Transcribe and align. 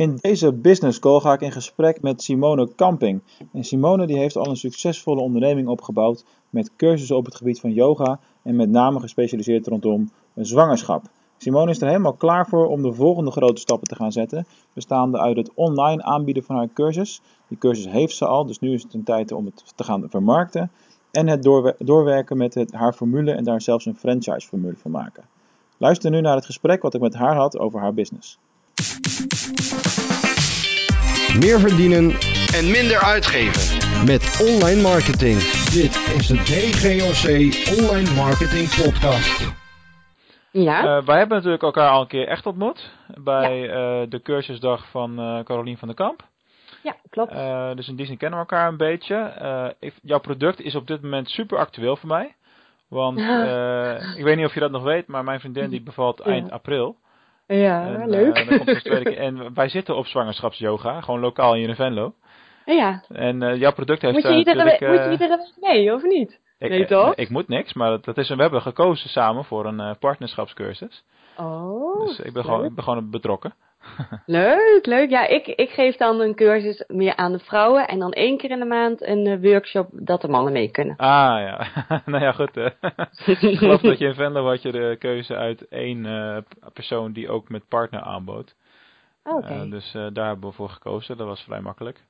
In 0.00 0.16
deze 0.20 0.52
business 0.52 0.98
call 0.98 1.20
ga 1.20 1.32
ik 1.32 1.40
in 1.40 1.52
gesprek 1.52 2.02
met 2.02 2.22
Simone 2.22 2.74
Kamping. 2.74 3.22
En 3.52 3.64
Simone 3.64 4.06
die 4.06 4.18
heeft 4.18 4.36
al 4.36 4.46
een 4.46 4.56
succesvolle 4.56 5.20
onderneming 5.20 5.68
opgebouwd 5.68 6.24
met 6.50 6.76
cursussen 6.76 7.16
op 7.16 7.24
het 7.24 7.34
gebied 7.34 7.60
van 7.60 7.72
yoga 7.72 8.20
en 8.42 8.56
met 8.56 8.70
name 8.70 9.00
gespecialiseerd 9.00 9.66
rondom 9.66 10.10
zwangerschap. 10.34 11.02
Simone 11.36 11.70
is 11.70 11.80
er 11.80 11.86
helemaal 11.86 12.12
klaar 12.12 12.46
voor 12.46 12.66
om 12.66 12.82
de 12.82 12.92
volgende 12.92 13.30
grote 13.30 13.60
stappen 13.60 13.88
te 13.88 13.94
gaan 13.94 14.12
zetten, 14.12 14.46
bestaande 14.72 15.18
uit 15.18 15.36
het 15.36 15.50
online 15.54 16.02
aanbieden 16.02 16.44
van 16.44 16.56
haar 16.56 16.68
cursus. 16.74 17.22
Die 17.48 17.58
cursus 17.58 17.88
heeft 17.88 18.16
ze 18.16 18.26
al, 18.26 18.46
dus 18.46 18.58
nu 18.58 18.72
is 18.72 18.82
het 18.82 18.94
een 18.94 19.04
tijd 19.04 19.32
om 19.32 19.44
het 19.44 19.72
te 19.74 19.84
gaan 19.84 20.06
vermarkten. 20.10 20.70
En 21.10 21.28
het 21.28 21.42
doorwerken 21.78 22.36
met 22.36 22.54
het, 22.54 22.72
haar 22.72 22.92
formule 22.92 23.32
en 23.32 23.44
daar 23.44 23.62
zelfs 23.62 23.86
een 23.86 23.96
franchise 23.96 24.48
formule 24.48 24.76
van 24.76 24.90
maken. 24.90 25.24
Luister 25.76 26.10
nu 26.10 26.20
naar 26.20 26.36
het 26.36 26.46
gesprek 26.46 26.82
wat 26.82 26.94
ik 26.94 27.00
met 27.00 27.14
haar 27.14 27.36
had 27.36 27.58
over 27.58 27.80
haar 27.80 27.94
business. 27.94 28.38
Meer 31.38 31.60
verdienen 31.60 32.10
en 32.54 32.70
minder 32.70 32.98
uitgeven. 33.02 33.78
met 34.06 34.46
online 34.50 34.80
marketing. 34.82 35.38
Dit 35.78 35.94
is 36.18 36.26
de 36.26 36.36
DGOC 36.50 37.24
Online 37.80 38.14
Marketing 38.14 38.68
Podcast. 38.82 39.52
Ja, 40.50 40.84
Uh, 40.98 41.06
wij 41.06 41.18
hebben 41.18 41.36
natuurlijk 41.36 41.62
elkaar 41.62 41.90
al 41.90 42.00
een 42.00 42.06
keer 42.06 42.26
echt 42.28 42.46
ontmoet 42.46 42.90
bij 43.14 43.70
eh, 43.70 44.02
de 44.08 44.20
cursusdag 44.22 44.86
van 44.90 45.18
eh 45.18 45.44
Carolien 45.44 45.78
van 45.78 45.88
der 45.88 45.96
Kamp. 45.96 46.22
ja, 46.82 46.96
klopt. 47.10 47.32
Eh, 47.32 47.70
dus 47.74 47.88
in 47.88 47.96
die 47.96 48.06
zin 48.06 48.16
kennen 48.16 48.38
we 48.38 48.44
elkaar 48.44 48.68
een 48.68 48.76
beetje. 48.76 49.14
Eh, 49.16 49.66
ik- 49.80 49.94
jouw 50.02 50.18
product 50.20 50.60
is 50.60 50.74
op 50.74 50.86
dit 50.86 51.02
moment 51.02 51.30
super 51.30 51.58
actueel 51.58 51.96
voor 51.96 52.08
mij. 52.08 52.34
Want 52.88 53.18
eh, 53.48 54.16
ik 54.18 54.24
weet 54.24 54.36
niet 54.36 54.46
of 54.46 54.54
je 54.54 54.60
dat 54.60 54.70
nog 54.70 54.82
weet, 54.82 55.06
maar 55.06 55.24
mijn 55.24 55.40
vriendin 55.40 55.70
die 55.70 55.82
bevalt 55.82 56.20
eind 56.20 56.46
Ja. 56.48 56.52
april. 56.54 56.96
Ja, 57.56 57.86
En, 57.86 58.08
leuk. 58.10 58.36
eh, 58.36 58.82
keer. 58.82 59.16
En 59.18 59.54
wij 59.54 59.68
zitten 59.68 59.96
op 59.96 60.06
zwangerschapsyoga, 60.06 61.00
gewoon 61.00 61.20
lokaal 61.20 61.54
in 61.54 61.74
Venlo. 61.74 62.14
ja. 62.64 63.02
En 63.08 63.42
eh, 63.42 63.56
jouw 63.56 63.72
product 63.72 64.02
heeft 64.02 64.12
Moet 64.14 64.22
je, 64.22 64.28
daar 64.28 64.38
iedere, 64.38 64.56
natuurlijk... 64.56 64.80
we- 64.80 64.86
moet 64.86 64.98
je 64.98 65.04
eh, 65.06 65.12
iedere 65.12 65.36
week 65.58 65.72
mee, 65.74 65.94
of 65.94 66.02
niet? 66.02 66.40
ik, 66.58 66.70
nee, 66.70 66.80
eh, 66.82 66.86
toch? 66.88 67.14
Ik 67.14 67.28
moet 67.30 67.48
niks, 67.48 67.72
maar 67.72 67.90
dat, 67.90 68.04
dat 68.04 68.18
is, 68.18 68.28
een- 68.28 68.36
we 68.36 68.42
hebben 68.42 68.62
gekozen 68.62 69.08
samen 69.08 69.44
voor 69.44 69.66
een 69.66 69.80
eh, 69.80 69.90
partnerschapscursus. 70.00 71.04
Oh, 71.38 72.06
dus 72.06 72.18
ik 72.18 72.32
ben, 72.32 72.44
gewoon, 72.44 72.64
ik 72.64 72.74
ben 72.74 72.84
gewoon 72.84 73.10
betrokken. 73.10 73.54
Leuk, 74.26 74.86
leuk. 74.86 75.10
Ja, 75.10 75.26
ik, 75.26 75.46
ik 75.46 75.70
geef 75.70 75.96
dan 75.96 76.20
een 76.20 76.34
cursus 76.34 76.84
meer 76.86 77.16
aan 77.16 77.32
de 77.32 77.38
vrouwen 77.38 77.88
en 77.88 77.98
dan 77.98 78.12
één 78.12 78.38
keer 78.38 78.50
in 78.50 78.58
de 78.58 78.64
maand 78.64 79.02
een 79.02 79.26
eh, 79.26 79.50
workshop 79.50 79.88
dat 79.92 80.20
de 80.20 80.28
mannen 80.28 80.52
mee 80.52 80.70
kunnen. 80.70 80.96
Ah 80.96 81.40
ja, 81.40 81.66
nou 82.06 82.22
ja 82.24 82.32
goed. 82.32 82.56
ik 83.26 83.58
geloof 83.58 83.80
dat 83.80 83.98
je 83.98 84.06
in 84.06 84.14
Venlo 84.14 84.46
had 84.46 84.62
je 84.62 84.72
de 84.72 84.96
keuze 84.98 85.36
uit 85.36 85.68
één 85.68 86.06
eh, 86.06 86.36
persoon 86.72 87.12
die 87.12 87.28
ook 87.28 87.48
met 87.48 87.68
partner 87.68 88.00
aanbood. 88.00 88.54
Oké, 89.24 89.46
Eh, 89.46 89.70
dus 89.70 89.92
daar 89.92 90.26
hebben 90.26 90.48
we 90.48 90.54
voor 90.54 90.68
gekozen. 90.70 91.16
Dat 91.16 91.26
was 91.26 91.42
vrij 91.42 91.60
makkelijk. 91.60 92.00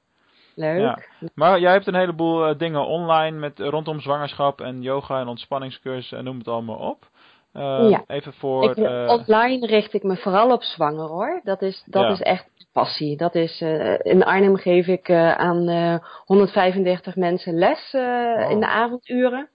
leuk. 0.54 0.80
ja. 0.80 0.98
Maar 1.34 1.60
jij 1.60 1.72
hebt 1.72 1.86
een 1.86 1.94
heleboel 1.94 2.56
dingen 2.56 2.86
online 2.86 3.38
met 3.38 3.58
rondom 3.58 4.00
zwangerschap 4.00 4.60
en 4.60 4.82
yoga 4.82 5.20
en 5.20 5.26
ontspanningscursus 5.28 6.12
en 6.12 6.24
noem 6.24 6.38
het 6.38 6.48
allemaal 6.48 6.76
op. 6.76 7.08
Eh, 7.52 7.86
Ja. 7.90 8.04
Even 8.06 8.32
voor. 8.32 8.64
Ik, 8.70 8.76
eh, 8.76 9.06
online 9.08 9.66
richt 9.66 9.92
ik 9.94 10.02
me 10.02 10.16
vooral 10.16 10.52
op 10.52 10.62
zwanger 10.62 11.08
hoor. 11.08 11.40
Dat 11.44 11.62
is, 11.62 11.82
dat 11.86 12.02
Ja. 12.02 12.10
is 12.10 12.20
echt 12.20 12.46
passie. 12.72 13.16
Dat 13.16 13.34
is, 13.34 13.60
eh, 13.60 13.94
in 13.98 14.24
Arnhem 14.24 14.56
geef 14.56 14.86
ik 14.86 15.10
aan 15.10 15.68
eh, 15.68 15.94
135 16.24 17.16
mensen 17.16 17.54
les 17.54 17.88
Wow. 17.92 18.50
in 18.50 18.60
de 18.60 18.66
avonduren. 18.66 19.48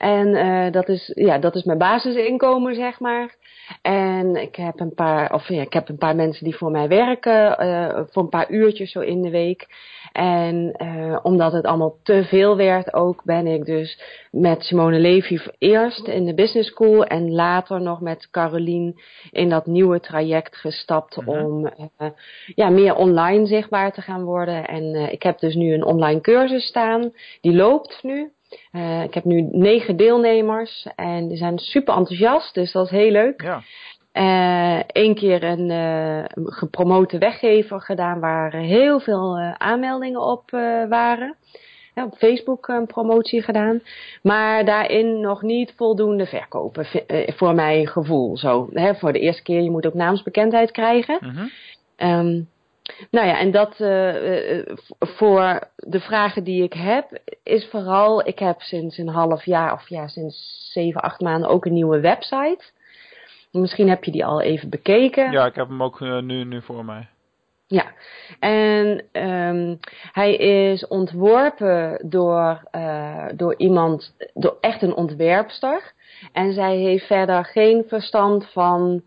En 0.00 0.34
eh, 0.34 0.72
dat, 0.72 0.88
is, 0.88 1.12
ja, 1.14 1.38
dat 1.38 1.54
is 1.54 1.64
mijn 1.64 1.78
basisinkomen, 1.78 2.74
zeg 2.74 3.00
maar. 3.00 3.34
En 3.82 4.36
ik 4.36 4.56
heb 4.56 4.80
een 4.80 4.94
paar, 4.94 5.34
of 5.34 5.48
ja, 5.48 5.62
ik 5.62 5.72
heb 5.72 5.88
een 5.88 5.96
paar 5.98 6.16
mensen 6.16 6.44
die 6.44 6.56
voor 6.56 6.70
mij 6.70 6.88
werken, 6.88 7.58
eh, 7.58 8.00
voor 8.10 8.22
een 8.22 8.28
paar 8.28 8.50
uurtjes 8.50 8.92
zo 8.92 9.00
in 9.00 9.22
de 9.22 9.30
week. 9.30 9.66
En 10.12 10.72
eh, 10.76 11.18
omdat 11.22 11.52
het 11.52 11.64
allemaal 11.64 11.96
te 12.02 12.24
veel 12.24 12.56
werd 12.56 12.92
ook, 12.94 13.24
ben 13.24 13.46
ik 13.46 13.64
dus 13.64 14.00
met 14.30 14.62
Simone 14.62 14.98
Levy 14.98 15.38
eerst 15.58 16.06
in 16.08 16.24
de 16.24 16.34
business 16.34 16.68
school 16.70 17.04
en 17.04 17.32
later 17.32 17.80
nog 17.80 18.00
met 18.00 18.28
Carolien 18.30 19.00
in 19.30 19.48
dat 19.48 19.66
nieuwe 19.66 20.00
traject 20.00 20.56
gestapt 20.56 21.16
Mhm. 21.16 21.28
om 21.28 21.66
eh, 21.66 22.08
ja, 22.54 22.68
meer 22.68 22.94
online 22.94 23.46
zichtbaar 23.46 23.92
te 23.92 24.02
gaan 24.02 24.22
worden. 24.22 24.66
En 24.68 24.94
eh, 24.94 25.12
ik 25.12 25.22
heb 25.22 25.38
dus 25.38 25.54
nu 25.54 25.74
een 25.74 25.84
online 25.84 26.20
cursus 26.20 26.66
staan, 26.66 27.12
die 27.40 27.52
loopt 27.54 27.98
nu. 28.02 28.30
Eh, 28.72 29.02
ik 29.02 29.14
heb 29.14 29.24
nu 29.24 29.48
negen 29.52 29.96
deelnemers 29.96 30.86
en 30.96 31.28
die 31.28 31.36
zijn 31.36 31.58
super 31.58 31.94
enthousiast, 31.96 32.54
dus 32.54 32.72
dat 32.72 32.84
is 32.84 32.90
heel 32.90 33.10
leuk. 33.10 33.42
ja. 33.42 33.62
Eén 34.86 35.14
keer 35.14 35.42
een 35.44 35.70
eh, 35.70 36.24
gepromote 36.44 37.18
weggever 37.18 37.80
gedaan 37.80 38.20
waar 38.20 38.52
heel 38.52 39.00
veel 39.00 39.36
eh, 39.36 39.52
aanmeldingen 39.52 40.20
op 40.20 40.52
eh, 40.52 40.88
waren. 40.88 41.36
Ja, 41.94 42.04
op 42.04 42.16
Facebook 42.16 42.68
een 42.68 42.86
promotie 42.86 43.42
gedaan. 43.42 43.80
Maar 44.22 44.64
daarin 44.64 45.20
nog 45.20 45.42
niet 45.42 45.72
voldoende 45.76 46.26
verkopen, 46.26 46.86
eh, 47.06 47.34
voor 47.36 47.54
mijn 47.54 47.86
gevoel. 47.86 48.36
Zo, 48.36 48.68
hè, 48.72 48.94
voor 48.94 49.12
de 49.12 49.18
eerste 49.18 49.42
keer, 49.42 49.60
je 49.60 49.70
moet 49.70 49.86
ook 49.86 49.94
naamsbekendheid 49.94 50.70
krijgen. 50.70 51.18
Mhm. 51.20 51.46
Ehm, 51.96 52.40
nou 53.10 53.26
ja, 53.26 53.38
en 53.38 53.50
dat 53.50 53.74
eh, 53.80 54.58
eh, 54.58 54.66
voor 54.98 55.60
de 55.76 56.00
vragen 56.00 56.44
die 56.44 56.62
ik 56.62 56.72
heb, 56.72 57.18
is 57.42 57.68
vooral, 57.70 58.26
ik 58.26 58.38
heb 58.38 58.60
sinds 58.60 58.98
een 58.98 59.08
half 59.08 59.44
jaar, 59.44 59.72
of 59.72 59.88
ja, 59.88 60.08
sinds 60.08 60.68
zeven, 60.72 61.00
acht 61.00 61.20
maanden 61.20 61.48
ook 61.48 61.64
een 61.64 61.72
nieuwe 61.72 62.00
website. 62.00 62.64
Misschien 63.52 63.88
heb 63.88 64.04
je 64.04 64.10
die 64.10 64.24
al 64.24 64.40
even 64.40 64.68
bekeken. 64.68 65.30
ja, 65.30 65.46
ik 65.46 65.54
heb 65.54 65.68
hem 65.68 65.82
ook 65.82 66.00
eh, 66.00 66.18
nu, 66.20 66.44
nu 66.44 66.62
voor 66.62 66.84
mij. 66.84 67.08
Ja, 67.66 67.84
en 68.40 69.04
ehm, 69.12 69.76
hij 70.12 70.34
is 70.34 70.86
ontworpen 70.86 71.98
door, 72.08 72.62
door 73.34 73.54
iemand, 73.56 74.14
door 74.34 74.56
echt 74.60 74.82
een 74.82 74.94
ontwerpster. 74.94 75.92
En 76.32 76.52
zij 76.52 76.76
heeft 76.76 77.06
verder 77.06 77.44
geen 77.44 77.84
verstand 77.88 78.50
van 78.52 79.02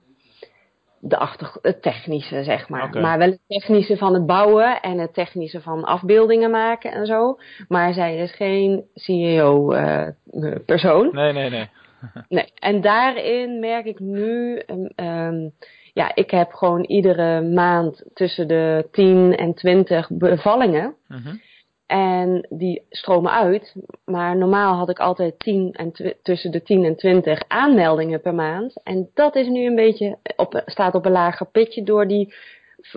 de 1.06 1.18
achter, 1.18 1.52
het 1.62 1.82
technische, 1.82 2.44
zeg 2.44 2.70
maar. 2.70 2.90
Maar 2.90 3.18
wel 3.18 3.30
het 3.30 3.40
technische 3.48 3.98
van 3.98 4.14
het 4.14 4.26
bouwen 4.26 4.82
en 4.82 4.98
het 4.98 5.14
technische 5.14 5.62
van 5.62 5.84
afbeeldingen 5.84 6.52
maken 6.52 6.92
en 6.92 7.06
zo. 7.06 7.38
Maar 7.68 7.94
zij 7.94 8.18
is 8.18 8.36
geen 8.36 8.84
CEO-persoon. 8.94 11.10
Nee, 11.12 11.34
nee, 11.34 11.50
nee. 11.50 11.70
Nee, 12.30 12.52
en 12.60 12.82
daarin 12.82 13.60
merk 13.60 13.86
ik 13.86 14.00
nu, 14.00 14.58
ehm, 14.58 14.86
ehm, 14.96 15.50
ja, 15.94 16.16
ik 16.16 16.32
heb 16.32 16.52
gewoon 16.52 16.84
iedere 16.84 17.42
maand 17.42 18.04
tussen 18.14 18.48
de 18.48 18.88
10 18.92 19.36
en 19.36 19.54
20 19.54 20.10
bevallingen. 20.12 20.96
Mhm. 21.08 21.36
En 21.86 22.48
die 22.50 22.86
stromen 22.90 23.32
uit. 23.32 23.76
Maar 24.06 24.38
normaal 24.38 24.76
had 24.76 24.90
ik 24.90 25.00
altijd 25.00 25.40
10 25.40 25.72
en 25.72 26.18
tussen 26.22 26.52
de 26.52 26.62
10 26.62 26.84
en 26.84 26.96
20 26.96 27.44
aanmeldingen 27.48 28.22
per 28.22 28.36
maand. 28.36 28.84
En 28.84 29.10
dat 29.14 29.36
is 29.36 29.48
nu 29.48 29.66
een 29.66 29.76
beetje 29.76 30.18
op, 30.36 30.62
staat 30.66 30.96
op 30.96 31.06
een 31.06 31.12
lager 31.12 31.46
pitje 31.46 31.84
door 31.84 32.08
die 32.08 32.34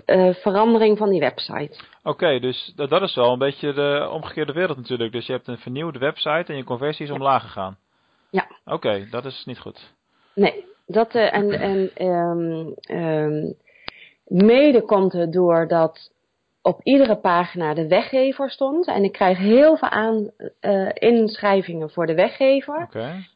eh, 0.05 0.33
verandering 0.33 0.97
van 0.97 1.09
die 1.09 1.19
website. 1.19 1.79
Oké, 2.03 2.39
dus 2.39 2.73
dat, 2.75 2.89
dat 2.89 3.01
is 3.01 3.15
wel 3.15 3.31
een 3.31 3.39
beetje 3.39 3.73
de 3.73 4.09
omgekeerde 4.11 4.53
wereld 4.53 4.77
natuurlijk. 4.77 5.11
Dus 5.11 5.25
je 5.25 5.31
hebt 5.31 5.47
een 5.47 5.57
vernieuwde 5.57 5.99
website 5.99 6.45
en 6.51 6.55
je 6.55 6.63
conversie 6.63 7.05
is 7.05 7.11
omlaag 7.11 7.41
gegaan. 7.41 7.77
Ja. 8.29 8.47
Oké, 8.65 9.07
dat 9.11 9.25
is 9.25 9.43
niet 9.45 9.59
goed. 9.59 9.93
Nee, 10.35 10.65
dat 10.85 11.15
eh, 11.15 11.33
en, 11.33 11.51
en 11.51 11.91
ehm, 11.95 12.67
ehm, 12.81 13.51
mede 14.25 14.81
komt 14.81 15.13
het 15.13 15.33
doordat 15.33 16.11
op 16.67 16.79
iedere 16.83 17.15
pagina 17.15 17.73
de 17.73 17.87
weggever 17.87 18.49
stond. 18.49 18.87
En 18.87 19.03
ik 19.03 19.11
krijg 19.11 19.37
heel 19.37 19.77
veel 19.77 19.89
aan, 19.89 20.31
eh, 20.59 20.89
inschrijvingen 20.93 21.89
voor 21.89 22.05
de 22.05 22.15
weggever. 22.15 22.87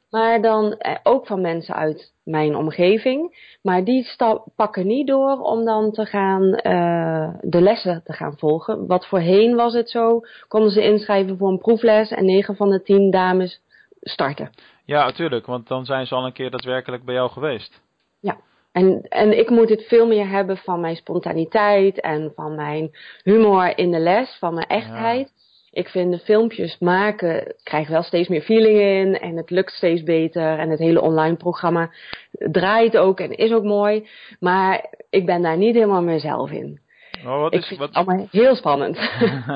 Maar 0.09 0.41
dan 0.41 0.73
eh, 0.77 0.95
ook 1.03 1.25
van 1.27 1.41
mensen 1.41 1.75
uit 1.75 2.13
mijn 2.23 2.55
omgeving. 2.55 3.49
Maar 3.61 3.83
die 3.83 4.03
sta- 4.03 4.43
pakken 4.55 4.87
niet 4.87 5.07
door 5.07 5.39
om 5.39 5.65
dan 5.65 5.91
te 5.91 6.05
gaan 6.05 6.53
eh, 6.53 7.33
de 7.41 7.61
lessen 7.61 8.01
te 8.03 8.13
gaan 8.13 8.37
volgen. 8.37 8.87
Wat 8.87 9.07
voorheen 9.07 9.55
was 9.55 9.73
het 9.73 9.89
zo, 9.89 10.19
konden 10.47 10.71
ze 10.71 10.83
inschrijven 10.83 11.37
voor 11.37 11.49
een 11.49 11.57
proefles 11.57 12.11
en 12.11 12.25
9 12.25 12.55
van 12.55 12.69
de 12.69 12.81
10 12.81 13.11
dames 13.11 13.61
starten. 14.01 14.49
Ja, 14.85 15.05
natuurlijk, 15.05 15.45
want 15.45 15.67
dan 15.67 15.85
zijn 15.85 16.05
ze 16.05 16.15
al 16.15 16.25
een 16.25 16.33
keer 16.33 16.51
daadwerkelijk 16.51 17.05
bij 17.05 17.15
jou 17.15 17.29
geweest. 17.29 17.81
Ja, 18.19 18.37
en, 18.71 19.01
en 19.09 19.37
ik 19.37 19.49
moet 19.49 19.69
het 19.69 19.83
veel 19.83 20.07
meer 20.07 20.27
hebben 20.27 20.57
van 20.57 20.79
mijn 20.79 20.95
spontaniteit 20.95 21.99
en 21.99 22.31
van 22.35 22.55
mijn 22.55 22.91
humor 23.23 23.77
in 23.77 23.91
de 23.91 23.99
les, 23.99 24.37
van 24.39 24.53
mijn 24.53 24.67
echtheid. 24.67 25.31
Ik 25.71 25.87
vind 25.87 26.11
de 26.11 26.19
filmpjes 26.19 26.77
maken, 26.79 27.47
ik 27.47 27.59
krijg 27.63 27.87
wel 27.87 28.03
steeds 28.03 28.27
meer 28.27 28.41
feeling 28.41 28.79
in 28.79 29.19
en 29.19 29.37
het 29.37 29.49
lukt 29.49 29.71
steeds 29.71 30.03
beter. 30.03 30.59
En 30.59 30.69
het 30.69 30.79
hele 30.79 31.01
online 31.01 31.35
programma 31.35 31.91
draait 32.31 32.97
ook 32.97 33.19
en 33.19 33.31
is 33.31 33.51
ook 33.51 33.63
mooi. 33.63 34.07
Maar 34.39 34.85
ik 35.09 35.25
ben 35.25 35.41
daar 35.41 35.57
niet 35.57 35.75
helemaal 35.75 36.03
mezelf 36.03 36.51
in. 36.51 36.79
Maar 37.23 37.39
wat 37.39 37.53
ik 37.53 37.59
is, 37.59 37.67
vind 37.67 37.79
wat... 37.79 37.87
het 37.87 37.97
allemaal 37.97 38.27
heel 38.31 38.55
spannend. 38.55 38.97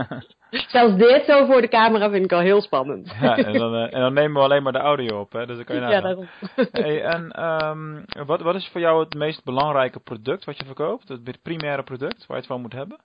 Zelfs 0.49 0.95
dit 0.95 1.25
zo 1.25 1.45
voor 1.45 1.61
de 1.61 1.67
camera 1.67 2.09
vind 2.09 2.25
ik 2.25 2.31
al 2.31 2.39
heel 2.39 2.61
spannend. 2.61 3.15
ja, 3.21 3.37
en, 3.37 3.53
dan, 3.53 3.75
eh, 3.75 3.93
en 3.93 3.99
dan 3.99 4.13
nemen 4.13 4.33
we 4.33 4.39
alleen 4.47 4.63
maar 4.63 4.73
de 4.73 4.79
audio 4.79 5.19
op, 5.19 5.31
hè? 5.31 5.45
dus 5.45 5.55
dan 5.55 5.65
kan 5.65 5.75
je 5.75 5.81
Ja, 5.81 6.01
daarom. 6.01 6.27
Hey, 6.71 7.03
en 7.03 7.31
ehm, 7.31 8.25
wat, 8.25 8.41
wat 8.41 8.55
is 8.55 8.69
voor 8.71 8.81
jou 8.81 9.03
het 9.03 9.13
meest 9.13 9.43
belangrijke 9.43 9.99
product 9.99 10.45
wat 10.45 10.57
je 10.57 10.65
verkoopt? 10.65 11.07
Het 11.07 11.41
primaire 11.41 11.83
product 11.83 12.17
waar 12.17 12.37
je 12.37 12.43
het 12.43 12.45
van 12.45 12.61
moet 12.61 12.73
hebben? 12.73 12.97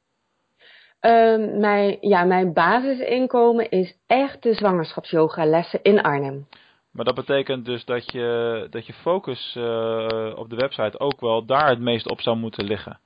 Ehm, 1.01 1.61
mijn, 1.61 1.97
ja, 2.01 2.25
mijn 2.25 2.53
basisinkomen 2.53 3.71
is 3.71 3.97
echt 4.07 4.43
de 4.43 4.55
zwangerschapsyoga 4.55 5.45
lessen 5.45 5.83
in 5.83 6.03
Arnhem. 6.03 6.47
Maar 6.93 7.05
dat 7.05 7.15
betekent 7.15 7.65
dus 7.65 7.85
dat 7.85 8.13
je, 8.13 8.67
dat 8.71 8.87
je 8.87 8.93
focus 8.93 9.55
eh, 9.57 10.33
op 10.35 10.51
de 10.51 10.57
website 10.57 11.01
ook 11.01 11.21
wel 11.21 11.45
daar 11.45 11.69
het 11.69 11.81
meest 11.81 12.11
op 12.11 12.21
zou 12.21 12.37
moeten 12.37 12.65
liggen. 12.65 12.99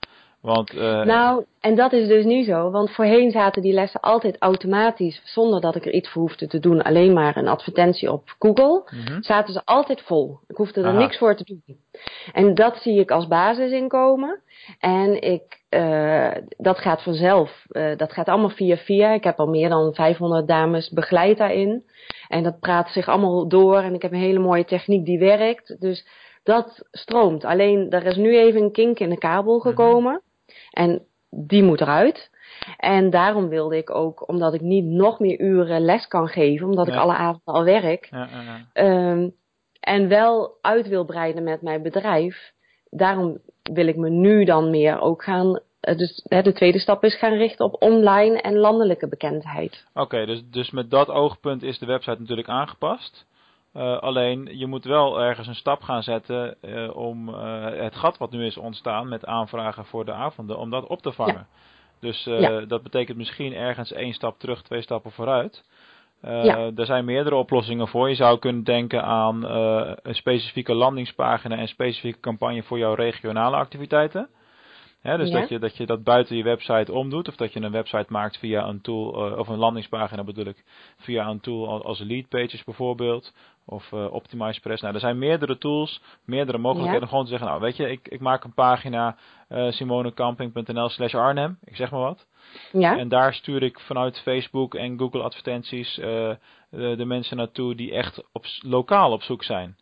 Want, 0.45 0.71
eh, 0.71 1.05
Nou, 1.05 1.45
en 1.61 1.75
dat 1.75 1.93
is 1.93 2.09
dus 2.09 2.25
nu 2.25 2.45
zo, 2.45 2.71
want 2.71 2.91
voorheen 2.91 3.31
zaten 3.31 3.63
die 3.63 3.73
lessen 3.73 4.01
altijd 4.01 4.37
automatisch, 4.39 5.21
zonder 5.25 5.61
dat 5.61 5.77
ik 5.77 5.87
er 5.87 5.93
iets 5.93 6.09
voor 6.09 6.23
hoefde 6.23 6.47
te 6.47 6.59
doen, 6.59 6.83
alleen 6.83 7.13
maar 7.13 7.37
een 7.37 7.49
advertentie 7.49 8.13
op 8.13 8.35
Google, 8.39 8.83
mhm. 8.85 9.23
zaten 9.23 9.53
ze 9.53 9.63
altijd 9.65 10.01
vol. 10.01 10.39
Ik 10.47 10.57
hoefde 10.57 10.81
er 10.81 10.87
Aha. 10.87 10.99
niks 10.99 11.19
voor 11.19 11.37
te 11.37 11.45
doen. 11.45 11.63
En 12.33 12.55
dat 12.55 12.77
zie 12.77 13.01
ik 13.01 13.11
als 13.11 13.27
basisinkomen. 13.27 14.41
En 14.79 15.23
ik, 15.23 15.61
eh, 15.69 16.31
dat 16.57 16.79
gaat 16.79 17.03
vanzelf. 17.03 17.65
Eh, 17.69 17.97
dat 17.97 18.13
gaat 18.13 18.29
allemaal 18.29 18.51
via 18.51 18.77
via. 18.77 19.13
Ik 19.13 19.25
heb 19.25 19.39
al 19.39 19.49
meer 19.49 19.69
dan 19.69 19.95
500 19.95 20.49
dames 20.49 20.91
begeleid 20.91 21.39
daarin. 21.39 21.85
En 22.29 22.43
dat 22.43 22.61
praat 22.61 22.89
zich 22.89 23.09
allemaal 23.09 23.49
door. 23.49 23.79
En 23.79 23.95
ik 23.95 24.03
heb 24.03 24.13
een 24.13 24.19
hele 24.19 24.39
mooie 24.39 24.65
techniek 24.65 25.05
die 25.05 25.19
werkt. 25.19 25.81
Dus 25.81 26.07
dat 26.43 26.87
stroomt. 26.91 27.45
Alleen, 27.45 27.91
er 27.91 28.07
is 28.07 28.17
nu 28.17 28.39
even 28.39 28.63
een 28.63 28.73
kink 28.73 28.99
in 28.99 29.11
de 29.11 29.19
kabel 29.19 29.59
gekomen. 29.59 30.23
En 30.71 31.03
die 31.31 31.63
moet 31.63 31.81
eruit. 31.81 32.31
En 32.77 33.11
daarom 33.11 33.49
wilde 33.49 33.77
ik 33.77 33.91
ook, 33.91 34.29
omdat 34.29 34.55
ik 34.55 34.61
niet 34.61 34.85
nog 34.85 35.19
meer 35.21 35.41
uren 35.41 35.81
les 35.85 36.07
kan 36.09 36.29
geven, 36.29 36.67
omdat 36.69 36.89
ik 36.89 36.95
alle 36.95 37.15
avonden 37.15 37.55
al 37.55 37.65
werk, 37.65 38.09
ja, 38.11 38.29
ja, 38.33 38.43
ja. 38.43 38.61
Ehm, 38.73 39.29
en 39.81 40.09
wel 40.09 40.59
uit 40.61 40.89
wil 40.89 41.05
breiden 41.05 41.43
met 41.43 41.63
mijn 41.63 41.83
bedrijf. 41.83 42.53
Daarom 42.91 43.39
wil 43.73 43.87
ik 43.87 43.97
me 43.97 44.09
nu 44.11 44.45
dan 44.45 44.71
meer 44.71 45.01
ook 45.01 45.23
gaan. 45.23 45.59
eh, 45.81 45.97
Dus 45.99 46.25
hè, 46.29 46.43
de 46.43 46.53
tweede 46.53 46.79
stap 46.79 47.05
is 47.05 47.19
gaan 47.19 47.33
richten 47.37 47.65
op 47.65 47.83
online 47.83 48.41
en 48.41 48.57
landelijke 48.57 49.09
bekendheid. 49.09 49.85
Oké, 49.95 50.27
dus, 50.27 50.43
dus 50.51 50.71
met 50.71 50.91
dat 50.91 51.09
oogpunt 51.09 51.63
is 51.63 51.79
de 51.79 51.87
website 51.87 52.21
natuurlijk 52.21 52.49
aangepast. 52.49 53.27
Eh, 53.75 53.99
alleen 53.99 54.49
je 54.59 54.67
moet 54.67 54.85
wel 54.85 55.21
ergens 55.21 55.47
een 55.47 55.55
stap 55.55 55.83
gaan 55.83 56.03
zetten 56.03 56.57
eh, 56.61 56.97
om 56.97 57.29
eh, 57.29 57.65
het 57.65 57.97
gat 57.97 58.19
wat 58.19 58.31
nu 58.31 58.47
is 58.47 58.57
ontstaan 58.57 59.09
met 59.09 59.27
aanvragen 59.27 59.85
voor 59.85 60.05
de 60.05 60.13
avonden, 60.13 60.59
om 60.59 60.71
dat 60.71 60.87
op 60.87 61.03
te 61.03 61.13
vangen. 61.13 61.47
Dus 62.01 62.25
Ja. 62.25 62.61
dat 62.61 62.83
betekent 62.83 63.17
misschien 63.17 63.55
ergens 63.55 63.93
één 63.93 64.13
stap 64.13 64.39
terug, 64.39 64.63
twee 64.63 64.83
stappen 64.83 65.13
vooruit. 65.13 65.65
Ja. 66.23 66.71
Er 66.77 66.87
zijn 66.87 67.05
meerdere 67.05 67.37
oplossingen 67.37 67.89
voor. 67.89 68.09
Je 68.09 68.15
zou 68.15 68.39
kunnen 68.39 68.65
denken 68.65 69.05
aan 69.05 69.45
een 70.03 70.15
specifieke 70.15 70.75
landingspagina 70.75 71.57
en 71.57 71.69
specifieke 71.69 72.21
campagne 72.21 72.63
voor 72.63 72.79
jouw 72.79 72.95
regionale 72.95 73.57
activiteiten. 73.57 74.29
Dus 75.05 75.29
Ja. 75.29 75.41
dat, 75.41 75.49
je, 75.49 75.59
dat 75.59 75.77
je 75.77 75.87
dat 75.87 76.05
buiten 76.05 76.37
je 76.37 76.43
website 76.43 76.93
omdoet, 76.93 77.29
of 77.29 77.37
dat 77.37 77.53
je 77.53 77.61
een 77.61 77.71
website 77.73 78.07
maakt 78.09 78.37
via 78.39 78.67
een 78.67 78.81
tool, 78.81 79.27
eh, 79.31 79.39
of 79.39 79.49
een 79.49 79.59
landingspagina 79.59 80.25
bedoel 80.25 80.47
ik, 80.47 80.65
via 80.99 81.27
een 81.29 81.41
tool 81.41 81.69
als, 81.69 81.83
als 81.83 81.99
Leadpages 82.01 82.65
bijvoorbeeld, 82.65 83.35
of 83.67 83.93
eh 83.93 84.13
OptimizePress. 84.13 84.83
Nou, 84.83 84.95
er 84.95 85.01
zijn 85.01 85.19
meerdere 85.19 85.59
tools, 85.59 86.03
meerdere 86.25 86.59
mogelijkheden 86.59 87.03
om 87.03 87.09
gewoon 87.09 87.25
te 87.25 87.31
zeggen, 87.31 87.49
nou 87.49 87.61
weet 87.61 87.77
je, 87.77 87.91
ik, 87.91 88.09
ik 88.09 88.21
maak 88.21 88.45
een 88.45 88.55
pagina 88.55 89.17
eh 89.49 89.71
simonecamping.nl 89.71 90.89
slash 90.89 91.15
Arnhem, 91.15 91.59
ik 91.65 91.77
zeg 91.77 91.91
maar 91.91 92.01
wat. 92.01 92.27
Ja, 92.73 92.99
En 92.99 93.09
daar 93.09 93.35
stuur 93.35 93.63
ik 93.63 93.81
vanuit 93.81 94.21
Facebook 94.21 94.75
en 94.75 94.99
Google 94.99 95.23
advertenties 95.23 95.95
de, 95.95 96.39
de 96.71 97.05
mensen 97.05 97.37
naartoe 97.37 97.75
die 97.75 97.93
echt 97.93 98.23
op, 98.33 98.45
lokaal 98.61 99.13
op 99.13 99.23
zoek 99.23 99.45
zijn. 99.45 99.77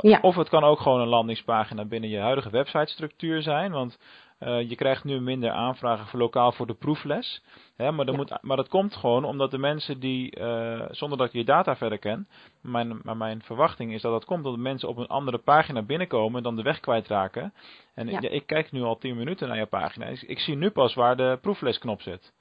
Ja. 0.00 0.18
Of 0.22 0.34
het 0.36 0.48
kan 0.48 0.64
ook 0.64 0.80
gewoon 0.80 1.00
een 1.00 1.08
landingspagina 1.08 1.84
binnen 1.84 2.10
je 2.10 2.18
huidige 2.18 2.50
websitestructuur 2.50 3.42
zijn. 3.42 3.72
Want 3.72 3.98
je 4.38 4.74
krijgt 4.76 5.04
nu 5.04 5.20
minder 5.20 5.50
aanvragen 5.50 6.06
voor 6.06 6.18
lokaal 6.18 6.52
voor 6.52 6.66
de 6.66 6.74
proefles. 6.74 7.42
Hè, 7.76 7.92
maar, 7.92 8.04
dat 8.04 8.14
Ja. 8.14 8.20
moet, 8.20 8.38
maar 8.42 8.56
dat 8.56 8.68
komt 8.68 8.96
gewoon 8.96 9.24
omdat 9.24 9.50
de 9.50 9.58
mensen 9.58 10.00
die, 10.00 10.30
eh, 10.30 10.86
zonder 10.90 11.18
dat 11.18 11.26
ik 11.26 11.32
je 11.32 11.44
data 11.44 11.76
verder 11.76 11.98
ken, 11.98 12.28
mijn, 12.62 13.00
maar 13.02 13.16
mijn 13.16 13.42
verwachting 13.42 13.92
is 13.92 14.02
dat 14.02 14.12
dat 14.12 14.24
komt 14.24 14.44
omdat 14.46 14.60
mensen 14.60 14.88
op 14.88 14.96
een 14.96 15.06
andere 15.06 15.38
pagina 15.38 15.82
binnenkomen 15.82 16.36
en 16.36 16.42
dan 16.42 16.56
de 16.56 16.62
weg 16.62 16.80
kwijtraken. 16.80 17.52
En 17.94 18.06
Ja. 18.08 18.20
ik 18.20 18.46
kijk 18.46 18.72
nu 18.72 18.82
al 18.82 18.98
10 18.98 19.16
minuten 19.16 19.48
naar 19.48 19.56
je 19.58 19.66
pagina. 19.66 20.06
Ik, 20.06 20.22
ik 20.22 20.38
zie 20.38 20.56
nu 20.56 20.70
pas 20.70 20.94
waar 20.94 21.16
de 21.16 21.38
proeflesknop 21.40 22.02
zit. 22.02 22.32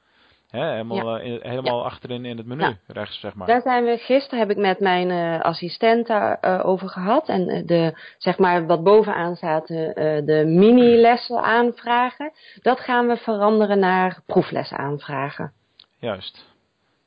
Hè, 0.47 0.71
helemaal 0.71 1.17
eh, 1.17 1.25
in- 1.25 1.39
helemaal 1.41 1.85
achterin 1.85 2.25
in 2.25 2.37
het 2.37 2.45
menu, 2.45 2.61
Ja. 2.61 2.73
rechts 2.87 3.19
zeg 3.19 3.33
maar. 3.35 3.47
daar 3.47 3.61
zijn 3.61 3.83
we. 3.83 3.97
Gisteren 3.97 4.39
heb 4.39 4.49
ik 4.49 4.57
met 4.57 4.79
mijn 4.79 5.09
eh, 5.11 5.41
assistent 5.41 6.07
daarover 6.07 6.89
gehad. 6.89 7.27
En 7.29 7.47
eh, 7.49 7.61
de, 7.65 7.93
zeg 8.17 8.37
maar, 8.37 8.65
wat 8.65 8.83
bovenaan 8.83 9.35
staat, 9.35 9.69
eh, 9.69 10.17
eh, 10.17 10.25
de 10.25 10.43
mini-lessen 10.45 11.41
aanvragen. 11.41 12.31
Dat 12.61 12.79
gaan 12.79 13.07
we 13.07 13.17
veranderen 13.17 13.79
naar 13.79 14.21
proeflessen 14.25 14.77
aanvragen. 14.77 15.51
Juist. 15.99 16.45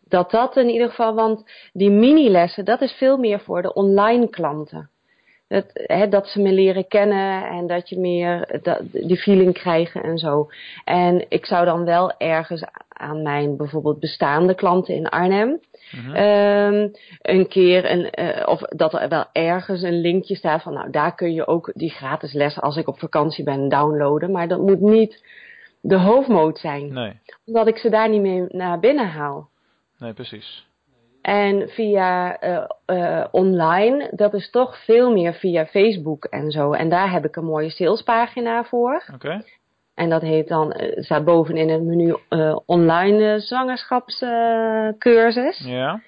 dat 0.09 0.31
dat 0.31 0.57
in 0.57 0.69
ieder 0.69 0.89
geval, 0.89 1.15
want 1.15 1.51
die 1.73 1.91
mini-lessen, 1.91 2.65
dat 2.65 2.81
is 2.81 2.93
veel 2.93 3.17
meer 3.17 3.41
voor 3.41 3.63
de 3.63 3.73
online 3.73 4.29
klanten. 4.29 4.91
Dat, 5.49 5.65
hè, 5.73 6.09
dat 6.09 6.27
ze 6.29 6.41
me 6.41 6.53
leren 6.53 6.89
kennen 6.89 7.45
en 7.49 7.67
dat 7.67 7.89
je 7.89 7.99
meer 7.99 8.61
dat, 8.63 8.81
die 8.93 9.17
feeling 9.17 9.53
krijgen 9.53 10.03
en 10.03 10.19
zo. 10.19 10.49
En 10.85 11.25
ik 11.29 11.47
zou 11.47 11.65
dan 11.65 11.85
wel 11.85 12.13
ergens 12.19 12.65
aan 13.01 13.23
mijn 13.23 13.57
bijvoorbeeld 13.57 14.01
bestaande 14.01 14.55
klanten 14.55 14.95
in 14.95 15.09
Arnhem. 15.09 15.61
Mhm. 15.91 16.15
ehm, 16.15 16.89
een 17.23 17.49
keer 17.49 17.91
een, 17.91 18.11
eh, 18.11 18.49
of 18.49 18.61
dat 18.61 18.95
er 18.95 19.09
wel 19.09 19.25
ergens 19.33 19.83
een 19.83 20.01
linkje 20.01 20.35
staat 20.37 20.63
van, 20.63 20.73
nou 20.73 20.91
daar 20.91 21.15
kun 21.15 21.33
je 21.33 21.47
ook 21.47 21.73
die 21.75 21.91
gratis 21.91 22.33
lessen 22.33 22.63
als 22.63 22.77
ik 22.77 22.89
op 22.89 22.99
vakantie 22.99 23.45
ben 23.45 23.69
downloaden. 23.69 24.31
Maar 24.31 24.49
dat 24.49 24.61
moet 24.61 24.81
niet 24.81 25.25
de 25.81 25.99
hoofdmoot 25.99 26.59
zijn, 26.59 26.93
Nee, 26.93 27.21
omdat 27.47 27.67
ik 27.67 27.77
ze 27.79 27.89
daar 27.91 28.09
niet 28.09 28.21
mee 28.21 28.45
naar 28.49 28.79
binnen 28.81 29.09
haal. 29.09 29.49
nee, 29.99 30.13
precies. 30.13 30.69
En 31.23 31.69
via 31.69 32.39
eh, 32.39 32.65
eh, 32.87 33.27
online, 33.31 34.09
dat 34.11 34.35
is 34.35 34.51
toch 34.51 34.85
veel 34.85 35.13
meer 35.13 35.35
via 35.35 35.67
Facebook 35.67 36.25
en 36.25 36.51
zo. 36.51 36.73
En 36.73 36.89
daar 36.89 37.13
heb 37.13 37.25
ik 37.25 37.37
een 37.37 37.45
mooie 37.45 37.71
salespagina 37.71 38.65
voor. 38.65 39.05
Oké. 39.15 39.43
En 39.95 40.11
dat 40.11 40.23
heet 40.23 40.49
dan, 40.49 40.73
eh, 40.73 41.03
staat 41.03 41.25
bovenin 41.25 41.69
het 41.69 41.83
menu 41.83 42.17
eh, 42.29 42.57
online 42.67 43.35
eh, 43.35 43.41
zwangerschapscursus. 43.41 45.59
Ja. 45.59 46.03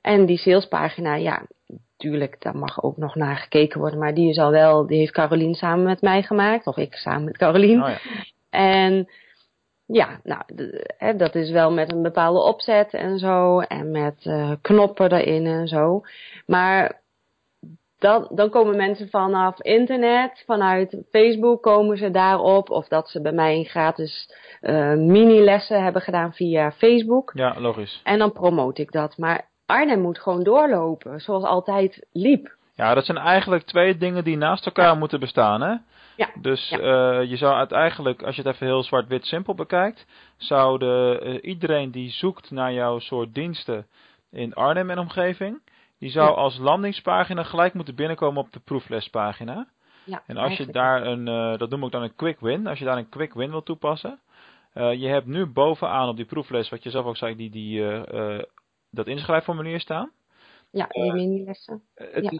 En 0.00 0.26
die 0.26 0.38
salespagina, 0.38 1.14
ja, 1.14 1.42
natuurlijk, 1.66 2.42
daar 2.42 2.56
mag 2.56 2.82
ook 2.82 2.96
nog 2.96 3.14
naar 3.14 3.36
gekeken 3.36 3.80
worden. 3.80 3.98
Maar 3.98 4.14
die 4.14 4.28
is 4.28 4.38
al 4.38 4.50
wel, 4.50 4.86
die 4.86 4.98
heeft 4.98 5.12
Carolien 5.12 5.54
samen 5.54 5.84
met 5.84 6.00
mij 6.00 6.22
gemaakt. 6.22 6.66
Of 6.66 6.76
ik 6.76 6.94
samen 6.94 7.24
met 7.24 7.36
Carolien. 7.36 7.82
Oh 7.82 7.88
ja. 7.88 7.98
En 8.50 9.08
ja, 9.86 10.20
nou, 10.22 10.42
hè, 10.98 11.16
dat 11.16 11.34
is 11.34 11.50
wel 11.50 11.72
met 11.72 11.92
een 11.92 12.02
bepaalde 12.02 12.40
opzet 12.40 12.94
en 12.94 13.18
zo. 13.18 13.60
En 13.60 13.90
met 13.90 14.30
knoppen 14.60 15.12
erin 15.12 15.46
en 15.46 15.68
zo. 15.68 16.00
Maar 16.46 17.00
dan, 17.98 18.28
dan 18.30 18.50
komen 18.50 18.76
mensen 18.76 19.08
vanaf 19.08 19.60
internet, 19.60 20.42
vanuit 20.46 21.02
Facebook 21.10 21.62
komen 21.62 21.96
ze 21.98 22.10
daarop. 22.10 22.70
Of 22.70 22.88
dat 22.88 23.08
ze 23.08 23.20
bij 23.22 23.32
mij 23.32 23.64
gratis 23.64 24.34
eh, 24.60 24.94
mini-lessen 24.94 25.82
hebben 25.82 26.02
gedaan 26.02 26.32
via 26.32 26.72
Facebook. 26.72 27.30
Ja, 27.34 27.54
logisch. 27.60 28.00
En 28.04 28.18
dan 28.18 28.32
promote 28.32 28.82
ik 28.82 28.92
dat. 28.92 29.16
Maar 29.16 29.48
Arnhem 29.66 30.00
moet 30.00 30.18
gewoon 30.18 30.42
doorlopen, 30.42 31.20
zoals 31.20 31.44
altijd 31.44 32.06
liep. 32.12 32.56
Ja, 32.74 32.94
dat 32.94 33.04
zijn 33.04 33.18
eigenlijk 33.18 33.64
twee 33.64 33.96
dingen 33.96 34.24
die 34.24 34.36
naast 34.36 34.66
elkaar 34.66 34.96
moeten 34.96 35.20
bestaan, 35.20 35.60
hè? 35.60 35.74
Ja, 36.16 36.28
Dus 36.40 36.68
ja. 36.68 36.78
eh, 36.78 37.30
je 37.30 37.36
zou 37.36 37.54
uiteindelijk, 37.54 38.22
als 38.22 38.36
je 38.36 38.42
het 38.42 38.54
even 38.54 38.66
heel 38.66 38.82
zwart-wit 38.82 39.24
simpel 39.26 39.54
bekijkt, 39.54 40.06
zou 40.36 40.78
de, 40.78 41.20
eh, 41.22 41.50
iedereen 41.50 41.90
die 41.90 42.10
zoekt 42.10 42.50
naar 42.50 42.72
jouw 42.72 42.98
soort 42.98 43.34
diensten 43.34 43.86
in 44.30 44.54
Arnhem 44.54 44.90
en 44.90 44.98
omgeving, 44.98 45.60
die 45.98 46.10
zou 46.10 46.28
Ja. 46.28 46.34
als 46.34 46.58
landingspagina 46.58 47.42
gelijk 47.42 47.74
moeten 47.74 47.94
binnenkomen 47.94 48.42
op 48.42 48.52
de 48.52 48.60
proeflespagina. 48.60 49.66
Ja, 50.04 50.22
En 50.26 50.36
als 50.36 50.56
je 50.56 50.66
daar 50.66 51.06
een, 51.06 51.28
eh, 51.28 51.58
dat 51.58 51.70
noem 51.70 51.84
ik 51.84 51.90
dan 51.90 52.02
een 52.02 52.14
quick 52.14 52.40
win, 52.40 52.66
als 52.66 52.78
je 52.78 52.84
daar 52.84 52.96
een 52.96 53.08
quick 53.08 53.34
win 53.34 53.50
wil 53.50 53.62
toepassen, 53.62 54.20
eh, 54.72 54.92
je 54.92 55.06
hebt 55.08 55.26
nu 55.26 55.46
bovenaan 55.46 56.08
op 56.08 56.16
die 56.16 56.24
proefles, 56.24 56.68
wat 56.68 56.82
je 56.82 56.90
zelf 56.90 57.04
ook 57.06 57.16
zei, 57.16 57.36
die, 57.36 57.50
die, 57.50 57.88
eh, 58.04 58.42
dat 58.90 59.06
inschrijfformulier 59.06 59.80
staan. 59.80 60.10
Ja, 60.70 60.86
die 60.86 61.12
mini-lessen. 61.12 61.82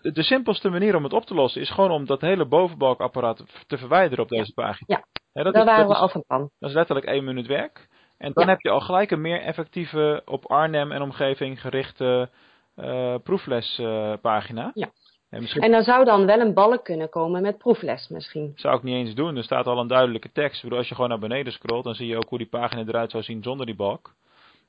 De 0.03 0.23
simpelste 0.23 0.69
manier 0.69 0.97
om 0.97 1.03
het 1.05 1.13
op 1.13 1.25
te 1.25 1.35
lossen 1.35 1.61
is 1.61 1.71
gewoon 1.71 1.91
om 1.91 2.07
dat 2.07 2.21
hele 2.21 2.45
bovenbalkapparaat 2.47 3.45
te 3.67 3.79
verwijderen 3.79 4.25
op 4.25 4.31
deze 4.31 4.53
pagina. 4.55 5.05
Ja. 5.33 5.43
Dat, 5.43 5.55
Daar 5.55 5.63
is, 5.63 5.69
waren 5.69 5.87
dat, 5.87 5.97
we 5.97 6.03
al 6.03 6.09
van 6.09 6.25
plan. 6.27 6.51
dat 6.59 6.69
is 6.71 6.77
letterlijk 6.77 7.07
één 7.07 7.25
minuut 7.25 7.47
werk. 7.47 7.89
En 8.19 8.33
dan 8.33 8.49
heb 8.49 8.61
je 8.61 8.71
al 8.71 8.81
gelijk 8.81 9.11
een 9.11 9.21
meer 9.21 9.41
effectieve 9.41 10.23
op 10.25 10.47
Arnhem 10.51 10.93
en 10.93 11.03
omgeving 11.03 11.61
gerichte 11.61 12.31
proeflespagina. 13.23 14.71
Ja. 14.75 14.91
En 15.31 15.41
misschien 15.41 15.63
En 15.63 15.71
dan 15.71 15.83
zou 15.83 16.05
dan 16.05 16.27
wel 16.27 16.41
een 16.41 16.55
balk 16.55 16.85
kunnen 16.85 17.09
komen 17.09 17.43
met 17.43 17.59
proefles 17.59 18.09
misschien. 18.09 18.53
zou 18.57 18.77
ik 18.77 18.83
niet 18.83 18.95
eens 18.95 19.15
doen. 19.15 19.37
Er 19.37 19.43
staat 19.45 19.67
al 19.67 19.79
een 19.79 19.87
duidelijke 19.87 20.33
tekst. 20.33 20.63
Bedoel, 20.63 20.79
als 20.79 20.89
je 20.89 20.95
gewoon 20.95 21.11
naar 21.11 21.19
beneden 21.19 21.53
scrolt, 21.53 21.85
dan 21.85 21.95
zie 21.95 22.07
je 22.07 22.17
ook 22.17 22.29
hoe 22.29 22.39
die 22.39 22.47
pagina 22.47 22.83
eruit 22.87 23.11
zou 23.11 23.23
zien 23.23 23.43
zonder 23.43 23.67
die 23.67 23.75
balk. 23.75 24.15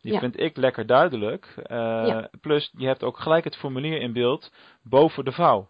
Die 0.01 0.13
Ja. 0.13 0.19
vind 0.19 0.39
ik 0.39 0.57
lekker 0.57 0.85
duidelijk. 0.85 1.53
Eh, 1.63 1.77
Ja. 1.77 2.29
Plus, 2.41 2.71
je 2.77 2.85
hebt 2.87 3.03
ook 3.03 3.19
gelijk 3.19 3.43
het 3.43 3.55
formulier 3.55 4.01
in 4.01 4.13
beeld 4.13 4.51
boven 4.83 5.25
de 5.25 5.31
vouw. 5.31 5.69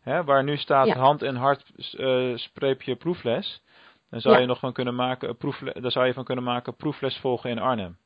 Hè, 0.00 0.24
waar 0.24 0.44
nu 0.44 0.56
staat 0.56 0.86
Ja. 0.86 0.96
hand 0.96 1.22
en 1.22 1.36
hart 1.36 1.64
eh, 1.96 2.36
streepje 2.36 2.96
proefles. 2.96 3.62
Dan 4.10 4.20
zou 4.20 4.38
je 4.40 4.46
nog 4.46 4.58
van 4.58 4.72
kunnen 4.72 4.94
maken, 4.94 5.28
eh, 5.28 5.34
proefle- 5.34 5.80
daar 5.80 5.90
zou 5.90 6.06
je 6.06 6.12
van 6.14 6.24
kunnen 6.24 6.44
maken 6.44 6.76
proefles 6.76 7.18
volgen 7.18 7.50
in 7.50 7.58
Arnhem. 7.58 7.96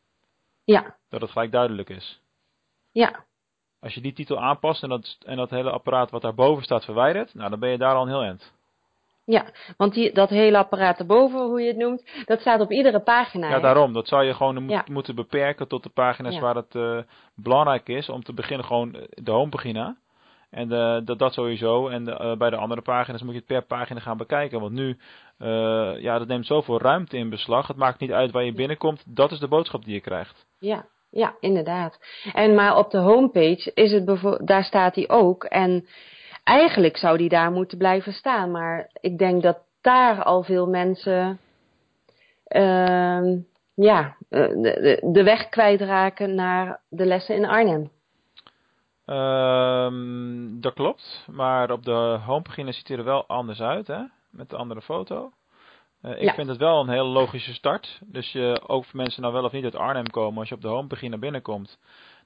Ja, 0.64 0.96
Dat 1.08 1.20
het 1.20 1.30
gelijk 1.30 1.52
duidelijk 1.52 1.88
is. 1.90 2.20
ja, 2.92 3.24
Als 3.80 3.94
je 3.94 4.00
die 4.00 4.12
titel 4.12 4.38
aanpast 4.40 4.82
en 4.82 4.88
dat, 4.88 5.18
en 5.26 5.36
dat 5.36 5.50
hele 5.50 5.70
apparaat 5.70 6.10
wat 6.10 6.22
daarboven 6.22 6.64
staat 6.64 6.84
verwijdert, 6.84 7.34
nou 7.34 7.50
dan 7.50 7.58
ben 7.58 7.70
je 7.70 7.78
daar 7.78 7.94
al 7.94 8.02
een 8.02 8.08
heel 8.08 8.22
eind. 8.22 8.52
ja. 9.24 9.44
Want 9.76 9.94
die, 9.94 10.12
dat 10.12 10.28
hele 10.28 10.58
apparaat 10.58 10.98
erboven, 10.98 11.40
hoe 11.40 11.60
je 11.60 11.68
het 11.68 11.76
noemt, 11.76 12.10
dat 12.24 12.40
staat 12.40 12.60
op 12.60 12.70
iedere 12.72 13.00
pagina. 13.00 13.48
Ja, 13.48 13.54
hè? 13.54 13.60
daarom. 13.60 13.92
Dat 13.92 14.08
zou 14.08 14.24
je 14.24 14.34
gewoon 14.34 14.68
Ja. 14.68 14.84
moeten 14.90 15.14
beperken 15.14 15.68
tot 15.68 15.82
de 15.82 15.88
pagina's 15.88 16.34
Ja. 16.34 16.40
waar 16.40 16.54
het 16.54 16.74
eh, 16.74 16.98
belangrijk 17.34 17.88
is. 17.88 18.08
Om 18.08 18.22
te 18.22 18.32
beginnen 18.32 18.66
gewoon 18.66 18.94
eh, 18.94 19.02
de 19.10 19.30
homepagina. 19.30 19.96
En 20.50 20.72
eh, 20.72 20.98
dat, 21.04 21.18
dat 21.18 21.32
sowieso. 21.32 21.88
En 21.88 22.04
de, 22.04 22.34
bij 22.38 22.50
de 22.50 22.56
andere 22.56 22.80
pagina's 22.82 23.22
moet 23.22 23.32
je 23.32 23.38
het 23.38 23.46
per 23.46 23.62
pagina 23.62 24.00
gaan 24.00 24.16
bekijken. 24.16 24.60
Want 24.60 24.72
nu, 24.72 24.98
eh, 25.38 26.00
ja, 26.00 26.18
dat 26.18 26.28
neemt 26.28 26.46
zoveel 26.46 26.80
ruimte 26.80 27.16
in 27.16 27.28
beslag. 27.30 27.66
Het 27.66 27.76
maakt 27.76 28.00
niet 28.00 28.12
uit 28.12 28.30
waar 28.30 28.44
je 28.44 28.52
binnenkomt. 28.52 29.02
Dat 29.16 29.32
is 29.32 29.38
de 29.38 29.48
boodschap 29.48 29.84
die 29.84 29.94
je 29.94 30.00
krijgt. 30.00 30.46
Ja, 30.58 30.84
ja, 31.10 31.36
inderdaad. 31.40 31.98
En 32.32 32.54
maar 32.54 32.76
op 32.76 32.90
de 32.90 32.98
homepage 32.98 33.70
is 33.74 33.92
het 33.92 34.38
daar 34.44 34.64
staat 34.64 34.94
hij 34.94 35.08
ook. 35.08 35.44
En 35.44 35.86
eigenlijk 36.44 36.96
zou 36.96 37.16
die 37.16 37.28
daar 37.28 37.50
moeten 37.50 37.78
blijven 37.78 38.12
staan. 38.12 38.50
Maar 38.50 38.90
ik 39.00 39.18
denk 39.18 39.42
dat 39.42 39.58
daar 39.80 40.22
al 40.22 40.42
veel 40.42 40.66
mensen 40.66 41.38
ehm, 42.44 43.36
ja, 43.74 44.16
eh, 44.28 44.48
de 45.00 45.22
weg 45.24 45.48
kwijtraken 45.48 46.34
naar 46.34 46.80
de 46.88 47.06
lessen 47.06 47.34
in 47.34 47.46
Arnhem. 47.46 47.90
Ehm, 49.04 50.60
dat 50.60 50.74
klopt. 50.74 51.24
Maar 51.30 51.70
op 51.70 51.84
de 51.84 52.20
homepagina 52.26 52.72
ziet 52.72 52.88
hij 52.88 52.96
er 52.96 53.04
wel 53.04 53.26
anders 53.26 53.60
uit, 53.60 53.86
hè? 53.86 54.02
Met 54.30 54.50
de 54.50 54.56
andere 54.56 54.82
foto. 54.82 55.30
Eh, 56.02 56.10
ik 56.10 56.22
Ja. 56.22 56.34
vind 56.34 56.48
het 56.48 56.56
wel 56.58 56.80
een 56.80 56.88
hele 56.88 57.02
logische 57.04 57.54
start. 57.54 58.00
Dus 58.04 58.32
je, 58.32 58.60
ook 58.66 58.84
voor 58.84 58.96
mensen 58.96 59.22
nou 59.22 59.34
wel 59.34 59.44
of 59.44 59.52
niet 59.52 59.64
uit 59.64 59.76
Arnhem 59.76 60.10
komen, 60.10 60.38
als 60.38 60.48
je 60.48 60.54
op 60.54 60.60
de 60.60 60.68
homepagina 60.68 61.16
binnenkomt, 61.18 61.78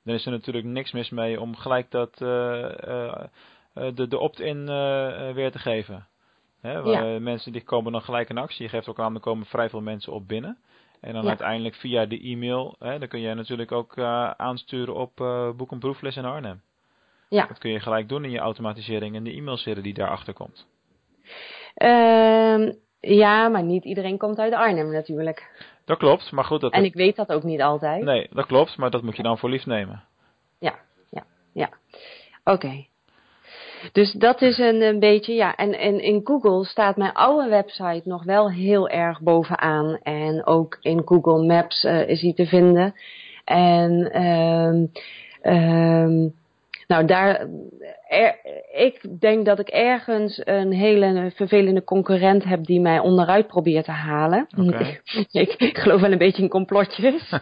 dan 0.05 0.15
is 0.15 0.25
er 0.27 0.33
natuurlijk 0.33 0.67
niks 0.67 0.93
mis 0.93 1.11
mee 1.11 1.41
om 1.41 1.57
gelijk 1.57 1.91
dat, 1.91 2.13
eh, 2.13 3.25
de, 3.95 4.09
de 4.09 4.19
opt-in 4.19 4.65
weer 5.35 5.51
te 5.53 5.59
geven. 5.59 6.07
Hè, 6.61 6.83
waar 6.83 7.23
Mensen 7.23 7.53
die 7.53 7.63
komen 7.65 7.93
dan 7.93 8.03
gelijk 8.03 8.29
in 8.29 8.39
actie. 8.39 8.63
Je 8.63 8.69
geeft 8.69 8.89
ook 8.89 9.01
aan, 9.01 9.15
er 9.15 9.21
komen 9.21 9.47
vrij 9.47 9.71
veel 9.71 9.81
mensen 9.81 10.13
op 10.13 10.29
binnen. 10.29 10.59
En 11.01 11.13
dan 11.13 11.23
Ja. 11.23 11.29
uiteindelijk 11.29 11.75
via 11.75 12.07
de 12.07 12.21
e-mail, 12.21 12.75
hè, 12.79 12.99
dan 12.99 13.09
kun 13.09 13.21
je 13.21 13.35
natuurlijk 13.35 13.73
ook 13.73 13.99
aansturen 14.37 14.95
op 14.95 15.17
boek 15.57 15.71
een 15.71 15.79
proefles 15.79 16.17
in 16.17 16.25
Arnhem. 16.25 16.63
Ja. 17.29 17.47
Dat 17.47 17.59
kun 17.59 17.71
je 17.71 17.81
gelijk 17.81 18.09
doen 18.09 18.25
in 18.25 18.31
je 18.31 18.39
automatisering 18.39 19.17
en 19.17 19.25
de 19.25 19.33
e-mailserie 19.37 19.83
die 19.83 19.95
daarachter 19.95 20.35
komt. 20.35 20.67
Ehm, 21.75 22.73
ja, 23.11 23.49
maar 23.49 23.63
niet 23.63 23.85
iedereen 23.85 24.19
komt 24.19 24.39
uit 24.39 24.53
Arnhem 24.53 24.93
natuurlijk. 24.93 25.67
Dat 25.85 25.99
klopt, 25.99 26.33
maar 26.33 26.45
goed, 26.45 26.61
dat, 26.61 26.73
En 26.73 26.85
ik 26.85 26.95
weet 26.95 27.17
dat 27.17 27.33
ook 27.33 27.43
niet 27.43 27.63
altijd. 27.63 28.03
nee, 28.03 28.29
dat 28.31 28.47
klopt, 28.47 28.77
maar 28.77 28.91
dat 28.91 29.03
moet 29.03 29.17
je 29.17 29.23
dan 29.23 29.39
voor 29.39 29.51
lief 29.51 29.67
nemen. 29.67 30.03
Ja, 30.59 30.75
ja, 31.11 31.25
ja. 31.53 31.71
Oké. 32.45 32.85
Dus 33.93 34.13
dat 34.13 34.43
is 34.43 34.59
een, 34.59 34.83
een 34.83 34.99
beetje, 34.99 35.35
ja. 35.35 35.57
En, 35.57 35.79
en 35.79 36.01
in 36.01 36.21
Google 36.25 36.65
staat 36.65 36.97
mijn 36.97 37.13
oude 37.13 37.49
website 37.49 38.03
nog 38.05 38.25
wel 38.25 38.51
heel 38.51 38.89
erg 38.89 39.21
bovenaan. 39.21 39.99
En 40.03 40.47
ook 40.47 40.77
in 40.81 41.03
Google 41.05 41.47
Maps 41.47 41.85
eh, 41.85 42.09
is 42.09 42.21
hij 42.21 42.33
te 42.33 42.47
vinden. 42.47 42.95
En 43.45 44.13
ehm 44.13 44.87
ehm 45.41 46.29
nou, 46.93 47.05
daar, 47.05 47.47
er, 48.09 48.37
ik 48.73 49.21
denk 49.21 49.47
dat 49.47 49.59
ik 49.59 49.69
ergens 49.69 50.41
een 50.45 50.73
hele 50.73 51.33
vervelende 51.35 51.85
concurrent 51.85 52.45
heb 52.45 52.65
die 52.65 52.81
mij 52.81 52.99
onderuit 52.99 53.47
probeert 53.47 53.85
te 53.85 53.91
halen. 53.91 54.47
Ik, 55.31 55.55
ik 55.69 55.79
geloof 55.79 56.01
wel 56.01 56.13
een 56.13 56.19
beetje 56.19 56.43
in 56.43 56.49
complotjes. 56.49 57.33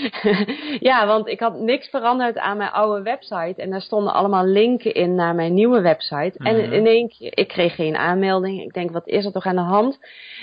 ja, 0.90 1.06
want 1.06 1.28
ik 1.28 1.40
had 1.40 1.60
niks 1.60 1.88
veranderd 1.88 2.38
aan 2.38 2.56
mijn 2.56 2.70
oude 2.70 3.02
website. 3.02 3.62
En 3.62 3.70
daar 3.70 3.80
stonden 3.80 4.12
allemaal 4.12 4.46
linken 4.46 4.94
in 4.94 5.14
naar 5.14 5.34
mijn 5.34 5.54
nieuwe 5.54 5.80
website. 5.80 6.32
Mhm. 6.34 6.46
En 6.46 6.72
in 6.72 6.86
één 6.86 7.08
keer, 7.08 7.38
ik 7.38 7.48
kreeg 7.48 7.74
geen 7.74 7.96
aanmelding. 7.96 8.62
Ik 8.62 8.72
denk, 8.72 8.90
wat 8.90 9.06
is 9.06 9.24
er 9.24 9.32
toch 9.32 9.46
aan 9.46 9.56
de 9.56 9.60
hand? 9.60 9.98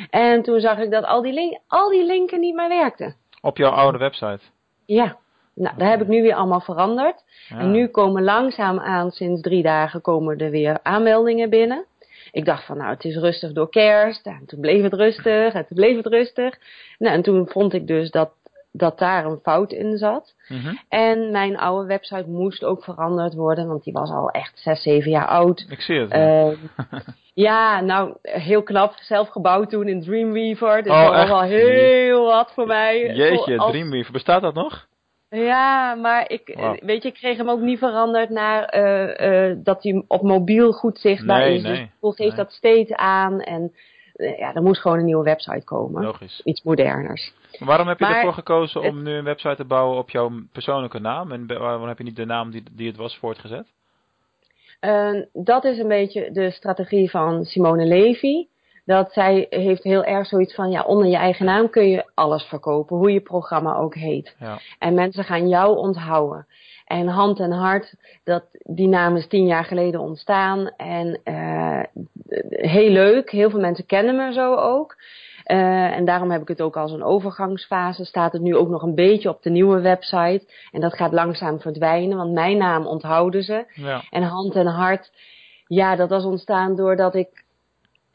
En 0.10 0.44
toen 0.44 0.60
zag 0.60 0.78
ik 0.78 0.92
dat 0.92 1.06
al 1.06 1.22
die, 1.22 1.34
link, 1.34 1.60
al 1.68 1.90
die 1.90 2.06
linken 2.06 2.40
niet 2.40 2.56
meer 2.56 2.70
werkten. 2.70 3.16
Op 3.42 3.58
jouw 3.58 3.72
oude 3.72 3.98
website. 3.98 4.42
Ja, 4.86 5.18
nou, 5.56 5.78
daar 5.78 5.90
heb 5.90 6.02
ik 6.02 6.08
nu 6.08 6.22
weer 6.22 6.36
allemaal 6.36 6.62
veranderd. 6.62 7.24
Ja. 7.50 7.58
En 7.60 7.72
nu 7.72 7.88
komen 7.88 8.24
langzaam 8.24 8.80
aan, 8.80 9.12
sinds 9.12 9.42
drie 9.42 9.64
dagen, 9.64 10.02
komen 10.02 10.38
er 10.38 10.50
weer 10.50 10.80
aanmeldingen 10.84 11.50
binnen. 11.50 11.86
Ik 12.32 12.46
dacht 12.46 12.66
van, 12.66 12.78
nou, 12.78 12.90
het 12.90 13.04
is 13.04 13.16
rustig 13.18 13.52
door 13.54 13.70
kerst. 13.70 14.26
En 14.26 14.44
toen 14.46 14.60
bleef 14.60 14.84
het 14.84 14.94
rustig, 14.94 15.54
en 15.54 15.66
toen 15.68 15.78
bleef 15.78 15.96
het 15.96 16.06
rustig. 16.06 16.56
Nou, 17.00 17.14
en 17.16 17.22
toen 17.22 17.48
vond 17.48 17.74
ik 17.74 17.88
dus 17.88 18.12
dat, 18.12 18.30
dat 18.72 19.00
daar 19.00 19.26
een 19.26 19.40
fout 19.44 19.72
in 19.72 19.98
zat. 19.98 20.34
Mhm. 20.48 20.76
En 20.90 21.32
mijn 21.32 21.58
oude 21.58 21.88
website 21.88 22.28
moest 22.30 22.64
ook 22.64 22.84
veranderd 22.84 23.34
worden, 23.34 23.68
want 23.68 23.84
die 23.84 23.94
was 23.94 24.10
al 24.10 24.30
echt 24.30 24.60
zes, 24.60 24.82
zeven 24.82 25.12
jaar 25.12 25.28
oud. 25.28 25.66
Ik 25.70 25.82
zie 25.82 26.00
het. 26.00 26.12
ja. 26.12 26.18
Ehm, 26.18 26.56
ja, 27.48 27.82
nou, 27.82 28.14
heel 28.22 28.64
knap. 28.64 28.94
Zelf 28.96 29.28
gebouwd 29.30 29.70
toen 29.70 29.88
in 29.88 30.02
Dreamweaver. 30.02 30.84
Dus 30.84 30.92
Oh, 30.92 31.04
dat 31.04 31.14
was 31.14 31.28
wel 31.28 31.42
heel 31.42 32.26
wat 32.26 32.52
voor 32.54 32.68
mij. 32.68 33.14
Jeetje, 33.16 33.58
Als- 33.58 33.72
Dreamweaver, 33.72 34.12
bestaat 34.12 34.42
dat 34.42 34.54
nog? 34.54 34.88
Ja, 35.36 35.96
maar 35.96 36.30
ik, 36.32 36.52
Wauw. 36.56 36.76
weet 36.80 37.02
je, 37.04 37.08
ik 37.10 37.14
kreeg 37.14 37.38
hem 37.38 37.50
ook 37.50 37.60
niet 37.60 37.80
veranderd 37.80 38.30
naar 38.30 38.64
eh, 38.64 39.50
eh, 39.50 39.58
dat 39.64 39.84
hij 39.84 40.04
op 40.08 40.22
mobiel 40.22 40.72
goed 40.72 41.00
zichtbaar 41.00 41.40
Nee, 41.40 41.56
is. 41.56 41.62
Dus 41.64 41.78
nee, 41.78 41.92
Google 42.02 42.24
geeft 42.24 42.36
nee. 42.36 42.46
dat 42.46 42.54
steeds 42.54 42.92
aan. 42.94 43.42
En 43.42 43.74
eh, 44.14 44.38
ja, 44.38 44.54
er 44.54 44.62
moest 44.62 44.82
gewoon 44.82 44.98
een 45.00 45.06
nieuwe 45.06 45.24
website 45.24 45.64
komen. 45.66 46.04
Logisch. 46.04 46.42
Iets 46.44 46.64
moderners. 46.64 47.34
Waarom 47.60 47.88
heb 47.88 48.00
je 48.00 48.06
Maar 48.06 48.16
ervoor 48.16 48.34
gekozen 48.34 48.82
om 48.82 48.96
het- 48.96 49.06
nu 49.06 49.12
een 49.14 49.24
website 49.24 49.56
te 49.56 49.66
bouwen 49.66 49.98
op 49.98 50.10
jouw 50.10 50.32
persoonlijke 50.52 51.00
naam? 51.00 51.32
En 51.32 51.48
waarom 51.48 51.88
heb 51.88 51.98
je 51.98 52.04
niet 52.04 52.16
de 52.16 52.26
naam 52.26 52.52
die, 52.52 52.64
die 52.72 52.88
het 52.88 52.98
was 52.98 53.18
voortgezet? 53.18 53.68
Eh, 54.80 55.12
dat 55.34 55.64
is 55.64 55.78
een 55.80 55.88
beetje 55.88 56.32
de 56.32 56.52
strategie 56.52 57.10
van 57.10 57.44
Simone 57.46 57.86
Levy. 57.86 58.48
Dat 58.86 59.14
zij 59.14 59.48
heeft 59.50 59.84
heel 59.84 60.04
erg 60.04 60.28
zoiets 60.28 60.56
van, 60.56 60.72
ja, 60.72 60.84
onder 60.84 61.08
je 61.08 61.16
eigen 61.16 61.46
naam 61.46 61.70
kun 61.70 61.88
je 61.90 62.06
alles 62.14 62.44
verkopen, 62.44 62.98
hoe 62.98 63.12
je 63.12 63.22
programma 63.22 63.76
ook 63.76 63.96
heet. 63.96 64.36
Ja. 64.40 64.60
En 64.80 64.94
mensen 64.94 65.24
gaan 65.24 65.48
jou 65.48 65.78
onthouden. 65.78 66.48
En 66.86 67.08
hand 67.08 67.40
en 67.40 67.52
hart, 67.52 67.96
dat, 68.24 68.44
die 68.52 68.88
naam 68.88 69.16
is 69.16 69.28
tien 69.28 69.46
jaar 69.46 69.66
geleden 69.66 70.00
ontstaan. 70.00 70.70
En 70.78 71.20
eh, 71.24 71.84
heel 72.50 72.90
leuk, 72.90 73.32
heel 73.32 73.50
veel 73.50 73.60
mensen 73.60 73.86
kennen 73.86 74.16
me 74.16 74.34
zo 74.34 74.56
ook. 74.56 74.96
Eh, 75.44 75.98
en 75.98 76.06
daarom 76.06 76.32
heb 76.32 76.42
ik 76.42 76.48
het 76.48 76.62
ook 76.62 76.78
als 76.78 76.92
een 76.92 77.04
overgangsfase. 77.04 78.06
Staat 78.06 78.34
het 78.34 78.42
nu 78.42 78.56
ook 78.56 78.70
nog 78.70 78.82
een 78.82 78.96
beetje 78.96 79.30
op 79.30 79.42
de 79.42 79.50
nieuwe 79.50 79.82
website. 79.82 80.42
En 80.72 80.82
dat 80.82 80.96
gaat 80.96 81.12
langzaam 81.12 81.60
verdwijnen, 81.60 82.18
want 82.18 82.32
mijn 82.32 82.58
naam 82.58 82.86
onthouden 82.86 83.44
ze. 83.44 83.66
Ja. 83.74 84.04
En 84.10 84.24
hand 84.24 84.56
en 84.56 84.68
hart, 84.68 85.12
ja, 85.68 85.96
dat 85.96 86.10
was 86.10 86.24
ontstaan 86.24 86.76
doordat 86.76 87.16
ik 87.16 87.45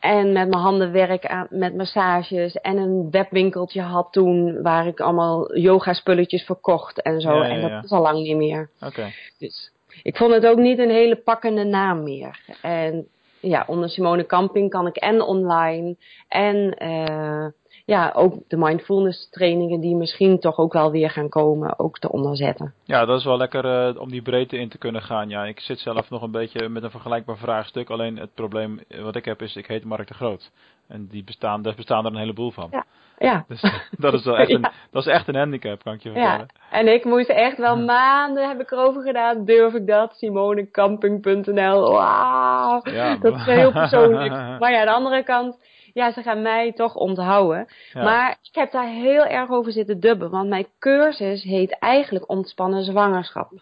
en 0.00 0.32
met 0.32 0.48
mijn 0.48 0.62
handen 0.62 0.92
werk 0.92 1.26
aan, 1.26 1.46
met 1.50 1.76
massages 1.76 2.54
en 2.54 2.76
een 2.76 3.10
webwinkeltje 3.10 3.80
had 3.80 4.12
toen 4.12 4.62
waar 4.62 4.86
ik 4.86 5.00
allemaal 5.00 5.56
yoga 5.56 5.92
spulletjes 5.92 6.42
verkocht 6.42 7.02
en 7.02 7.20
zo. 7.20 7.34
Ja, 7.34 7.46
ja, 7.46 7.50
en 7.50 7.60
dat 7.60 7.84
is 7.84 7.90
al 7.90 8.02
lang 8.02 8.22
niet 8.22 8.36
meer. 8.36 8.70
Oké. 8.80 9.12
Dus 9.38 9.72
ik 10.02 10.16
vond 10.16 10.32
het 10.32 10.46
ook 10.46 10.58
niet 10.58 10.78
een 10.78 10.90
hele 10.90 11.16
pakkende 11.16 11.64
naam 11.64 12.02
meer. 12.02 12.40
En 12.62 13.08
ja, 13.40 13.64
onder 13.66 13.88
Simone 13.88 14.26
Camping 14.26 14.70
kan 14.70 14.86
ik 14.86 14.96
en 14.96 15.22
online 15.22 15.96
en 16.28 16.74
eh, 16.74 17.46
ja, 17.90 18.12
ook 18.14 18.34
de 18.48 18.56
mindfulness 18.56 19.28
trainingen 19.30 19.80
die 19.80 19.96
misschien 19.96 20.38
toch 20.38 20.58
ook 20.58 20.72
wel 20.72 20.90
weer 20.90 21.10
gaan 21.10 21.28
komen, 21.28 21.78
ook 21.78 21.98
te 21.98 22.12
onderzetten. 22.12 22.74
Ja, 22.84 23.04
dat 23.04 23.18
is 23.18 23.24
wel 23.24 23.36
lekker 23.36 23.64
eh, 23.88 24.00
om 24.00 24.10
die 24.10 24.22
breedte 24.22 24.56
in 24.58 24.68
te 24.68 24.78
kunnen 24.78 25.02
gaan. 25.02 25.28
Ja, 25.28 25.44
ik 25.44 25.60
zit 25.60 25.78
zelf 25.78 26.10
nog 26.10 26.22
een 26.22 26.30
beetje 26.30 26.68
met 26.68 26.82
een 26.82 26.90
vergelijkbaar 26.90 27.36
vraagstuk. 27.36 27.90
Alleen 27.90 28.16
het 28.18 28.34
probleem 28.34 28.80
wat 29.02 29.16
ik 29.16 29.24
heb 29.24 29.42
is, 29.42 29.56
ik 29.56 29.66
heet 29.66 29.84
Mark 29.84 30.08
de 30.08 30.14
Groot. 30.14 30.50
En 30.88 31.06
die 31.10 31.24
bestaan, 31.24 31.62
daar 31.62 31.74
bestaan 31.74 32.04
er 32.04 32.10
een 32.12 32.18
heleboel 32.18 32.50
van. 32.50 32.68
Ja. 32.70 32.84
Ja, 33.18 33.44
Dus 33.48 33.60
dat 33.98 34.12
is, 34.12 34.24
wel 34.24 34.36
echt 34.38 34.50
een, 34.50 34.60
Ja. 34.70 34.72
dat 34.90 35.06
is 35.06 35.12
echt 35.12 35.28
een 35.28 35.34
handicap, 35.36 35.82
kan 35.82 35.92
ik 35.94 36.02
je 36.02 36.08
Ja, 36.10 36.14
vertellen. 36.14 36.48
en 36.70 36.92
ik 36.94 37.04
moest 37.04 37.28
echt 37.28 37.56
wel 37.58 37.76
maanden 37.76 38.48
heb 38.48 38.60
ik 38.60 38.70
erover 38.70 39.02
gedaan. 39.02 39.44
Durf 39.44 39.74
ik 39.74 39.86
dat? 39.86 40.14
Simonecamping.nl. 40.16 41.92
Wauw. 41.92 42.80
Ja. 42.84 43.16
Dat 43.16 43.34
is 43.34 43.44
heel 43.44 43.72
persoonlijk. 43.82 44.30
Maar 44.30 44.72
ja, 44.72 44.80
aan 44.80 44.86
de 44.86 44.92
andere 44.92 45.22
kant, 45.22 45.58
ja, 45.92 46.12
ze 46.12 46.22
gaan 46.22 46.42
mij 46.42 46.72
toch 46.72 46.94
onthouden. 46.94 47.66
Ja. 47.92 48.02
Maar 48.02 48.38
ik 48.42 48.54
heb 48.54 48.72
daar 48.72 48.88
heel 48.88 49.24
erg 49.24 49.50
over 49.50 49.72
zitten 49.72 50.00
dubben. 50.00 50.30
Want 50.30 50.48
mijn 50.48 50.66
cursus 50.78 51.42
heet 51.42 51.78
eigenlijk 51.78 52.28
ontspannen 52.28 52.84
zwangerschap. 52.84 53.52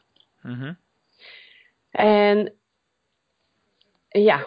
Mhm. 0.43 0.73
En 1.91 2.53
Ja. 4.09 4.47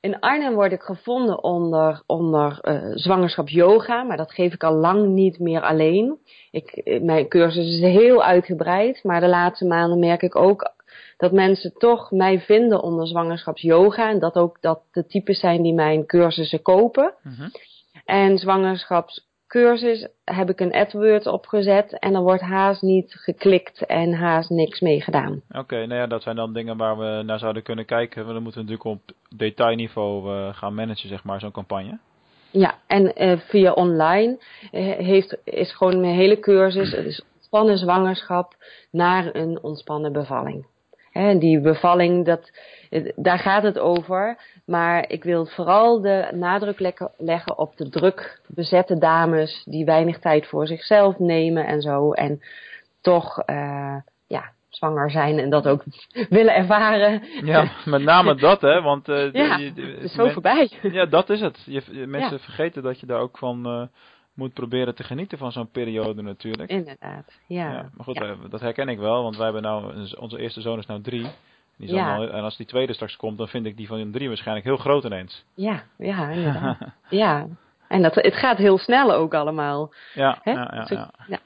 In 0.00 0.20
Arnhem 0.20 0.54
word 0.54 0.72
ik 0.72 0.82
gevonden 0.82 1.42
onder, 1.42 2.02
onder 2.06 2.58
uh, 2.62 2.90
zwangerschapsyoga, 2.94 4.02
maar 4.02 4.16
dat 4.16 4.32
geef 4.32 4.52
ik 4.52 4.64
al 4.64 4.74
lang 4.74 5.06
niet 5.06 5.38
meer 5.38 5.60
alleen. 5.60 6.18
Ik, 6.50 7.00
mijn 7.02 7.28
cursus 7.28 7.66
is 7.66 7.80
heel 7.80 8.22
uitgebreid, 8.22 9.04
maar 9.04 9.20
de 9.20 9.28
laatste 9.28 9.66
maanden 9.66 9.98
merk 9.98 10.22
ik 10.22 10.36
ook 10.36 10.74
dat 11.16 11.32
mensen 11.32 11.72
toch 11.72 12.10
mij 12.10 12.40
vinden 12.40 12.82
onder 12.82 13.06
zwangerschapsyoga. 13.06 14.10
En 14.10 14.18
dat 14.18 14.34
ook 14.34 14.60
dat 14.60 14.80
de 14.92 15.06
types 15.06 15.40
zijn 15.40 15.62
die 15.62 15.74
mijn 15.74 16.06
cursussen 16.06 16.62
kopen. 16.62 17.14
Mhm. 17.22 17.48
En 18.04 18.38
zwangerschapscursus 18.38 20.08
heb 20.24 20.50
ik 20.50 20.60
een 20.60 20.74
AdWords 20.74 21.26
opgezet 21.26 21.98
en 21.98 22.14
er 22.14 22.22
wordt 22.22 22.42
haast 22.42 22.82
niet 22.82 23.14
geklikt 23.14 23.86
en 23.86 24.12
haast 24.12 24.50
niks 24.50 24.80
mee 24.80 25.00
gedaan. 25.00 25.42
Oké, 25.50 25.86
nou 25.86 26.00
ja, 26.00 26.06
dat 26.06 26.22
zijn 26.22 26.36
dan 26.36 26.52
dingen 26.52 26.76
waar 26.76 26.98
we 26.98 27.22
naar 27.22 27.38
zouden 27.38 27.62
kunnen 27.62 27.84
kijken. 27.84 28.22
Want 28.22 28.34
dan 28.34 28.42
moeten 28.42 28.64
we 28.64 28.70
natuurlijk 28.70 28.98
op 28.98 29.16
detailniveau 29.36 30.30
uh, 30.30 30.54
gaan 30.54 30.74
managen, 30.74 31.08
zeg 31.08 31.24
maar, 31.24 31.40
zo'n 31.40 31.50
campagne. 31.50 31.98
Ja, 32.50 32.74
en 32.86 33.22
uh, 33.22 33.38
via 33.38 33.72
online 33.72 34.38
uh, 34.72 34.92
heeft, 34.92 35.36
is 35.44 35.72
gewoon 35.72 36.00
mijn 36.00 36.14
hele 36.14 36.38
cursus, 36.38 36.90
het 36.90 37.06
is 37.06 37.24
ontspannen 37.34 37.78
zwangerschap 37.78 38.54
naar 38.90 39.34
een 39.34 39.62
ontspannen 39.62 40.12
bevalling. 40.12 40.66
Hè, 41.16 41.38
die 41.38 41.60
bevalling, 41.60 42.24
dat, 42.24 42.50
daar 43.16 43.38
gaat 43.38 43.62
het 43.62 43.78
over. 43.78 44.38
Maar 44.66 45.10
ik 45.10 45.24
wil 45.24 45.46
vooral 45.46 46.00
de 46.00 46.28
nadruk 46.32 46.92
leggen 47.16 47.58
op 47.58 47.76
de 47.76 47.88
druk 47.88 48.40
bezette 48.46 48.98
dames 48.98 49.62
die 49.64 49.84
weinig 49.84 50.18
tijd 50.18 50.46
voor 50.46 50.66
zichzelf 50.66 51.18
nemen 51.18 51.66
en 51.66 51.80
zo. 51.80 52.12
En 52.12 52.40
toch, 53.00 53.42
uh, 53.46 53.96
ja, 54.26 54.52
zwanger 54.68 55.10
zijn 55.10 55.38
en 55.38 55.50
dat 55.50 55.68
ook 55.68 55.84
willen 56.28 56.54
ervaren. 56.54 57.22
Ja, 57.44 57.70
met 57.84 58.02
name 58.02 58.34
dat, 58.34 58.60
hè? 58.60 58.82
Want 58.82 59.08
uh, 59.08 59.32
ja, 59.32 59.56
je, 59.56 59.72
het 59.74 60.02
is 60.02 60.14
zo 60.14 60.24
men, 60.24 60.32
voorbij. 60.32 60.70
Ja, 60.82 61.06
dat 61.06 61.30
is 61.30 61.40
het. 61.40 61.62
Je, 61.66 61.82
mensen 62.06 62.36
ja. 62.36 62.38
vergeten 62.38 62.82
dat 62.82 63.00
je 63.00 63.06
daar 63.06 63.20
ook 63.20 63.38
van 63.38 63.66
uh, 63.66 63.86
moet 64.36 64.52
proberen 64.52 64.94
te 64.94 65.02
genieten 65.02 65.38
van 65.38 65.52
zo'n 65.52 65.70
periode 65.70 66.22
natuurlijk. 66.22 66.70
Inderdaad, 66.70 67.38
ja. 67.46 67.72
ja 67.72 67.90
maar 67.94 68.04
goed, 68.04 68.18
ja. 68.18 68.36
dat 68.50 68.60
herken 68.60 68.88
ik 68.88 68.98
wel, 68.98 69.22
want 69.22 69.36
wij 69.36 69.44
hebben 69.44 69.62
nou, 69.62 70.06
onze 70.18 70.38
eerste 70.38 70.60
zoon 70.60 70.78
is 70.78 70.86
nou 70.86 71.00
drie. 71.00 71.26
Die 71.76 71.94
ja. 71.94 72.16
Al, 72.16 72.22
en 72.22 72.42
als 72.42 72.56
die 72.56 72.66
tweede 72.66 72.92
straks 72.92 73.16
komt, 73.16 73.38
dan 73.38 73.48
vind 73.48 73.66
ik 73.66 73.76
die 73.76 73.86
van 73.86 73.98
een 73.98 74.12
drie 74.12 74.28
waarschijnlijk 74.28 74.66
heel 74.66 74.76
groot 74.76 75.04
ineens. 75.04 75.44
Ja, 75.54 75.82
ja, 75.98 76.28
inderdaad. 76.28 76.78
ja. 77.10 77.46
En 77.88 78.02
dat, 78.02 78.14
het 78.14 78.34
gaat 78.34 78.56
heel 78.56 78.78
snel 78.78 79.12
ook 79.12 79.34
allemaal. 79.34 79.92
Ja, 80.14 80.40
ja, 80.44 80.52
ja, 80.52 80.86
ja. 80.88 81.10
ja. 81.26 81.38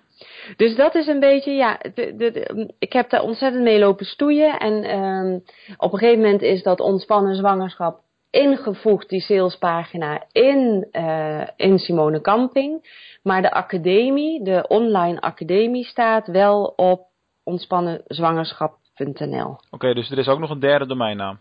Dus 0.56 0.76
dat 0.76 0.94
is 0.94 1.06
een 1.06 1.20
beetje, 1.20 1.52
ja, 1.52 1.78
de, 1.94 2.16
de, 2.16 2.30
de, 2.30 2.74
ik 2.78 2.92
heb 2.92 3.10
daar 3.10 3.22
ontzettend 3.22 3.62
mee 3.62 3.78
lopen 3.78 4.06
stoeien. 4.06 4.58
En 4.58 4.98
um, 4.98 5.42
op 5.76 5.92
een 5.92 5.98
gegeven 5.98 6.22
moment 6.22 6.42
is 6.42 6.62
dat 6.62 6.80
ontspannen 6.80 7.34
zwangerschap 7.34 8.00
ingevoegd, 8.30 9.08
die 9.08 9.20
salespagina, 9.20 10.24
in, 10.32 10.88
uh, 10.92 11.46
in 11.56 11.78
Simone 11.78 12.20
Camping. 12.20 12.98
Maar 13.22 13.42
de 13.42 13.50
academie, 13.50 14.44
de 14.44 14.64
online 14.68 15.20
academie, 15.20 15.84
staat 15.84 16.26
wel 16.26 16.64
op 16.76 17.06
ontspannen 17.42 18.02
zwangerschap.nl. 18.06 19.50
Oké, 19.50 19.58
okay, 19.70 19.94
dus 19.94 20.10
er 20.10 20.18
is 20.18 20.28
ook 20.28 20.38
nog 20.38 20.50
een 20.50 20.60
derde 20.60 20.86
domeinnaam. 20.86 21.38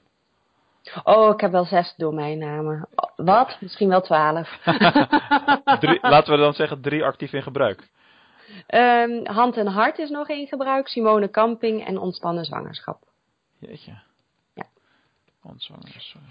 Oh, 1.04 1.34
ik 1.34 1.42
heb 1.42 1.52
wel 1.52 1.66
zes 1.66 1.94
domeinnamen. 1.98 2.88
Wat? 3.16 3.58
Misschien 3.60 3.90
wel 3.90 4.02
twaalf. 4.02 4.50
drie, 5.80 6.00
laten 6.02 6.34
we 6.34 6.40
dan 6.40 6.54
zeggen 6.54 6.82
drie 6.82 7.04
actief 7.04 7.34
in 7.34 7.44
gebruik. 7.44 7.88
Um, 8.68 9.26
hand 9.26 9.58
en 9.58 9.68
hart 9.68 9.98
is 9.98 10.10
nog 10.10 10.30
in 10.30 10.48
gebruik. 10.48 10.88
Simone 10.88 11.30
Camping 11.30 11.86
en 11.86 11.98
ontspannen 11.98 12.46
zwangerschap. 12.46 13.04
Jeetje. 13.60 14.08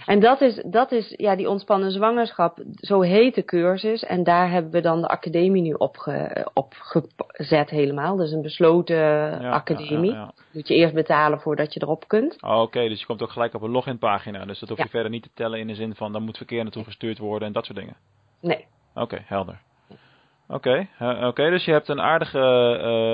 En 0.06 0.20
dat 0.20 0.40
is, 0.40 0.62
dat 0.66 0.92
is, 0.92 1.14
ja, 1.16 1.36
die 1.36 1.48
ontspannen 1.48 1.90
zwangerschap, 1.90 2.58
zo 2.74 3.00
heet 3.00 3.34
de 3.34 3.44
cursus. 3.44 4.04
En 4.04 4.24
daar 4.24 4.50
hebben 4.50 4.72
we 4.72 4.80
dan 4.80 5.00
de 5.00 5.08
academie 5.08 5.62
nu 5.62 5.72
opge, 5.72 6.46
opgezet 6.54 7.70
helemaal. 7.70 8.16
Dus 8.16 8.32
een 8.32 8.42
besloten 8.42 8.96
ja, 8.96 9.50
academie. 9.50 10.10
Ja, 10.10 10.16
ja, 10.16 10.32
Moet 10.52 10.68
je 10.68 10.74
eerst 10.74 10.94
betalen 10.94 11.40
voordat 11.40 11.74
je 11.74 11.82
erop 11.82 12.08
kunt. 12.08 12.42
Oh, 12.42 12.50
Oké, 12.50 12.60
okay. 12.60 12.88
dus 12.88 13.00
je 13.00 13.06
komt 13.06 13.22
ook 13.22 13.30
gelijk 13.30 13.54
op 13.54 13.62
een 13.62 13.70
loginpagina. 13.70 14.44
Dus 14.44 14.58
dat 14.58 14.68
hoef 14.68 14.78
je 14.78 14.88
verder 14.88 15.10
niet 15.10 15.22
te 15.22 15.30
tellen 15.34 15.58
in 15.58 15.66
de 15.66 15.74
zin 15.74 15.94
van, 15.94 16.12
dan 16.12 16.22
moet 16.22 16.36
verkeer 16.36 16.62
naartoe 16.62 16.84
gestuurd 16.84 17.18
worden 17.18 17.48
en 17.48 17.54
dat 17.54 17.64
soort 17.64 17.78
dingen. 17.78 17.96
Nee. 18.40 18.66
Oké, 18.94 19.02
okay, 19.02 19.22
helder. 19.26 19.60
Oké, 20.48 20.88
okay. 20.98 21.26
okay, 21.26 21.50
dus 21.50 21.64
je 21.64 21.72
hebt 21.72 21.88
een 21.88 22.00
aardige 22.00 22.38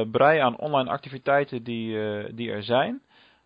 uh, 0.05 0.11
brei 0.11 0.39
aan 0.39 0.59
online 0.59 0.91
activiteiten 0.91 1.63
die, 1.63 1.97
uh, 1.97 2.25
die 2.33 2.51
er 2.51 2.63
zijn. 2.63 3.03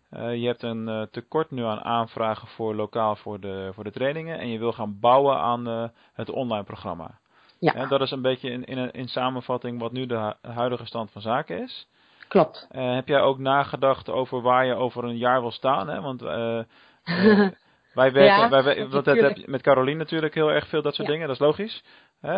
Je 0.09 0.45
hebt 0.45 0.63
een 0.63 1.07
tekort 1.11 1.51
nu 1.51 1.63
aan 1.63 1.81
aanvragen 1.81 2.47
voor 2.47 2.75
lokaal 2.75 3.15
voor 3.15 3.39
de, 3.39 3.69
voor 3.73 3.83
de 3.83 3.91
trainingen 3.91 4.39
en 4.39 4.49
je 4.49 4.59
wil 4.59 4.71
gaan 4.71 4.99
bouwen 4.99 5.37
aan 5.37 5.91
het 6.13 6.29
online 6.29 6.63
programma. 6.63 7.19
Ja. 7.59 7.85
dat 7.85 8.01
is 8.01 8.11
een 8.11 8.21
beetje 8.21 8.49
in, 8.49 8.63
in, 8.63 8.91
in 8.91 9.07
samenvatting 9.07 9.79
wat 9.79 9.91
nu 9.91 10.05
de 10.05 10.35
huidige 10.41 10.85
stand 10.85 11.11
van 11.11 11.21
zaken 11.21 11.63
is. 11.63 11.87
Klopt. 12.27 12.67
heb 12.71 13.07
jij 13.07 13.21
ook 13.21 13.37
nagedacht 13.37 14.09
over 14.09 14.41
waar 14.41 14.65
je 14.65 14.73
over 14.73 15.03
een 15.03 15.17
jaar 15.17 15.41
wil 15.41 15.51
staan? 15.51 15.89
Hè? 15.89 16.01
Want 16.01 16.21
wij 17.99 18.11
werken, 18.11 18.23
ja, 18.23 18.63
wij, 18.63 18.87
want 18.87 19.05
dat 19.05 19.15
heb 19.15 19.37
je 19.37 19.43
met 19.45 19.61
Caroline 19.61 19.97
natuurlijk 19.97 20.33
heel 20.33 20.51
erg 20.51 20.67
veel 20.67 20.81
dat 20.81 20.95
soort 20.95 21.07
ja. 21.07 21.13
dingen, 21.13 21.27
dat 21.27 21.35
is 21.35 21.45
logisch. 21.45 21.83
Hè, 22.21 22.35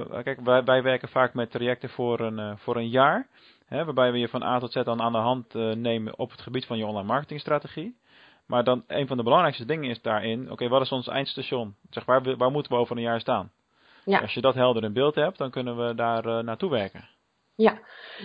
uh, 0.00 0.22
kijk, 0.22 0.40
wij, 0.40 0.64
wij, 0.64 0.82
werken 0.82 1.08
vaak 1.08 1.34
met 1.34 1.50
trajecten 1.50 1.88
voor 1.88 2.20
een, 2.20 2.38
uh, 2.38 2.52
voor 2.56 2.76
een 2.76 2.88
jaar. 2.88 3.26
Hè, 3.72 3.84
waarbij 3.84 4.12
we 4.12 4.18
je 4.18 4.28
van 4.28 4.42
A 4.42 4.58
tot 4.58 4.72
Z 4.72 4.82
dan 4.82 5.00
aan 5.00 5.12
de 5.12 5.18
hand 5.18 5.54
uh, 5.54 5.74
nemen 5.74 6.18
op 6.18 6.30
het 6.30 6.40
gebied 6.40 6.66
van 6.66 6.78
je 6.78 6.86
online 6.86 7.06
marketingstrategie. 7.06 7.96
Maar 8.46 8.64
dan 8.64 8.84
een 8.86 9.06
van 9.06 9.16
de 9.16 9.22
belangrijkste 9.22 9.64
dingen 9.64 9.90
is 9.90 10.02
daarin, 10.02 10.42
oké, 10.42 10.52
okay, 10.52 10.68
wat 10.68 10.82
is 10.82 10.92
ons 10.92 11.08
eindstation? 11.08 11.74
Zeg, 11.90 12.04
waar, 12.04 12.36
waar 12.36 12.50
moeten 12.50 12.72
we 12.72 12.78
over 12.78 12.96
een 12.96 13.02
jaar 13.02 13.20
staan? 13.20 13.50
Ja. 14.04 14.20
Als 14.20 14.34
je 14.34 14.40
dat 14.40 14.54
helder 14.54 14.84
in 14.84 14.92
beeld 14.92 15.14
hebt, 15.14 15.38
dan 15.38 15.50
kunnen 15.50 15.86
we 15.86 15.94
daar 15.94 16.44
naartoe 16.44 16.70
werken. 16.70 17.08
Ja, 17.54 17.78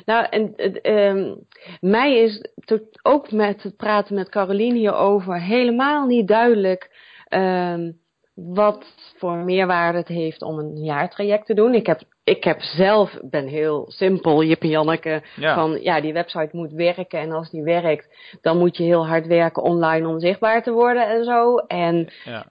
nou 0.05 0.25
en 0.29 0.53
uh, 0.83 1.33
mij 1.79 2.17
is 2.17 2.51
tot, 2.65 2.81
ook 3.01 3.31
met 3.31 3.63
het 3.63 3.77
praten 3.77 4.15
met 4.15 4.29
Caroline 4.29 4.77
hierover 4.77 5.41
helemaal 5.41 6.05
niet 6.05 6.27
duidelijk 6.27 6.89
uh, 7.29 7.89
wat 8.33 9.13
voor 9.17 9.37
meerwaarde 9.37 9.97
het 9.97 10.07
heeft 10.07 10.41
om 10.41 10.59
een 10.59 10.83
jaartraject 10.83 11.45
te 11.45 11.53
doen. 11.53 11.73
Ik 11.73 11.85
heb, 11.85 12.01
ik 12.27 12.43
heb 12.43 12.61
zelf, 12.61 13.17
ben 13.21 13.47
heel 13.47 13.85
simpel, 13.87 14.43
Jip 14.43 14.61
en 14.61 14.69
Janneke, 14.69 15.21
ja. 15.35 15.55
van 15.55 15.79
ja, 15.81 16.01
die 16.01 16.13
website 16.13 16.49
moet 16.51 16.71
werken 16.71 17.19
en 17.19 17.31
als 17.31 17.49
die 17.49 17.63
werkt, 17.63 18.37
dan 18.41 18.57
moet 18.57 18.77
je 18.77 18.83
heel 18.83 19.07
hard 19.07 19.27
werken 19.27 19.63
online 19.63 20.07
om 20.07 20.19
zichtbaar 20.19 20.63
te 20.63 20.71
worden 20.71 21.07
en 21.07 21.23
zo. 21.23 21.55
En 21.57 22.09
ja. 22.23 22.45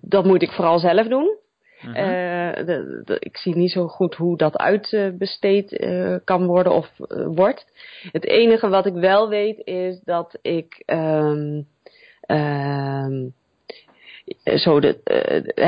dat 0.00 0.24
moet 0.24 0.42
ik 0.42 0.50
vooral 0.50 0.78
zelf 0.78 1.06
doen. 1.06 1.36
Mhm. 1.80 1.96
Uh, 1.96 2.66
de, 2.66 3.02
de, 3.04 3.16
ik 3.18 3.36
zie 3.36 3.56
niet 3.56 3.70
zo 3.70 3.86
goed 3.86 4.14
hoe 4.14 4.36
dat 4.36 4.56
uitbesteed 4.56 5.72
uh, 5.72 6.16
kan 6.24 6.46
worden 6.46 6.72
of 6.72 6.90
wordt. 7.26 7.66
Het 8.12 8.24
enige 8.24 8.68
wat 8.68 8.86
ik 8.86 8.94
wel 8.94 9.28
weet 9.28 9.60
is 9.64 10.00
dat 10.00 10.38
ik 10.42 10.82
um, 10.86 11.66
um, 12.26 13.34
zo 14.54 14.80
de, 14.80 14.98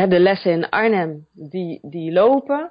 de 0.08 0.20
lessen 0.20 0.52
in 0.52 0.68
Arnhem 0.68 1.26
die, 1.32 1.78
die 1.82 2.12
lopen. 2.12 2.70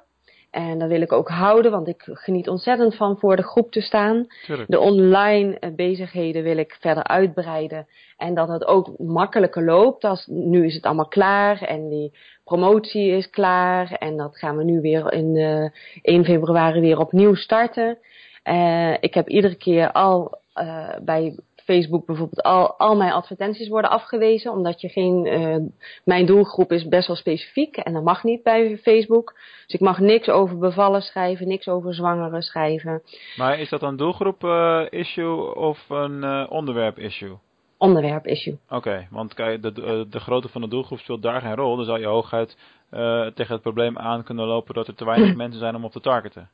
En 0.56 0.78
dat 0.78 0.88
wil 0.88 1.00
ik 1.00 1.12
ook 1.12 1.28
houden, 1.28 1.70
want 1.70 1.88
ik 1.88 2.02
geniet 2.04 2.48
ontzettend 2.48 2.96
van 2.96 3.18
voor 3.18 3.36
de 3.36 3.42
groep 3.42 3.70
te 3.70 3.80
staan. 3.80 4.26
Tuurlijk. 4.46 4.70
De 4.70 4.78
online 4.78 5.58
bezigheden 5.74 6.42
wil 6.42 6.56
ik 6.56 6.76
verder 6.80 7.04
uitbreiden. 7.04 7.86
En 8.16 8.34
dat 8.34 8.48
het 8.48 8.66
ook 8.66 8.98
makkelijker 8.98 9.64
loopt. 9.64 10.04
Als, 10.04 10.26
nu 10.26 10.64
is 10.66 10.74
het 10.74 10.84
allemaal 10.84 11.08
klaar 11.08 11.62
en 11.62 11.88
die 11.88 12.12
promotie 12.44 13.10
is 13.10 13.30
klaar. 13.30 13.92
En 13.92 14.16
dat 14.16 14.38
gaan 14.38 14.56
we 14.56 14.64
nu 14.64 14.80
weer 14.80 15.12
in 15.12 15.36
uh, 15.36 15.68
1 16.02 16.24
februari 16.24 16.80
weer 16.80 16.98
opnieuw 16.98 17.34
starten. 17.34 17.98
Uh, 18.44 18.92
ik 19.00 19.14
heb 19.14 19.28
iedere 19.28 19.56
keer 19.56 19.92
al 19.92 20.38
uh, 20.60 20.88
bij 21.02 21.38
Facebook 21.66 22.06
bijvoorbeeld 22.06 22.42
al, 22.42 22.78
al 22.78 22.96
mijn 22.96 23.12
advertenties 23.12 23.68
worden 23.68 23.90
afgewezen. 23.90 24.52
Omdat 24.52 24.80
je 24.80 24.88
geen, 24.88 25.26
uh, 25.26 25.56
mijn 26.04 26.26
doelgroep 26.26 26.72
is 26.72 26.88
best 26.88 27.06
wel 27.06 27.16
specifiek 27.16 27.76
en 27.76 27.92
dat 27.92 28.02
mag 28.02 28.24
niet 28.24 28.42
bij 28.42 28.78
Facebook. 28.78 29.34
Dus 29.66 29.74
ik 29.74 29.80
mag 29.80 29.98
niks 29.98 30.28
over 30.28 30.58
bevallen 30.58 31.02
schrijven, 31.02 31.48
niks 31.48 31.68
over 31.68 31.94
zwangeren 31.94 32.42
schrijven. 32.42 33.02
Maar 33.36 33.58
is 33.58 33.68
dat 33.68 33.82
een 33.82 33.96
doelgroep 33.96 34.44
uh, 34.44 34.82
issue 34.90 35.54
of 35.54 35.88
een 35.88 36.22
uh, 36.22 36.46
onderwerp 36.48 36.98
issue? 36.98 37.36
Onderwerp 37.78 38.26
issue. 38.26 38.58
Oké, 38.64 38.76
okay, 38.76 39.08
want 39.10 39.34
kijk, 39.34 39.62
de, 39.62 39.72
de, 39.72 40.06
de 40.10 40.20
grootte 40.20 40.48
van 40.48 40.60
de 40.60 40.68
doelgroep 40.68 40.98
speelt 40.98 41.22
daar 41.22 41.40
geen 41.40 41.54
rol. 41.54 41.76
Dan 41.76 41.84
zou 41.84 42.00
je 42.00 42.06
hooguit 42.06 42.56
tegen 43.34 43.52
het 43.52 43.62
probleem 43.62 43.98
aan 43.98 44.22
kunnen 44.22 44.46
lopen 44.46 44.74
dat 44.74 44.86
er 44.86 44.94
te 44.94 45.04
weinig 45.04 45.34
mensen 45.44 45.60
zijn 45.60 45.74
om 45.74 45.84
op 45.84 45.92
te 45.92 46.00
targeten. 46.00 46.50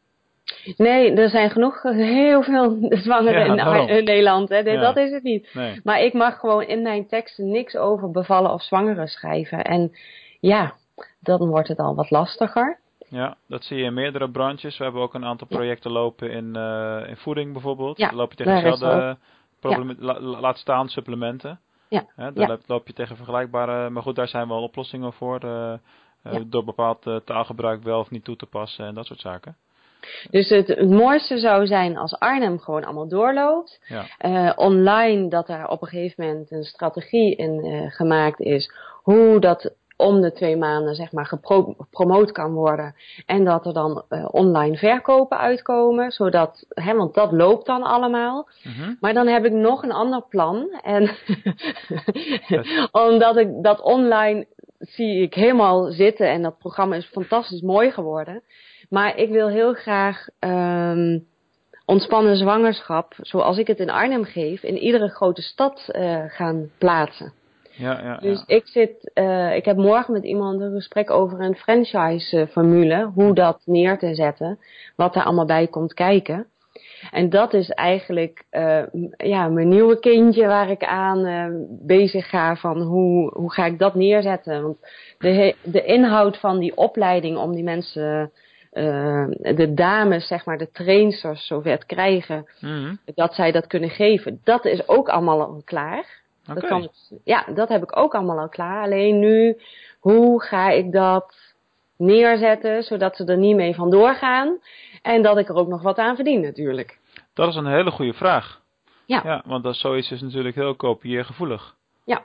Nee, 0.76 1.14
er 1.14 1.28
zijn 1.28 1.50
genoeg, 1.50 1.82
heel 1.82 2.42
veel 2.42 2.76
zwangeren 3.04 3.54
ja, 3.54 3.76
in, 3.76 3.88
in, 3.96 4.04
Nederland. 4.04 4.48
Hè. 4.48 4.56
Ja. 4.58 4.80
Dat 4.80 4.96
is 4.96 5.10
het 5.10 5.22
niet. 5.22 5.50
Nee. 5.54 5.80
Maar 5.84 6.00
ik 6.00 6.12
mag 6.12 6.38
gewoon 6.38 6.62
in 6.62 6.82
mijn 6.82 7.06
teksten 7.06 7.50
niks 7.50 7.76
over 7.76 8.10
bevallen 8.10 8.52
of 8.52 8.62
zwangeren 8.62 9.08
schrijven. 9.08 9.64
En 9.64 9.92
ja, 10.40 10.74
dan 11.20 11.48
wordt 11.48 11.68
het 11.68 11.78
al 11.78 11.94
wat 11.94 12.10
lastiger. 12.10 12.78
Ja, 13.08 13.36
dat 13.48 13.64
zie 13.64 13.76
je 13.76 13.84
in 13.84 13.94
meerdere 13.94 14.30
branches. 14.30 14.78
We 14.78 14.84
hebben 14.84 15.02
ook 15.02 15.14
een 15.14 15.24
aantal 15.24 15.46
projecten 15.46 15.90
lopen 15.90 16.30
in, 16.30 16.52
uh, 16.56 17.02
in 17.08 17.16
voeding 17.16 17.52
bijvoorbeeld. 17.52 17.98
Ja, 17.98 18.12
loop 18.12 18.30
je 18.30 18.36
tegen 18.36 18.54
dezelfde 18.54 19.16
problemen, 19.60 19.96
la, 19.98 20.20
laat 20.20 20.58
staan 20.58 20.88
supplementen. 20.88 21.60
Ja. 21.88 22.04
Hè, 22.16 22.32
daar 22.32 22.48
Ja. 22.48 22.58
loop, 22.66 22.86
je 22.86 22.92
tegen 22.92 23.16
vergelijkbare, 23.16 23.90
maar 23.90 24.02
goed, 24.02 24.16
daar 24.16 24.28
zijn 24.28 24.48
wel 24.48 24.62
oplossingen 24.62 25.12
voor. 25.12 25.38
eh, 25.40 25.72
eh, 25.72 25.78
Ja. 26.22 26.40
Door 26.46 26.64
bepaald 26.64 27.06
eh, 27.06 27.16
taalgebruik 27.16 27.82
wel 27.82 27.98
of 27.98 28.10
niet 28.10 28.24
toe 28.24 28.36
te 28.36 28.46
passen 28.46 28.86
en 28.86 28.94
dat 28.94 29.06
soort 29.06 29.20
zaken. 29.20 29.56
Dus 30.30 30.48
het, 30.48 30.68
het 30.68 30.90
mooiste 30.90 31.38
zou 31.38 31.66
zijn 31.66 31.96
als 31.96 32.18
Arnhem 32.18 32.58
gewoon 32.58 32.84
allemaal 32.84 33.08
doorloopt. 33.08 33.80
Ja. 33.86 34.04
Eh, 34.18 34.52
online 34.54 35.28
dat 35.28 35.48
er 35.48 35.68
op 35.68 35.82
een 35.82 35.88
gegeven 35.88 36.24
moment 36.26 36.50
een 36.50 36.64
strategie 36.64 37.36
in 37.36 37.64
eh, 37.64 37.90
gemaakt 37.90 38.40
is. 38.40 38.72
Hoe 39.02 39.40
dat 39.40 39.74
om 39.96 40.20
de 40.20 40.32
twee 40.32 40.56
maanden 40.56 40.94
zeg 40.94 41.12
maar 41.12 41.26
gepro- 41.26 41.74
gepromoot 41.78 42.32
kan 42.32 42.52
worden. 42.52 42.94
En 43.26 43.44
dat 43.44 43.66
er 43.66 43.72
dan 43.72 44.04
eh, 44.08 44.28
online 44.30 44.76
verkopen 44.76 45.38
uitkomen. 45.38 46.10
Zodat, 46.10 46.66
hè, 46.68 46.94
want 46.94 47.14
dat 47.14 47.32
loopt 47.32 47.66
dan 47.66 47.82
allemaal. 47.82 48.48
Mhm. 48.62 48.94
Maar 49.00 49.14
dan 49.14 49.26
heb 49.26 49.44
ik 49.44 49.52
nog 49.52 49.82
een 49.82 49.92
ander 49.92 50.22
plan. 50.28 50.80
En 50.82 51.10
omdat 53.08 53.36
ik 53.36 53.48
dat 53.62 53.80
online 53.80 54.46
zie 54.78 55.22
ik 55.22 55.34
helemaal 55.34 55.90
zitten. 55.90 56.28
En 56.28 56.42
dat 56.42 56.58
programma 56.58 56.96
is 56.96 57.06
fantastisch 57.06 57.60
mooi 57.60 57.90
geworden. 57.90 58.42
Maar 58.92 59.16
ik 59.16 59.30
wil 59.30 59.48
heel 59.48 59.74
graag 59.74 60.26
ehm, 60.38 61.18
ontspannen 61.84 62.36
zwangerschap, 62.36 63.14
zoals 63.20 63.58
ik 63.58 63.66
het 63.66 63.78
in 63.78 63.90
Arnhem 63.90 64.24
geef, 64.24 64.62
in 64.62 64.78
iedere 64.78 65.08
grote 65.08 65.42
stad 65.42 65.88
eh, 65.88 66.22
gaan 66.26 66.70
plaatsen. 66.78 67.32
Ja, 67.70 68.00
ja, 68.02 68.16
Dus 68.16 68.44
ik 68.46 68.66
zit, 68.66 69.10
eh, 69.14 69.56
ik 69.56 69.64
heb 69.64 69.76
morgen 69.76 70.12
met 70.12 70.24
iemand 70.24 70.60
een 70.60 70.72
gesprek 70.72 71.10
over 71.10 71.40
een 71.40 71.54
franchise-formule, 71.54 73.10
hoe 73.14 73.34
dat 73.34 73.62
neer 73.64 73.98
te 73.98 74.14
zetten, 74.14 74.58
wat 74.96 75.16
er 75.16 75.24
allemaal 75.24 75.46
bij 75.46 75.66
komt 75.66 75.94
kijken. 75.94 76.46
En 77.10 77.30
dat 77.30 77.54
is 77.54 77.68
eigenlijk 77.68 78.44
eh, 78.50 78.82
ja, 79.16 79.48
mijn 79.48 79.68
nieuwe 79.68 79.98
kindje 79.98 80.46
waar 80.46 80.70
ik 80.70 80.84
aan 80.84 81.50
bezig 81.68 82.28
ga 82.28 82.56
van 82.56 82.80
hoe, 82.80 83.30
hoe 83.34 83.52
ga 83.52 83.66
ik 83.66 83.78
dat 83.78 83.94
neerzetten. 83.94 84.62
Want 84.62 84.76
de, 85.18 85.54
de 85.62 85.84
inhoud 85.84 86.38
van 86.38 86.58
die 86.58 86.76
opleiding 86.76 87.36
om 87.36 87.54
die 87.54 87.64
mensen, 87.64 88.32
eh, 88.72 89.24
de 89.56 89.72
dames, 89.74 90.26
zeg 90.26 90.44
maar, 90.44 90.58
de 90.58 90.70
trainsters 90.70 91.46
zover 91.46 91.86
krijgen, 91.86 92.46
Mhm. 92.60 92.94
dat 93.14 93.34
zij 93.34 93.52
dat 93.52 93.66
kunnen 93.66 93.90
geven, 93.90 94.40
dat 94.44 94.64
is 94.64 94.88
ook 94.88 95.08
allemaal 95.08 95.40
al 95.40 95.62
klaar. 95.64 96.20
Dat 96.44 96.66
kan, 96.66 96.88
ja, 97.24 97.44
dat 97.54 97.68
heb 97.68 97.82
ik 97.82 97.96
ook 97.96 98.14
allemaal 98.14 98.38
al 98.38 98.48
klaar. 98.48 98.82
Alleen 98.84 99.18
nu, 99.18 99.56
hoe 100.00 100.42
ga 100.42 100.70
ik 100.70 100.92
dat 100.92 101.54
neerzetten, 101.96 102.82
zodat 102.82 103.16
ze 103.16 103.24
er 103.24 103.36
niet 103.36 103.56
mee 103.56 103.74
vandoor 103.74 104.14
gaan. 104.14 104.58
En 105.02 105.22
dat 105.22 105.38
ik 105.38 105.48
er 105.48 105.54
ook 105.54 105.68
nog 105.68 105.82
wat 105.82 105.98
aan 105.98 106.14
verdien 106.16 106.40
natuurlijk. 106.40 106.98
Dat 107.34 107.48
is 107.48 107.54
een 107.54 107.66
hele 107.66 107.90
goede 107.90 108.12
vraag. 108.14 108.60
Ja. 109.06 109.20
Ja, 109.24 109.42
want 109.46 109.64
dat 109.64 109.76
zoiets 109.76 110.10
is 110.10 110.20
natuurlijk 110.20 110.54
heel 110.54 110.74
kopieergevoelig. 110.74 111.74
Ja, 112.04 112.22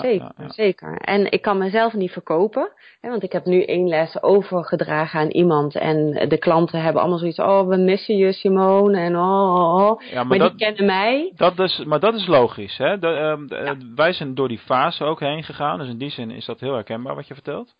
zeker, 0.00 0.32
zeker. 0.46 0.96
En 0.96 1.30
ik 1.32 1.42
kan 1.42 1.58
mezelf 1.58 1.92
niet 1.92 2.10
verkopen. 2.12 2.70
Hè, 3.00 3.08
want 3.10 3.22
ik 3.22 3.32
heb 3.32 3.44
nu 3.44 3.62
één 3.64 3.88
les 3.88 4.22
overgedragen 4.22 5.20
aan 5.20 5.28
iemand. 5.30 5.74
En 5.76 6.28
de 6.28 6.38
klanten 6.38 6.82
hebben 6.82 7.00
allemaal 7.00 7.18
zoiets. 7.18 7.38
Oh, 7.38 7.68
we 7.68 7.76
missen 7.76 8.16
je 8.16 8.32
Simone. 8.32 8.98
En 9.00 9.16
oh, 9.16 9.54
oh, 9.54 9.74
oh. 9.90 10.02
Ja, 10.02 10.14
maar 10.14 10.26
maar 10.26 10.38
dat- 10.38 10.58
die 10.58 10.66
kennen 10.66 10.86
mij. 10.86 11.32
Dat 11.36 11.58
is, 11.58 11.84
maar 11.84 12.00
dat 12.00 12.14
is 12.14 12.26
logisch. 12.26 12.76
Hè? 12.76 12.98
De, 12.98 13.08
ehm, 13.08 13.46
de- 13.46 13.56
eh, 13.56 13.72
Wij 13.94 14.12
zijn 14.12 14.34
door 14.34 14.48
die 14.48 14.58
fase 14.58 15.04
ook 15.04 15.20
heen 15.20 15.42
gegaan. 15.44 15.78
Dus 15.78 15.88
in 15.88 15.98
die 15.98 16.10
zin 16.10 16.30
is 16.30 16.44
dat 16.44 16.60
heel 16.60 16.74
herkenbaar 16.74 17.14
wat 17.14 17.26
je 17.26 17.34
vertelt. 17.34 17.74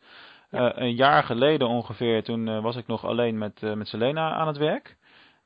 Eh, 0.50 0.68
een 0.74 0.94
jaar 0.94 1.22
geleden 1.22 1.68
ongeveer, 1.68 2.22
toen 2.22 2.48
eh, 2.48 2.62
was 2.62 2.76
ik 2.76 2.86
nog 2.86 3.04
alleen 3.04 3.38
met, 3.38 3.62
eh, 3.62 3.72
met 3.72 3.88
Selena 3.88 4.32
aan 4.34 4.46
het 4.46 4.56
werk. 4.58 4.96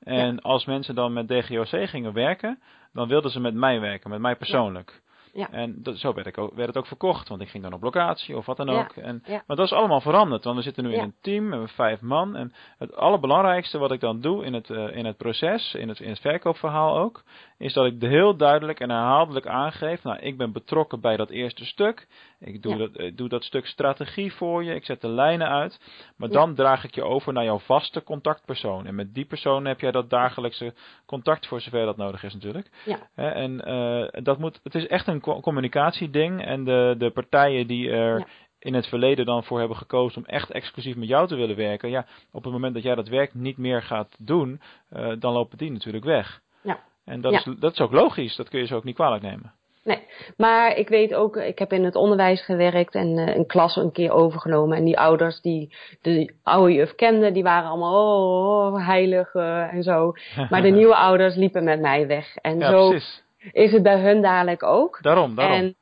En 0.02 0.40
als 0.40 0.64
mensen 0.64 0.94
dan 0.94 1.12
met 1.12 1.28
DGOC 1.28 1.88
gingen 1.88 2.12
werken, 2.12 2.58
dan 2.92 3.08
wilden 3.08 3.30
ze 3.30 3.40
met 3.40 3.54
mij 3.54 3.80
werken, 3.80 4.10
met 4.10 4.20
mij 4.20 4.36
persoonlijk. 4.36 5.00
Ja. 5.36 5.50
En 5.50 5.82
dat, 5.82 5.98
zo 5.98 6.14
werd, 6.14 6.26
ik 6.26 6.38
ook, 6.38 6.54
werd 6.54 6.68
het 6.68 6.76
ook 6.76 6.86
verkocht, 6.86 7.28
want 7.28 7.40
ik 7.40 7.48
ging 7.48 7.62
dan 7.62 7.72
op 7.72 7.82
locatie 7.82 8.36
of 8.36 8.46
wat 8.46 8.56
dan 8.56 8.66
Ja, 8.66 8.80
ook. 8.80 8.96
En, 8.96 9.22
ja. 9.26 9.42
Maar 9.46 9.56
dat 9.56 9.66
is 9.66 9.72
allemaal 9.72 10.00
veranderd, 10.00 10.44
want 10.44 10.56
we 10.56 10.62
zitten 10.62 10.84
nu 10.84 10.94
in 10.94 11.00
een 11.00 11.14
team, 11.20 11.44
we 11.44 11.50
hebben 11.50 11.68
vijf 11.68 12.00
man. 12.00 12.36
En 12.36 12.52
het 12.78 12.96
allerbelangrijkste 12.96 13.78
wat 13.78 13.92
ik 13.92 14.00
dan 14.00 14.20
doe 14.20 14.44
in 14.44 14.54
het, 14.54 14.70
eh, 14.70 14.96
in 14.96 15.04
het 15.04 15.16
proces, 15.16 15.74
in 15.74 15.88
het, 15.88 16.00
in 16.00 16.08
het 16.08 16.20
verkoopverhaal 16.20 16.98
ook, 16.98 17.24
is 17.58 17.72
dat 17.72 17.86
ik 17.86 18.02
heel 18.02 18.36
duidelijk 18.36 18.80
en 18.80 18.90
herhaaldelijk 18.90 19.46
aangeef, 19.46 20.02
nou 20.02 20.18
ik 20.18 20.36
ben 20.36 20.52
betrokken 20.52 21.00
bij 21.00 21.16
dat 21.16 21.30
eerste 21.30 21.64
stuk. 21.64 22.06
Ik 22.46 22.62
doe, 22.62 22.72
Ja. 22.72 22.78
dat, 22.78 23.00
ik 23.00 23.16
doe 23.16 23.28
dat 23.28 23.44
stuk 23.44 23.66
strategie 23.66 24.32
voor 24.32 24.64
je, 24.64 24.74
ik 24.74 24.84
zet 24.84 25.00
de 25.00 25.08
lijnen 25.08 25.48
uit. 25.48 25.80
Maar 26.16 26.28
Ja. 26.28 26.34
dan 26.34 26.54
draag 26.54 26.84
ik 26.84 26.94
je 26.94 27.02
over 27.02 27.32
naar 27.32 27.44
jouw 27.44 27.58
vaste 27.58 28.02
contactpersoon. 28.02 28.86
En 28.86 28.94
met 28.94 29.14
die 29.14 29.24
persoon 29.24 29.64
heb 29.64 29.80
jij 29.80 29.90
dat 29.90 30.10
dagelijkse 30.10 30.74
contact 31.06 31.46
voor 31.46 31.60
zover 31.60 31.84
dat 31.84 31.96
nodig 31.96 32.22
is 32.22 32.34
natuurlijk. 32.34 32.70
Ja. 32.84 32.98
En 33.14 33.64
eh, 33.64 34.22
dat 34.22 34.38
moet, 34.38 34.60
het 34.62 34.74
is 34.74 34.86
echt 34.86 35.06
een 35.06 35.20
co- 35.20 35.40
communicatieding. 35.40 36.44
En 36.44 36.64
de, 36.64 36.94
de 36.98 37.10
partijen 37.10 37.66
die 37.66 37.90
er 37.90 38.18
Ja. 38.18 38.26
in 38.58 38.74
het 38.74 38.86
verleden 38.86 39.26
dan 39.26 39.44
voor 39.44 39.58
hebben 39.58 39.76
gekozen 39.76 40.18
om 40.18 40.24
echt 40.26 40.50
exclusief 40.50 40.96
met 40.96 41.08
jou 41.08 41.26
te 41.26 41.36
willen 41.36 41.56
werken. 41.56 41.90
Ja, 41.90 42.06
op 42.32 42.42
het 42.44 42.52
moment 42.52 42.74
dat 42.74 42.82
jij 42.82 42.94
dat 42.94 43.08
werk 43.08 43.34
niet 43.34 43.56
meer 43.56 43.82
gaat 43.82 44.16
doen, 44.18 44.60
eh, 44.88 45.12
dan 45.18 45.32
lopen 45.32 45.58
die 45.58 45.72
natuurlijk 45.72 46.04
weg. 46.04 46.40
Ja. 46.62 46.78
En 47.04 47.20
dat, 47.20 47.32
Ja. 47.32 47.38
is, 47.38 47.44
dat 47.58 47.72
is 47.72 47.80
ook 47.80 47.92
logisch, 47.92 48.36
dat 48.36 48.48
kun 48.48 48.60
je 48.60 48.66
ze 48.66 48.74
ook 48.74 48.84
niet 48.84 48.94
kwalijk 48.94 49.22
nemen. 49.22 49.52
Nee, 49.86 50.00
maar 50.36 50.76
ik 50.76 50.88
weet 50.88 51.14
ook, 51.14 51.36
ik 51.36 51.58
heb 51.58 51.72
in 51.72 51.84
het 51.84 51.94
onderwijs 51.94 52.44
gewerkt 52.44 52.94
en 52.94 53.18
eh, 53.18 53.36
een 53.36 53.46
klas 53.46 53.76
een 53.76 53.92
keer 53.92 54.10
overgenomen. 54.10 54.76
En 54.76 54.84
die 54.84 54.98
ouders 54.98 55.40
die 55.40 55.74
de 56.02 56.34
oude 56.42 56.72
juf 56.72 56.94
kenden, 56.94 57.32
die 57.32 57.42
waren 57.42 57.68
allemaal 57.68 57.94
oh, 57.94 58.74
oh, 58.74 58.86
heilig 58.86 59.34
eh, 59.34 59.72
en 59.74 59.82
zo. 59.82 60.12
Maar 60.50 60.62
de 60.62 60.68
nieuwe 60.70 60.96
ouders 60.96 61.34
liepen 61.34 61.64
met 61.64 61.80
mij 61.80 62.06
weg. 62.06 62.36
En 62.36 62.58
Ja, 62.58 62.70
zo 62.70 62.88
precies. 62.88 63.22
is 63.52 63.72
het 63.72 63.82
bij 63.82 64.00
hun 64.00 64.22
dadelijk 64.22 64.62
ook. 64.62 64.98
Daarom, 65.02 65.34
daarom. 65.34 65.56
En, 65.58 65.76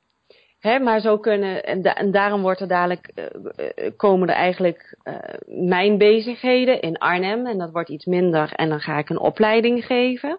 hè, 0.59 0.79
maar 0.79 1.01
zo 1.01 1.19
kunnen, 1.19 1.65
en, 1.65 1.83
da- 1.83 1.95
en 1.95 2.11
daarom 2.11 2.43
wordt 2.43 2.61
er 2.61 2.69
dadelijk, 2.69 3.07
eh, 3.07 3.91
komen 3.97 4.29
er 4.29 4.35
eigenlijk 4.35 4.99
mijn 5.47 5.99
bezigheden 5.99 6.81
in 6.81 6.99
Arnhem. 6.99 7.47
En 7.47 7.59
dat 7.59 7.71
wordt 7.71 7.89
iets 7.89 8.05
minder. 8.05 8.53
En 8.55 8.69
dan 8.69 8.81
ga 8.81 8.99
ik 8.99 9.09
een 9.11 9.19
opleiding 9.21 9.85
geven. 9.87 10.39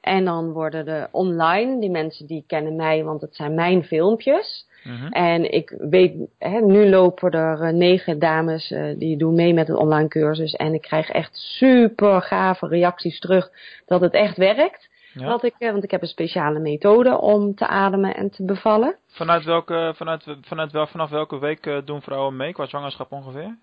En 0.00 0.24
dan 0.24 0.52
worden 0.52 0.84
de 0.84 1.08
online, 1.10 1.80
die 1.80 1.90
mensen 1.90 2.26
die 2.26 2.44
kennen 2.46 2.76
mij, 2.76 3.04
want 3.04 3.20
het 3.20 3.34
zijn 3.34 3.54
mijn 3.54 3.84
filmpjes. 3.84 4.68
Mhm. 4.84 5.06
En 5.06 5.52
ik 5.52 5.74
weet, 5.78 6.14
hè, 6.38 6.60
nu 6.60 6.88
lopen 6.88 7.30
er 7.30 7.62
eh, 7.62 7.72
negen 7.72 8.18
dames 8.18 8.70
eh, 8.70 8.98
die 8.98 9.16
doen 9.16 9.34
mee 9.34 9.54
met 9.54 9.68
een 9.68 9.76
online 9.76 10.08
cursus. 10.08 10.54
En 10.54 10.74
ik 10.74 10.80
krijg 10.80 11.08
echt 11.08 11.36
super 11.36 12.22
gave 12.22 12.66
reacties 12.66 13.18
terug 13.18 13.50
dat 13.86 14.00
het 14.00 14.12
echt 14.12 14.36
werkt. 14.36 14.88
Ja. 15.14 15.26
Wat 15.26 15.44
ik, 15.44 15.54
eh, 15.58 15.70
want 15.70 15.84
ik 15.84 15.90
heb 15.90 16.02
een 16.02 16.08
speciale 16.08 16.58
methode 16.58 17.20
om 17.20 17.54
te 17.54 17.66
ademen 17.66 18.14
en 18.14 18.30
te 18.30 18.44
bevallen. 18.44 18.96
Vanuit 19.06 19.44
welke, 19.44 19.92
vanuit, 19.96 20.24
vanuit 20.40 20.72
wel, 20.72 20.86
vanaf 20.86 21.10
welke 21.10 21.38
week 21.38 21.82
doen 21.84 22.02
vrouwen 22.02 22.36
mee 22.36 22.52
qua 22.52 22.66
zwangerschap 22.66 23.12
ongeveer? 23.12 23.56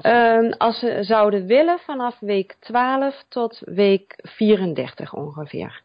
Ehm, 0.00 0.52
als 0.58 0.78
ze 0.78 0.98
zouden 1.00 1.46
willen, 1.46 1.78
vanaf 1.78 2.18
week 2.20 2.56
12 2.60 3.24
tot 3.28 3.62
week 3.64 4.14
34 4.16 5.14
ongeveer. 5.14 5.82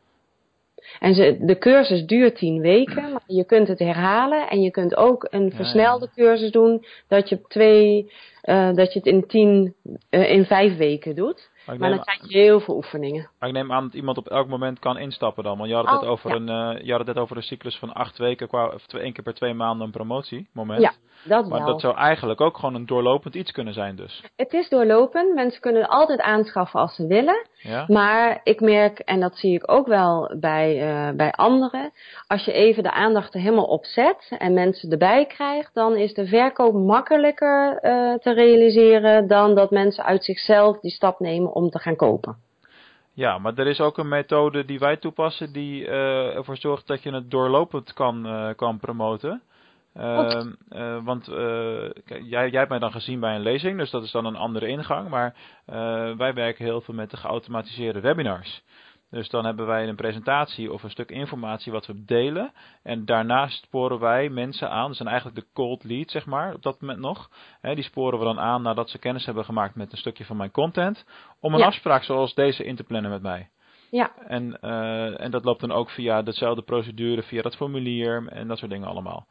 En 0.99 1.13
ze, 1.13 1.37
de 1.39 1.57
cursus 1.57 2.05
duurt 2.05 2.35
10 2.35 2.61
weken, 2.61 3.03
maar 3.11 3.23
je 3.27 3.45
kunt 3.45 3.67
het 3.67 3.79
herhalen. 3.79 4.49
En 4.49 4.61
je 4.61 4.71
kunt 4.71 4.95
ook 4.95 5.27
een 5.29 5.45
ja. 5.45 5.55
versnelde 5.55 6.09
cursus 6.15 6.51
doen, 6.51 6.85
dat 7.07 7.29
je, 7.29 7.41
twee, 7.47 8.11
eh, 8.41 8.73
dat 8.73 8.93
je 8.93 8.99
het 8.99 9.07
in, 9.07 9.27
10, 9.27 9.75
eh, 10.09 10.31
in 10.31 10.45
5 10.45 10.77
weken 10.77 11.15
doet. 11.15 11.49
Maar, 11.65 11.77
Maar 11.79 11.89
dan 11.89 11.99
krijg 11.99 12.19
je 12.31 12.37
heel 12.37 12.59
veel 12.59 12.75
oefeningen. 12.75 13.29
maar 13.39 13.49
ik 13.49 13.55
neem 13.55 13.71
aan 13.71 13.83
dat 13.83 13.93
iemand 13.93 14.17
op 14.17 14.27
elk 14.27 14.47
moment 14.47 14.79
kan 14.79 14.97
instappen 14.97 15.43
dan. 15.43 15.57
Want 15.57 15.69
je 15.69 15.75
had 15.75 15.89
het, 15.89 16.01
Oh, 16.01 16.09
over, 16.09 16.29
ja. 16.29 16.35
een, 16.35 16.77
eh, 16.77 16.85
je 16.85 16.91
had 16.93 17.07
het 17.07 17.17
over 17.17 17.37
een 17.37 17.43
cyclus 17.43 17.77
van 17.77 17.93
acht 17.93 18.17
weken, 18.17 18.47
qua, 18.47 18.67
of 18.67 18.85
twee, 18.85 19.01
één 19.01 19.13
keer 19.13 19.23
per 19.23 19.33
twee 19.33 19.53
maanden 19.53 19.85
een 19.85 19.91
promotiemoment. 19.91 20.81
Ja, 20.81 20.91
dat 21.23 21.47
Maar 21.49 21.57
wel. 21.59 21.67
dat 21.67 21.81
zou 21.81 21.95
eigenlijk 21.95 22.41
ook 22.41 22.57
gewoon 22.57 22.75
een 22.75 22.85
doorlopend 22.85 23.35
iets 23.35 23.51
kunnen 23.51 23.73
zijn 23.73 23.95
dus. 23.95 24.23
Het 24.35 24.53
is 24.53 24.69
doorlopend. 24.69 25.33
Mensen 25.33 25.61
kunnen 25.61 25.81
het 25.81 25.91
altijd 25.91 26.21
aanschaffen 26.21 26.79
als 26.79 26.95
ze 26.95 27.07
willen. 27.07 27.47
Ja? 27.65 27.85
Maar 27.87 28.39
ik 28.43 28.59
merk, 28.61 28.99
en 28.99 29.19
dat 29.19 29.37
zie 29.37 29.53
ik 29.53 29.71
ook 29.71 29.87
wel 29.87 30.31
bij, 30.39 30.81
eh, 30.81 31.15
bij 31.15 31.31
anderen, 31.31 31.91
als 32.27 32.45
je 32.45 32.51
even 32.51 32.83
de 32.83 32.91
aandacht 32.91 33.33
er 33.33 33.39
helemaal 33.39 33.65
op 33.65 33.85
zet 33.85 34.35
en 34.37 34.53
mensen 34.53 34.91
erbij 34.91 35.25
krijgt, 35.25 35.73
dan 35.73 35.95
is 35.95 36.13
de 36.13 36.27
verkoop 36.27 36.73
makkelijker 36.73 37.77
eh, 37.77 38.13
te 38.13 38.33
realiseren 38.33 39.27
dan 39.27 39.55
dat 39.55 39.71
mensen 39.71 40.03
uit 40.03 40.23
zichzelf 40.23 40.79
die 40.79 40.91
stap 40.91 41.19
nemen 41.19 41.53
om 41.53 41.69
te 41.69 41.79
gaan 41.79 41.95
kopen. 41.95 42.37
Ja, 43.13 43.37
maar 43.37 43.57
er 43.57 43.67
is 43.67 43.81
ook 43.81 43.97
een 43.97 44.07
methode 44.07 44.65
die 44.65 44.79
wij 44.79 44.97
toepassen 44.97 45.53
die 45.53 45.87
eh, 45.87 46.35
ervoor 46.35 46.57
zorgt 46.57 46.87
dat 46.87 47.03
je 47.03 47.13
het 47.13 47.31
doorlopend 47.31 47.93
kan, 47.93 48.53
kan 48.55 48.79
promoten. 48.79 49.41
Ehm, 49.95 50.51
eh, 50.69 51.03
want 51.03 51.27
eh, 51.27 51.89
jij, 52.03 52.49
jij 52.49 52.49
hebt 52.49 52.69
mij 52.69 52.79
dan 52.79 52.91
gezien 52.91 53.19
bij 53.19 53.35
een 53.35 53.41
lezing, 53.41 53.77
dus 53.77 53.89
dat 53.89 54.03
is 54.03 54.11
dan 54.11 54.25
een 54.25 54.35
andere 54.35 54.67
ingang. 54.67 55.09
Maar 55.09 55.35
eh, 55.65 55.75
wij 56.17 56.33
werken 56.33 56.65
heel 56.65 56.81
veel 56.81 56.93
met 56.93 57.09
de 57.09 57.17
geautomatiseerde 57.17 57.99
webinars. 57.99 58.63
Dus 59.09 59.29
dan 59.29 59.45
hebben 59.45 59.65
wij 59.65 59.87
een 59.87 59.95
presentatie 59.95 60.71
of 60.73 60.83
een 60.83 60.89
stuk 60.89 61.09
informatie 61.09 61.71
wat 61.71 61.85
we 61.85 62.05
delen. 62.05 62.51
En 62.83 63.05
daarnaast 63.05 63.63
sporen 63.63 63.99
wij 63.99 64.29
mensen 64.29 64.69
aan. 64.69 64.87
Dat 64.87 64.95
zijn 64.95 65.07
eigenlijk 65.09 65.39
de 65.39 65.47
cold 65.53 65.83
leads, 65.83 66.11
zeg 66.11 66.25
maar, 66.25 66.53
op 66.53 66.61
dat 66.63 66.81
moment 66.81 66.99
nog. 66.99 67.29
Die 67.61 67.83
sporen 67.83 68.19
we 68.19 68.25
dan 68.25 68.39
aan 68.39 68.61
nadat 68.61 68.89
ze 68.89 68.97
kennis 68.99 69.25
hebben 69.25 69.45
gemaakt 69.45 69.75
met 69.75 69.91
een 69.91 69.97
stukje 69.97 70.25
van 70.25 70.37
mijn 70.37 70.51
content. 70.51 71.05
Om 71.39 71.53
een 71.53 71.59
Ja. 71.59 71.65
afspraak 71.65 72.03
zoals 72.03 72.33
deze 72.33 72.63
in 72.63 72.75
te 72.75 72.83
plannen 72.83 73.11
met 73.11 73.21
mij. 73.21 73.49
Ja. 73.91 74.11
En, 74.27 74.59
en 75.19 75.31
dat 75.31 75.43
loopt 75.45 75.61
dan 75.61 75.71
ook 75.71 75.89
via 75.89 76.21
dezelfde 76.21 76.61
procedure, 76.61 77.23
via 77.23 77.41
dat 77.41 77.55
formulier 77.55 78.27
en 78.27 78.47
dat 78.47 78.57
soort 78.57 78.71
dingen 78.71 78.87
allemaal. 78.87 79.27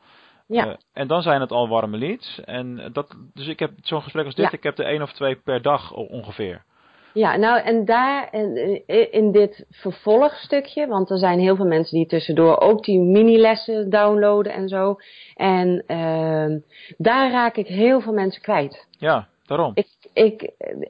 Ja. 0.47 0.67
Eh, 0.67 0.75
en 0.93 1.07
dan 1.07 1.23
zijn 1.23 1.41
het 1.41 1.51
al 1.51 1.69
warme 1.69 1.97
leads. 1.97 2.41
En 2.45 2.91
dat, 2.93 3.17
dus 3.35 3.47
ik 3.47 3.59
heb 3.59 3.71
zo'n 3.83 4.03
gesprek 4.03 4.25
als 4.25 4.35
dit, 4.35 4.45
Ja. 4.45 4.57
ik 4.57 4.63
heb 4.63 4.79
er 4.79 4.85
één 4.87 5.03
of 5.03 5.13
twee 5.13 5.37
per 5.37 5.63
dag 5.63 5.93
ongeveer. 5.93 6.65
Ja, 7.13 7.37
nou 7.37 7.61
en 7.61 7.85
daar 7.85 8.29
in, 8.33 8.83
in 9.11 9.33
dit 9.33 9.67
vervolgstukje, 9.71 10.87
want 10.87 11.11
er 11.11 11.19
zijn 11.19 11.39
heel 11.39 11.57
veel 11.57 11.67
mensen 11.67 11.97
die 11.97 12.07
tussendoor 12.07 12.61
ook 12.61 12.85
die 12.85 13.01
mini-lessen 13.01 13.91
downloaden 13.91 14.53
en 14.53 14.69
zo. 14.69 14.97
En 15.35 15.85
ehm, 15.87 16.59
daar 16.97 17.31
raak 17.31 17.57
ik 17.57 17.67
heel 17.67 18.01
veel 18.01 18.13
mensen 18.13 18.43
kwijt. 18.43 18.87
Ja, 18.91 19.29
daarom. 19.47 19.71
Ik, 19.75 19.87
ik, 20.13 20.43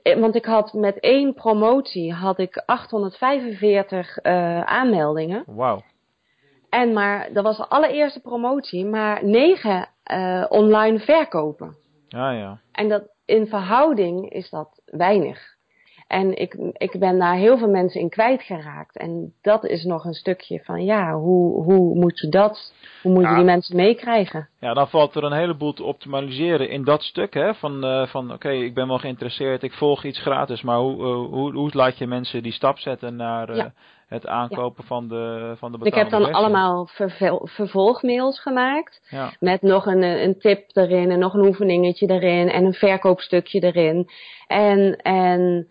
eh, 0.02 0.18
want 0.20 0.34
ik 0.34 0.44
had 0.44 0.72
met 0.72 1.00
één 1.00 1.34
promotie 1.34 2.12
had 2.12 2.38
ik 2.38 2.62
845 2.66 4.16
eh, 4.16 4.60
aanmeldingen. 4.60 5.42
Wauw. 5.46 5.82
En 6.74 6.92
maar 6.92 7.32
dat 7.32 7.44
was 7.44 7.56
de 7.56 7.68
allereerste 7.68 8.20
promotie, 8.20 8.86
maar 8.86 9.24
negen 9.24 9.88
eh, 10.02 10.44
online 10.48 10.98
verkopen. 10.98 11.76
Ja, 12.08 12.30
ja. 12.30 12.60
En 12.72 12.88
dat 12.88 13.08
in 13.24 13.46
verhouding 13.46 14.30
is 14.30 14.50
dat 14.50 14.82
weinig. 14.84 15.53
En 16.06 16.36
ik, 16.40 16.56
ik 16.72 16.98
ben 16.98 17.18
daar 17.18 17.34
heel 17.34 17.58
veel 17.58 17.68
mensen 17.68 18.00
in 18.00 18.08
kwijtgeraakt. 18.08 18.96
En 18.96 19.32
dat 19.42 19.64
is 19.64 19.84
nog 19.84 20.04
een 20.04 20.14
stukje 20.14 20.60
van, 20.64 20.84
ja, 20.84 21.12
hoe, 21.14 21.62
hoe 21.62 21.94
moet 21.94 22.18
je 22.20 22.28
dat, 22.28 22.72
hoe 23.02 23.12
moet 23.12 23.22
je 23.22 23.28
Ja. 23.28 23.34
die 23.34 23.44
mensen 23.44 23.76
meekrijgen? 23.76 24.48
Ja, 24.60 24.74
dan 24.74 24.88
valt 24.88 25.14
er 25.14 25.24
een 25.24 25.32
heleboel 25.32 25.72
te 25.72 25.82
optimaliseren 25.84 26.68
in 26.68 26.84
dat 26.84 27.02
stuk. 27.02 27.34
Hè? 27.34 27.54
Van, 27.54 27.84
eh, 27.84 28.06
van 28.06 28.32
oké, 28.32 28.50
ik 28.50 28.74
ben 28.74 28.88
wel 28.88 28.98
geïnteresseerd, 28.98 29.62
ik 29.62 29.72
volg 29.72 30.04
iets 30.04 30.20
gratis. 30.20 30.62
Maar 30.62 30.78
hoe, 30.78 30.92
eh, 30.96 31.30
hoe, 31.32 31.52
hoe 31.52 31.70
laat 31.72 31.98
je 31.98 32.06
mensen 32.06 32.42
die 32.42 32.52
stap 32.52 32.78
zetten 32.78 33.16
naar 33.16 33.48
eh, 33.48 33.56
Ja. 33.56 33.72
het 34.08 34.26
aankopen 34.26 34.84
van 34.84 35.08
de, 35.08 35.54
van 35.58 35.72
de 35.72 35.78
Ik 35.82 35.94
heb 35.94 36.10
dan 36.10 36.20
versie? 36.20 36.36
allemaal 36.36 36.86
vervel- 36.86 37.48
vervolgmails 37.50 38.40
gemaakt. 38.40 39.06
Ja. 39.10 39.32
Met 39.40 39.62
nog 39.62 39.86
een, 39.86 40.02
een 40.02 40.38
tip 40.38 40.76
erin 40.76 41.10
en 41.10 41.18
nog 41.18 41.34
een 41.34 41.46
oefeningetje 41.46 42.06
erin 42.10 42.48
en 42.50 42.64
een 42.64 42.74
verkoopstukje 42.74 43.60
erin. 43.60 44.08
En, 44.46 44.96
en, 44.96 45.68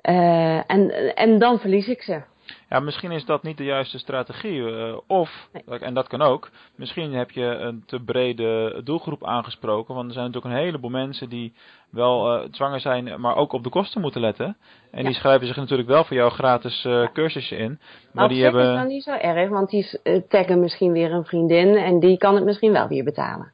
eh, 0.00 0.70
en, 0.70 1.14
en 1.14 1.38
dan 1.38 1.58
verlies 1.58 1.88
ik 1.88 2.02
ze. 2.02 2.22
ja, 2.68 2.80
misschien 2.80 3.10
is 3.10 3.24
dat 3.24 3.42
niet 3.42 3.56
de 3.56 3.64
juiste 3.64 3.98
strategie. 3.98 4.70
eh, 4.70 4.96
of, 5.06 5.48
en 5.80 5.94
dat 5.94 6.06
kan 6.06 6.22
ook, 6.22 6.50
misschien 6.76 7.12
heb 7.12 7.30
je 7.30 7.44
een 7.44 7.82
te 7.86 8.00
brede 8.00 8.80
doelgroep 8.84 9.24
aangesproken. 9.24 9.94
Want 9.94 10.06
er 10.06 10.12
zijn 10.12 10.26
natuurlijk 10.26 10.54
een 10.54 10.60
heleboel 10.60 10.90
mensen 10.90 11.28
die 11.28 11.52
wel 11.90 12.32
eh, 12.32 12.48
zwanger 12.50 12.80
zijn, 12.80 13.20
maar 13.20 13.36
ook 13.36 13.52
op 13.52 13.64
de 13.64 13.70
kosten 13.70 14.00
moeten 14.00 14.20
letten. 14.20 14.56
En 14.90 15.04
die 15.04 15.14
schrijven 15.14 15.46
zich 15.46 15.56
natuurlijk 15.56 15.88
wel 15.88 16.04
voor 16.04 16.16
jouw 16.16 16.30
gratis 16.30 16.86
cursusje 17.12 17.56
in. 17.56 17.80
Maar 18.12 18.24
op 18.24 18.30
die 18.30 18.42
hebben... 18.42 18.70
is 18.72 18.78
dat 18.80 18.88
niet 18.88 19.02
zo 19.02 19.14
erg, 19.14 19.48
want 19.48 19.70
die 19.70 20.00
taggen 20.28 20.60
misschien 20.60 20.92
weer 20.92 21.12
een 21.12 21.24
vriendin 21.24 21.76
en 21.76 22.00
die 22.00 22.18
kan 22.18 22.34
het 22.34 22.44
misschien 22.44 22.72
wel 22.72 22.88
weer 22.88 23.04
betalen. 23.04 23.52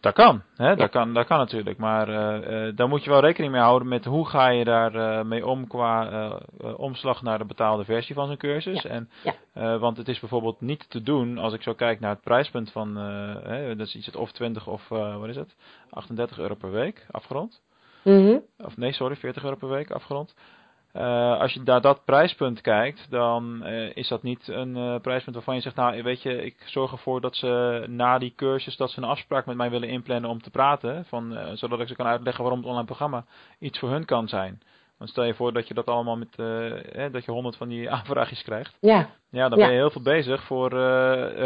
Dat 0.00 0.14
kan, 0.14 0.42
hè? 0.56 0.76
Dat, 0.76 0.90
kan, 0.90 1.14
dat 1.14 1.26
kan 1.26 1.38
natuurlijk. 1.38 1.78
Maar 1.78 2.08
eh, 2.08 2.76
daar 2.76 2.88
moet 2.88 3.04
je 3.04 3.10
wel 3.10 3.20
rekening 3.20 3.52
mee 3.52 3.62
houden 3.62 3.88
met 3.88 4.04
hoe 4.04 4.26
ga 4.26 4.48
je 4.48 4.64
daar 4.64 4.94
eh, 4.94 5.24
mee 5.24 5.46
om 5.46 5.66
qua 5.66 6.32
omslag 6.76 7.22
naar 7.22 7.38
de 7.38 7.44
betaalde 7.44 7.84
versie 7.84 8.14
van 8.14 8.26
zo'n 8.26 8.36
cursus. 8.36 8.82
Ja, 8.82 8.90
En, 8.90 9.10
ja. 9.54 9.78
want 9.78 9.96
het 9.96 10.08
is 10.08 10.20
bijvoorbeeld 10.20 10.60
niet 10.60 10.90
te 10.90 11.02
doen 11.02 11.38
als 11.38 11.52
ik 11.52 11.62
zo 11.62 11.74
kijk 11.74 12.00
naar 12.00 12.10
het 12.10 12.20
prijspunt 12.20 12.70
van, 12.70 12.96
hè, 12.96 13.76
dat 13.76 13.86
is 13.86 13.94
iets 13.94 14.06
het 14.06 14.16
of 14.16 14.32
20 14.32 14.66
of 14.66 14.88
wat 14.88 15.28
is 15.28 15.36
het, 15.36 15.56
38 15.90 16.38
euro 16.38 16.54
per 16.54 16.70
week 16.70 17.06
afgerond. 17.10 17.62
Mhm. 18.04 18.38
Of 18.58 18.76
nee, 18.76 18.92
sorry, 18.92 19.16
40 19.16 19.42
euro 19.44 19.56
per 19.56 19.68
week 19.68 19.90
afgerond. 19.90 20.34
Eh, 20.92 21.38
als 21.40 21.52
je 21.52 21.60
naar 21.64 21.80
dat 21.80 22.04
prijspunt 22.04 22.60
kijkt, 22.60 23.10
dan 23.10 23.62
eh, 23.62 23.96
is 23.96 24.08
dat 24.08 24.22
niet 24.22 24.48
een 24.48 24.76
eh, 24.76 25.00
prijspunt 25.00 25.34
waarvan 25.34 25.54
je 25.54 25.60
zegt, 25.60 25.76
nou 25.76 26.02
weet 26.02 26.22
je, 26.22 26.44
ik 26.44 26.56
zorg 26.66 26.92
ervoor 26.92 27.20
dat 27.20 27.36
ze 27.36 27.84
na 27.88 28.18
die 28.18 28.32
cursus, 28.36 28.76
dat 28.76 28.90
ze 28.90 28.98
een 28.98 29.08
afspraak 29.08 29.46
met 29.46 29.56
mij 29.56 29.70
willen 29.70 29.88
inplannen 29.88 30.30
om 30.30 30.42
te 30.42 30.50
praten, 30.50 31.04
van, 31.04 31.38
zodat 31.54 31.80
ik 31.80 31.88
ze 31.88 31.94
kan 31.94 32.06
uitleggen 32.06 32.42
waarom 32.42 32.60
het 32.60 32.68
online 32.68 32.86
programma 32.86 33.24
iets 33.58 33.78
voor 33.78 33.90
hun 33.90 34.04
kan 34.04 34.28
zijn. 34.28 34.60
Want 34.98 35.10
stel 35.10 35.24
je 35.24 35.34
voor 35.34 35.52
dat 35.52 35.68
je 35.68 35.74
dat 35.74 35.86
allemaal 35.86 36.16
met, 36.16 36.36
dat 37.12 37.24
je 37.24 37.30
honderd 37.30 37.56
van 37.56 37.68
die 37.68 37.90
aanvraagjes 37.98 38.42
krijgt. 38.42 38.76
Ja, 38.80 39.08
Ja, 39.30 39.48
dan 39.48 39.58
Ja. 39.58 39.64
ben 39.64 39.74
je 39.74 39.80
heel 39.80 39.90
veel 39.90 40.02
bezig 40.02 40.42
voor 40.42 40.68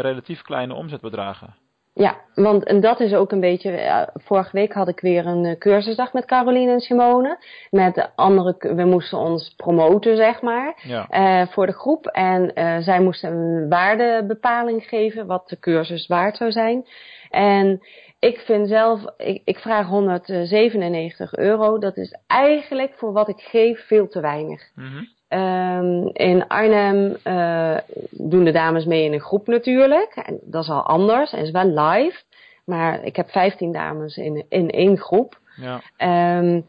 relatief 0.01 0.41
kleine 0.41 0.73
omzetbedragen. 0.73 1.55
Ja, 1.95 2.21
want 2.35 2.63
en 2.63 2.81
dat 2.81 2.99
is 2.99 3.13
ook 3.13 3.31
een 3.31 3.39
beetje. 3.39 3.71
ja, 3.71 4.09
vorige 4.13 4.49
week 4.51 4.73
had 4.73 4.87
ik 4.87 4.99
weer 4.99 5.25
een 5.25 5.45
eh, 5.45 5.57
cursusdag 5.57 6.13
met 6.13 6.25
Caroline 6.25 6.71
en 6.71 6.79
Simone. 6.79 7.37
Met 7.69 7.95
de 7.95 8.15
andere, 8.15 8.55
we 8.75 8.85
moesten 8.85 9.17
ons 9.17 9.53
promoten, 9.55 10.15
zeg 10.15 10.41
maar. 10.41 10.81
Ja, 10.83 11.07
eh, 11.09 11.47
voor 11.47 11.65
de 11.65 11.73
groep. 11.73 12.05
En 12.07 12.53
eh, 12.53 12.77
zij 12.79 12.99
moesten 12.99 13.33
een 13.33 13.69
waardebepaling 13.69 14.83
geven, 14.83 15.25
wat 15.25 15.49
de 15.49 15.59
cursus 15.59 16.07
waard 16.07 16.37
zou 16.37 16.51
zijn. 16.51 16.85
En 17.29 17.81
ik 18.19 18.39
vind 18.39 18.67
zelf, 18.67 19.01
ik, 19.17 19.41
ik 19.45 19.57
vraag 19.57 19.87
197 19.87 21.35
euro. 21.35 21.77
Dat 21.77 21.97
is 21.97 22.17
eigenlijk 22.27 22.93
voor 22.93 23.13
wat 23.13 23.29
ik 23.29 23.39
geef 23.39 23.87
veel 23.87 24.07
te 24.07 24.19
weinig. 24.19 24.61
Mhm. 24.75 25.03
Ehm, 25.33 26.07
in 26.13 26.47
Arnhem 26.47 27.15
eh, 27.23 27.77
doen 28.09 28.43
de 28.43 28.51
dames 28.51 28.85
mee 28.85 29.03
in 29.03 29.13
een 29.13 29.21
groep 29.21 29.47
natuurlijk. 29.47 30.15
En 30.15 30.39
dat 30.41 30.63
is 30.63 30.69
al 30.69 30.81
anders 30.81 31.33
en 31.33 31.39
is 31.39 31.51
wel 31.51 31.65
live. 31.65 32.21
Maar 32.65 33.03
ik 33.03 33.15
heb 33.15 33.29
15 33.29 33.71
dames 33.71 34.17
in, 34.17 34.45
in 34.49 34.69
één 34.69 34.97
groep. 34.97 35.39
ja. 35.55 35.81
Ehm, 35.97 36.61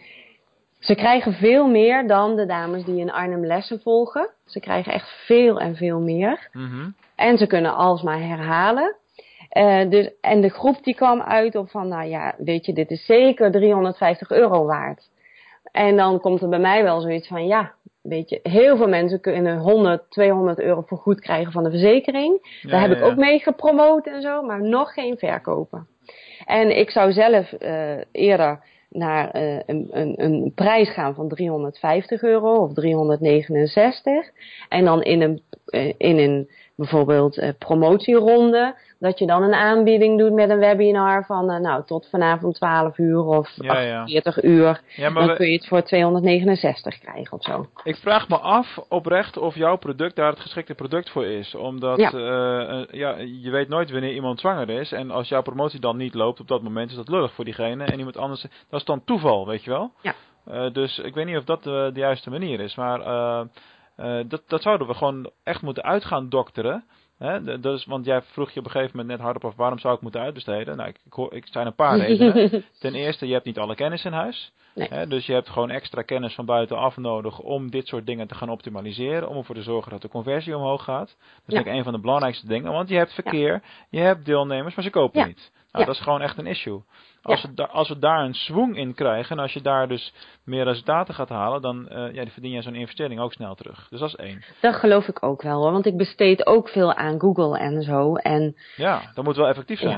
ze 0.79 0.95
krijgen 0.95 1.33
veel 1.33 1.67
meer 1.67 2.07
dan 2.07 2.37
de 2.37 2.47
dames 2.47 2.85
die 2.85 3.01
in 3.01 3.13
Arnhem 3.13 3.47
lessen 3.47 3.81
volgen. 3.81 4.29
Ze 4.47 4.61
krijgen 4.61 4.93
echt 4.93 5.09
veel 5.27 5.61
en 5.61 5.77
veel 5.77 6.01
meer. 6.01 6.49
Mhm. 6.53 6.89
En 7.17 7.39
ze 7.39 7.47
kunnen 7.47 7.75
alsmaar 7.75 8.21
herhalen. 8.21 8.97
Eh, 9.49 9.91
dus, 9.91 10.11
en 10.21 10.41
de 10.41 10.51
groep 10.51 10.85
die 10.85 10.95
kwam 10.95 11.21
uit 11.21 11.57
op 11.57 11.71
van, 11.71 11.89
nou 11.89 12.09
ja, 12.09 12.35
weet 12.39 12.67
je, 12.67 12.73
dit 12.73 12.91
is 12.91 13.07
zeker 13.07 13.51
350 13.51 14.31
euro 14.31 14.65
waard. 14.65 15.11
En 15.73 15.97
dan 15.97 16.21
komt 16.21 16.43
er 16.43 16.49
bij 16.49 16.59
mij 16.59 16.83
wel 16.83 17.01
zoiets 17.01 17.29
van, 17.29 17.47
ja, 17.47 17.73
weet 18.05 18.29
je, 18.31 18.41
heel 18.43 18.77
veel 18.77 18.89
mensen 18.89 19.21
kunnen 19.21 19.59
100, 19.59 20.11
200 20.11 20.61
euro 20.61 20.83
vergoed 20.87 21.21
krijgen 21.21 21.53
van 21.53 21.65
de 21.65 21.71
verzekering. 21.71 22.59
Ja, 22.63 22.71
Daar 22.71 22.81
heb 22.81 22.91
ja, 22.91 22.97
ik 22.97 23.05
ook 23.05 23.17
mee 23.17 23.39
gepromoot 23.39 24.07
en 24.07 24.23
zo, 24.23 24.43
maar 24.43 24.63
nog 24.63 24.93
geen 24.93 25.19
verkopen. 25.19 25.87
En 26.47 26.79
ik 26.79 26.91
zou 26.91 27.13
zelf 27.13 27.53
eh, 27.53 27.97
eerder 28.13 28.61
naar 28.89 29.31
eh, 29.31 29.59
een, 29.67 29.89
een, 29.91 30.15
een 30.17 30.53
prijs 30.55 30.91
gaan 30.91 31.15
van 31.15 31.29
350 31.29 32.23
euro 32.23 32.55
of 32.55 32.73
369. 32.73 34.31
En 34.69 34.85
dan 34.85 35.03
in 35.03 35.21
een, 35.23 35.43
eh, 35.67 35.93
in 35.99 36.19
een 36.19 36.51
bijvoorbeeld 36.77 37.53
promotieronde, 37.59 38.75
dat 39.05 39.19
je 39.19 39.27
dan 39.27 39.43
een 39.43 39.55
aanbieding 39.55 40.19
doet 40.19 40.33
met 40.33 40.51
een 40.51 40.59
webinar 40.59 41.25
van 41.25 41.51
eh, 41.51 41.61
nou 41.61 41.85
tot 41.85 42.09
vanavond 42.11 42.55
12 42.55 42.99
uur 42.99 43.19
of 43.25 43.51
Ja, 43.57 43.79
ja. 43.81 44.01
48 44.01 44.43
uur. 44.43 44.81
Ja, 44.97 45.11
dan 45.11 45.27
we- 45.27 45.35
kun 45.35 45.47
je 45.47 45.53
het 45.53 45.67
voor 45.69 45.83
269 45.83 46.99
krijgen 46.99 47.33
of 47.33 47.43
zo. 47.43 47.67
Ik 47.83 47.97
vraag 47.97 48.29
me 48.29 48.39
af 48.39 48.79
oprecht 48.89 49.37
of 49.37 49.55
jouw 49.55 49.77
product 49.77 50.17
daar 50.17 50.31
het 50.31 50.41
geschikte 50.41 50.75
product 50.75 51.11
voor 51.11 51.25
is. 51.27 51.55
Omdat 51.55 51.99
Ja. 51.99 52.11
eh, 52.13 52.85
ja, 52.99 53.17
je 53.19 53.51
weet 53.51 53.69
nooit 53.69 53.91
wanneer 53.91 54.15
iemand 54.15 54.41
zwanger 54.41 54.71
is. 54.71 54.93
En 54.93 55.11
als 55.11 55.29
jouw 55.29 55.43
promotie 55.43 55.81
dan 55.81 55.97
niet 55.97 56.15
loopt 56.15 56.41
op 56.41 56.49
dat 56.49 56.63
moment, 56.63 56.91
is 56.91 56.97
dat 56.97 57.09
lullig 57.09 57.33
voor 57.33 57.45
diegene. 57.45 57.85
En 57.85 57.99
iemand 57.99 58.17
anders, 58.17 58.43
dat 58.71 58.81
is 58.81 58.87
dan 58.87 59.05
toeval, 59.05 59.47
weet 59.47 59.65
je 59.65 59.71
wel? 59.71 59.93
Ja. 60.03 60.15
Eh, 60.47 60.73
dus 60.73 60.99
ik 60.99 61.15
weet 61.15 61.27
niet 61.27 61.37
of 61.37 61.45
dat 61.45 61.63
de 61.63 61.91
juiste 61.95 62.31
manier 62.31 62.61
is. 62.61 62.75
Maar 62.75 62.99
dat, 64.29 64.43
dat 64.47 64.63
zouden 64.63 64.87
we 64.87 64.95
gewoon 64.95 65.31
echt 65.43 65.63
moeten 65.63 65.83
uitgaan 65.85 66.29
dokteren. 66.29 66.85
Hè? 67.25 67.73
Is, 67.75 67.85
want 67.85 68.05
jij 68.05 68.23
vroeg 68.23 68.51
je 68.51 68.59
op 68.61 68.65
een 68.65 68.71
gegeven 68.71 68.97
moment 68.97 69.15
net 69.17 69.25
hardop 69.27 69.45
af 69.45 69.57
waarom 69.57 69.79
zou 69.79 69.95
ik 69.95 70.01
moeten 70.01 70.21
uitbesteden. 70.21 70.77
Nou, 70.77 70.89
ik, 70.89 70.97
ik, 71.05 71.13
hoor, 71.13 71.35
ik 71.35 71.47
zijn 71.51 71.67
een 71.67 71.75
paar 71.75 71.99
redenen. 72.07 72.65
Ten 72.79 72.95
eerste, 72.95 73.27
je 73.27 73.33
hebt 73.33 73.45
niet 73.45 73.59
alle 73.59 73.75
kennis 73.75 74.05
in 74.05 74.13
huis. 74.13 74.53
Nee. 74.75 74.89
Hè, 74.91 75.07
dus 75.07 75.27
je 75.27 75.33
hebt 75.33 75.49
gewoon 75.49 75.71
extra 75.71 76.03
kennis 76.03 76.35
van 76.35 76.45
buitenaf 76.45 76.97
nodig 76.97 77.39
om 77.39 77.71
dit 77.71 77.87
soort 77.87 78.07
dingen 78.07 78.27
te 78.27 78.35
gaan 78.35 78.49
optimaliseren. 78.51 79.29
Om 79.29 79.37
ervoor 79.37 79.55
te 79.55 79.63
zorgen 79.63 79.91
dat 79.91 80.03
de 80.03 80.09
conversie 80.09 80.57
omhoog 80.57 80.85
gaat. 80.85 81.07
Dat 81.07 81.17
is 81.17 81.19
Ja. 81.47 81.53
eigenlijk 81.55 81.77
een 81.77 81.85
van 81.85 81.93
de 81.93 82.01
belangrijkste 82.01 82.47
dingen. 82.47 82.73
Want 82.73 82.89
je 82.89 82.97
hebt 82.97 83.13
verkeer, 83.15 83.63
je 83.91 84.01
hebt 84.01 84.25
deelnemers, 84.25 84.75
maar 84.75 84.85
ze 84.85 84.91
kopen 84.91 85.21
Ja. 85.21 85.27
niet. 85.27 85.53
Nou, 85.75 85.87
Ja. 85.87 85.93
dat 85.93 85.95
is 86.01 86.07
gewoon 86.07 86.21
echt 86.23 86.39
een 86.39 86.47
issue. 86.47 86.83
Als, 87.23 87.43
Ja. 87.43 87.49
we 87.55 87.67
als 87.69 87.89
we 87.89 87.99
daar 87.99 88.25
een 88.25 88.35
swing 88.35 88.77
in 88.77 88.95
krijgen 88.95 89.37
en 89.37 89.43
als 89.43 89.53
je 89.53 89.61
daar 89.63 89.89
dus 89.89 90.15
meer 90.45 90.65
resultaten 90.65 91.15
gaat 91.15 91.29
halen, 91.29 91.63
dan 91.63 91.89
eh, 91.89 92.15
ja, 92.15 92.23
die 92.23 92.33
verdien 92.33 92.51
je 92.53 92.63
zo'n 92.63 92.75
investering 92.75 93.21
ook 93.21 93.33
snel 93.33 93.55
terug. 93.55 93.87
Dus 93.91 94.01
dat 94.01 94.09
is 94.09 94.17
één. 94.17 94.43
Dat 94.61 94.75
geloof 94.75 95.09
ik 95.09 95.23
ook 95.23 95.43
wel 95.43 95.63
hoor, 95.63 95.73
want 95.73 95.87
ik 95.87 95.97
besteed 95.97 96.47
ook 96.47 96.69
veel 96.69 96.95
aan 96.95 97.21
Google 97.21 97.59
en 97.59 97.83
zo. 97.83 98.15
En 98.17 98.57
Ja, 98.77 99.01
dat 99.15 99.25
moet 99.25 99.37
wel 99.37 99.49
effectief 99.49 99.79
zijn. 99.79 99.91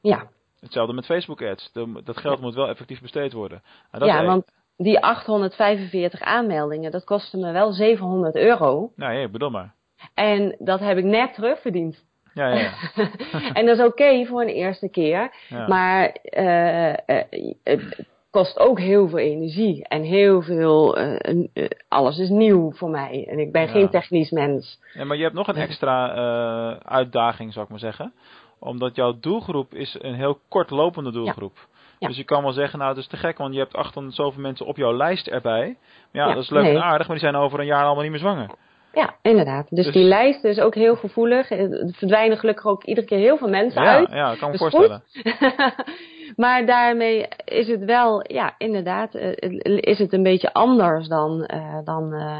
Ja. 0.00 0.16
ja, 0.16 0.28
Hetzelfde 0.60 0.92
met 0.94 1.06
Facebook 1.06 1.42
ads. 1.42 1.70
Dat 2.04 2.16
geld 2.18 2.40
moet 2.40 2.54
wel 2.54 2.68
effectief 2.68 3.00
besteed 3.00 3.32
worden. 3.32 3.62
Nou, 3.90 4.04
dat 4.04 4.14
ja 4.14 4.24
want 4.24 4.44
die 4.76 5.00
845 5.00 6.20
aanmeldingen, 6.20 6.90
dat 6.90 7.04
kostte 7.04 7.36
me 7.36 7.52
wel 7.52 7.72
700 7.72 8.36
euro. 8.36 8.92
Nou 8.96 9.12
ja, 9.14 9.20
ik 9.20 9.32
bedoel 9.32 9.50
maar. 9.50 9.74
En 10.14 10.56
dat 10.58 10.80
heb 10.80 10.96
ik 10.98 11.04
net 11.04 11.34
terugverdiend. 11.34 12.04
Ja, 12.48 12.72
en 13.58 13.66
dat 13.66 13.78
is 13.78 13.84
oké 13.84 14.24
voor 14.26 14.40
een 14.40 14.48
eerste 14.48 14.88
keer. 14.88 15.30
Ja. 15.48 15.66
Maar 15.66 16.04
eh, 16.22 16.90
eh, 17.08 17.24
eh, 17.62 17.80
kost 18.30 18.58
ook 18.58 18.78
heel 18.80 19.08
veel 19.08 19.18
energie 19.18 19.88
en 19.88 20.02
heel 20.02 20.42
veel, 20.42 20.98
alles 21.88 22.18
is 22.18 22.28
nieuw 22.28 22.72
voor 22.72 22.90
mij 22.90 23.26
en 23.30 23.38
ik 23.38 23.52
ben 23.52 23.62
Ja. 23.62 23.68
geen 23.68 23.88
technisch 23.88 24.30
mens. 24.30 24.78
Ja, 24.94 25.04
maar 25.04 25.16
je 25.16 25.22
hebt 25.22 25.34
nog 25.34 25.48
een 25.48 25.56
extra 25.56 26.08
uitdaging, 26.84 27.52
zou 27.52 27.64
ik 27.64 27.70
maar 27.70 27.80
zeggen. 27.80 28.12
Omdat 28.58 28.96
jouw 28.96 29.18
doelgroep 29.20 29.74
is 29.74 29.96
een 30.00 30.14
heel 30.14 30.38
kortlopende 30.48 31.10
doelgroep. 31.12 31.68
Ja. 31.98 32.08
Dus 32.08 32.16
je 32.16 32.24
kan 32.24 32.42
wel 32.42 32.52
zeggen, 32.52 32.78
nou, 32.78 32.90
het 32.90 32.98
is 32.98 33.06
te 33.06 33.16
gek, 33.16 33.38
want 33.38 33.52
je 33.54 33.58
hebt 33.60 33.76
800 33.76 34.14
zoveel 34.16 34.42
mensen 34.42 34.66
op 34.66 34.76
jouw 34.76 34.96
lijst 34.96 35.26
erbij. 35.26 35.76
Maar 36.12 36.22
ja, 36.22 36.28
Ja, 36.28 36.34
dat 36.34 36.42
is 36.42 36.50
leuk 36.50 36.62
nee. 36.62 36.74
en 36.74 36.82
aardig, 36.82 37.06
maar 37.06 37.16
die 37.18 37.28
zijn 37.28 37.42
over 37.42 37.60
een 37.60 37.66
jaar 37.66 37.84
allemaal 37.84 38.02
niet 38.02 38.10
meer 38.10 38.20
zwanger. 38.20 38.50
Ja, 38.92 39.14
inderdaad. 39.22 39.66
Dus, 39.70 39.84
Dus- 39.84 39.94
die 39.94 40.04
lijst 40.04 40.44
is 40.44 40.60
ook 40.60 40.74
heel 40.74 40.96
gevoelig. 40.96 41.50
Er 41.50 41.90
verdwijnen 41.92 42.38
gelukkig 42.38 42.66
ook 42.66 42.84
iedere 42.84 43.06
keer 43.06 43.18
heel 43.18 43.36
veel 43.36 43.48
mensen 43.48 43.82
Ja, 43.82 43.96
uit. 43.96 44.10
ja, 44.10 44.32
ik 44.32 44.38
kan 44.38 44.48
me 44.48 44.54
is 44.54 44.60
voorstellen. 44.60 45.02
maar 46.36 46.66
daarmee 46.66 47.28
is 47.44 47.68
het 47.68 47.84
wel, 47.84 48.32
ja, 48.32 48.54
inderdaad, 48.58 49.14
eh, 49.14 49.32
is 49.80 49.98
het 49.98 50.12
een 50.12 50.22
beetje 50.22 50.52
anders 50.52 51.08
dan. 51.08 51.44
eh, 51.44 51.78
dan 51.84 52.12
eh, 52.14 52.38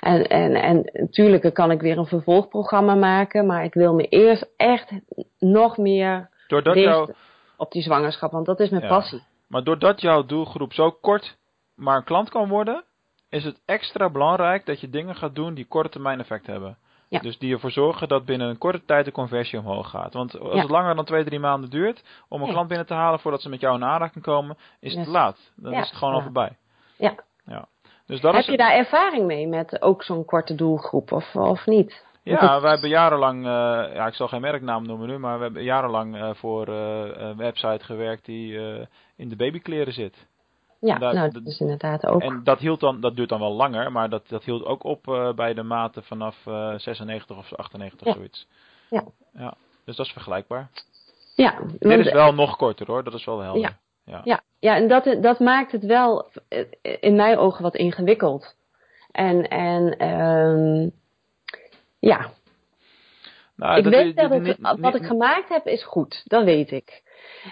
en, 0.00 0.26
en, 0.28 0.54
en 0.54 0.90
natuurlijk 0.92 1.54
kan 1.54 1.70
ik 1.70 1.80
weer 1.80 1.98
een 1.98 2.06
vervolgprogramma 2.06 2.94
maken, 2.94 3.46
maar 3.46 3.64
ik 3.64 3.74
wil 3.74 3.94
me 3.94 4.08
eerst 4.08 4.46
echt 4.56 4.90
nog 5.38 5.76
meer 5.78 6.28
Doordat 6.48 7.12
op 7.56 7.72
die 7.72 7.82
zwangerschap, 7.82 8.32
want 8.32 8.46
dat 8.46 8.60
is 8.60 8.70
mijn 8.70 8.82
Ja. 8.82 8.88
passie. 8.88 9.22
maar 9.48 9.64
doordat 9.64 10.00
jouw 10.00 10.24
doelgroep 10.24 10.72
zo 10.72 10.90
kort 10.90 11.36
maar 11.74 11.96
een 11.96 12.04
klant 12.04 12.28
kan 12.30 12.48
worden, 12.48 12.84
is 13.34 13.44
het 13.44 13.60
extra 13.66 14.10
belangrijk 14.10 14.66
dat 14.66 14.80
je 14.80 14.90
dingen 14.90 15.14
gaat 15.16 15.34
doen 15.34 15.54
die 15.54 15.66
korte 15.66 15.88
termijn 15.88 16.20
effect 16.20 16.46
hebben. 16.46 16.76
Ja. 17.08 17.20
Dus 17.20 17.38
die 17.38 17.52
ervoor 17.52 17.70
zorgen 17.70 18.08
dat 18.08 18.24
binnen 18.24 18.48
een 18.48 18.58
korte 18.58 18.84
tijd 18.84 19.04
de 19.04 19.12
conversie 19.12 19.58
omhoog 19.58 19.90
gaat. 19.90 20.12
Want 20.14 20.38
als 20.38 20.54
Ja. 20.54 20.60
het 20.60 20.70
langer 20.70 20.94
dan 20.94 21.04
twee, 21.04 21.24
drie 21.24 21.38
maanden 21.38 21.70
duurt 21.70 22.02
om 22.28 22.42
een 22.42 22.48
klant 22.48 22.68
binnen 22.68 22.86
te 22.86 22.94
halen 22.94 23.20
voordat 23.20 23.42
ze 23.42 23.48
met 23.48 23.60
jou 23.60 23.76
in 23.76 23.84
aanraking 23.84 24.24
komen, 24.24 24.56
is 24.80 24.94
het 24.94 25.04
Yes. 25.04 25.12
laat. 25.14 25.52
Dan 25.56 25.72
is 25.72 25.78
het 25.88 25.98
gewoon 25.98 26.14
al 26.14 26.20
voorbij. 26.22 26.56
Ja. 26.96 27.14
ja. 27.46 27.66
Dus 28.06 28.20
dat 28.20 28.32
Heb 28.32 28.40
is, 28.42 28.48
je 28.48 28.56
daar 28.56 28.72
ervaring 28.72 29.26
mee 29.26 29.46
met 29.46 29.82
ook 29.82 30.02
zo'n 30.02 30.24
korte 30.24 30.54
doelgroep 30.54 31.12
of, 31.12 31.36
of 31.36 31.66
niet? 31.66 32.04
Ja, 32.22 32.60
wij 32.60 32.70
hebben 32.70 32.88
jarenlang, 32.90 33.38
eh, 33.46 33.94
ja, 33.94 34.06
ik 34.06 34.14
zal 34.14 34.28
geen 34.28 34.40
merknaam 34.40 34.86
noemen 34.86 35.08
nu, 35.08 35.18
maar 35.18 35.36
we 35.36 35.42
hebben 35.44 35.62
jarenlang 35.62 36.16
eh, 36.16 36.30
voor 36.34 36.68
eh, 36.68 37.02
een 37.14 37.36
website 37.36 37.84
gewerkt 37.84 38.24
die 38.24 38.58
eh, 38.58 38.86
in 39.16 39.28
de 39.28 39.36
babykleren 39.36 39.92
zit. 39.92 40.26
Ja, 40.84 40.98
Daar- 40.98 41.14
nou, 41.14 41.30
dat 41.30 41.46
is 41.46 41.60
inderdaad 41.60 42.06
ook. 42.06 42.20
En 42.22 42.40
dat, 42.44 42.58
hield 42.58 42.80
dan, 42.80 43.00
dat 43.00 43.16
duurt 43.16 43.28
dan 43.28 43.40
wel 43.40 43.52
langer, 43.52 43.92
maar 43.92 44.08
dat, 44.10 44.28
dat 44.28 44.44
hield 44.44 44.64
ook 44.64 44.84
op 44.84 45.08
eh, 45.08 45.32
bij 45.32 45.54
de 45.54 45.62
maten 45.62 46.02
vanaf 46.04 46.46
eh 46.46 46.74
96 46.76 47.36
of 47.36 47.54
98 47.54 48.06
Ja. 48.06 48.12
zoiets. 48.12 48.48
Ja. 48.90 49.04
ja. 49.32 49.54
Dus 49.84 49.96
dat 49.96 50.06
is 50.06 50.12
vergelijkbaar. 50.12 50.70
ja, 51.34 51.58
Dit 51.78 52.06
is 52.06 52.12
wel 52.12 52.34
nog 52.34 52.56
korter 52.56 52.86
hoor, 52.86 53.04
dat 53.04 53.14
is 53.14 53.24
wel 53.24 53.40
helder. 53.40 53.60
Ja. 53.62 53.78
Ja. 54.04 54.20
Ja, 54.24 54.40
ja 54.58 54.76
en 54.76 54.88
dat, 54.88 55.16
dat 55.22 55.38
maakt 55.40 55.72
het 55.72 55.84
wel 55.84 56.30
eh, 56.48 56.64
in 57.00 57.14
mijn 57.16 57.38
ogen 57.38 57.62
wat 57.62 57.74
ingewikkeld. 57.74 58.54
En, 59.10 59.48
en 59.48 59.96
ehm, 59.98 60.88
ja, 61.98 62.30
Nou, 63.56 63.76
ik 63.78 63.84
dat 63.84 63.92
weet 63.92 64.16
dat 64.16 64.30
het, 64.30 64.80
wat 64.80 64.94
ik 64.94 65.04
gemaakt 65.04 65.48
heb 65.48 65.66
is 65.66 65.84
goed, 65.84 66.22
dat 66.24 66.44
weet 66.44 66.70
ik. 66.70 67.02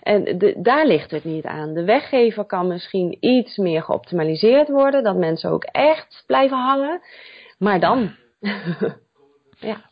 En 0.02 0.38
daar 0.62 0.86
ligt 0.86 1.10
het 1.10 1.24
niet 1.24 1.44
aan. 1.44 1.74
De 1.74 1.84
weggever 1.84 2.44
kan 2.44 2.66
misschien 2.66 3.16
iets 3.20 3.56
meer 3.56 3.82
geoptimaliseerd 3.82 4.68
worden, 4.68 5.02
dat 5.02 5.16
mensen 5.16 5.50
ook 5.50 5.64
echt 5.64 6.24
blijven 6.26 6.58
hangen. 6.58 7.00
Maar 7.58 7.80
dan, 7.80 8.14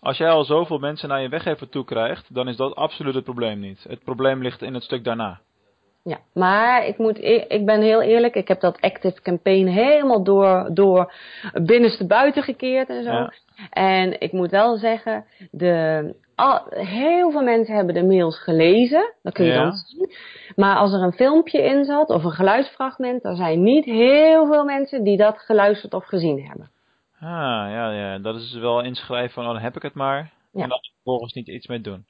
Als 0.01 0.17
jij 0.17 0.31
al 0.31 0.45
zoveel 0.45 0.79
mensen 0.79 1.09
naar 1.09 1.23
je 1.23 1.29
weggever 1.29 1.69
toe 1.69 1.85
krijgt, 1.85 2.35
dan 2.35 2.49
is 2.49 2.57
dat 2.57 2.75
absoluut 2.75 3.15
het 3.15 3.25
probleem 3.25 3.61
niet. 3.61 3.85
Het 3.89 4.05
probleem 4.05 4.43
ligt 4.43 4.63
in 4.63 4.75
het 4.75 4.83
stuk 4.83 5.05
daarna. 5.05 5.41
Ja. 6.03 6.19
Maar 6.35 6.87
ik, 6.87 6.99
moet, 6.99 7.19
e- 7.19 7.45
ik 7.49 7.65
ben 7.67 7.81
heel 7.81 8.03
eerlijk, 8.03 8.35
ik 8.35 8.49
heb 8.49 8.61
dat 8.61 8.81
Active 8.81 9.23
Campaign 9.23 9.67
helemaal 9.67 10.25
door, 10.25 10.71
door 10.73 11.13
binnenste 11.63 12.07
buiten 12.07 12.43
gekeerd 12.43 12.89
en 12.89 13.03
zo. 13.03 13.11
Ja. 13.13 13.33
En 13.71 14.21
ik 14.21 14.33
moet 14.33 14.51
wel 14.51 14.77
zeggen, 14.77 15.25
de, 15.51 16.15
al, 16.35 16.65
heel 16.69 17.31
veel 17.31 17.43
mensen 17.43 17.75
hebben 17.75 17.95
de 17.95 18.05
mails 18.05 18.43
gelezen. 18.43 19.13
Dat 19.23 19.33
kun 19.33 19.45
je 19.45 19.53
Ja. 19.53 19.63
dan 19.63 19.73
zien. 19.73 20.13
Maar 20.57 20.77
als 20.77 20.93
er 20.93 21.03
een 21.03 21.13
filmpje 21.13 21.63
in 21.63 21.85
zat 21.85 22.09
of 22.09 22.25
een 22.25 22.31
geluidsfragment, 22.31 23.23
dan 23.23 23.37
zijn 23.37 23.63
niet 23.63 23.85
heel 23.85 24.47
veel 24.47 24.65
mensen 24.65 25.05
die 25.05 25.17
dat 25.17 25.39
geluisterd 25.39 25.95
of 25.95 26.05
gezien 26.05 26.47
hebben. 26.47 26.71
Ah, 27.21 27.71
ja, 27.71 27.93
ja. 27.93 28.19
Dat 28.19 28.37
is 28.37 28.55
wel 28.55 28.83
inschrijven 28.83 29.33
van, 29.33 29.47
oh, 29.47 29.53
dan 29.53 29.63
heb 29.63 29.77
ik 29.77 29.83
het 29.83 29.95
maar. 29.95 30.33
Ja. 30.53 30.63
En 30.63 30.69
dan 30.69 30.79
vervolgens 30.95 31.33
niet 31.33 31.49
iets 31.49 31.67
mee 31.67 31.81
doen. 31.81 32.05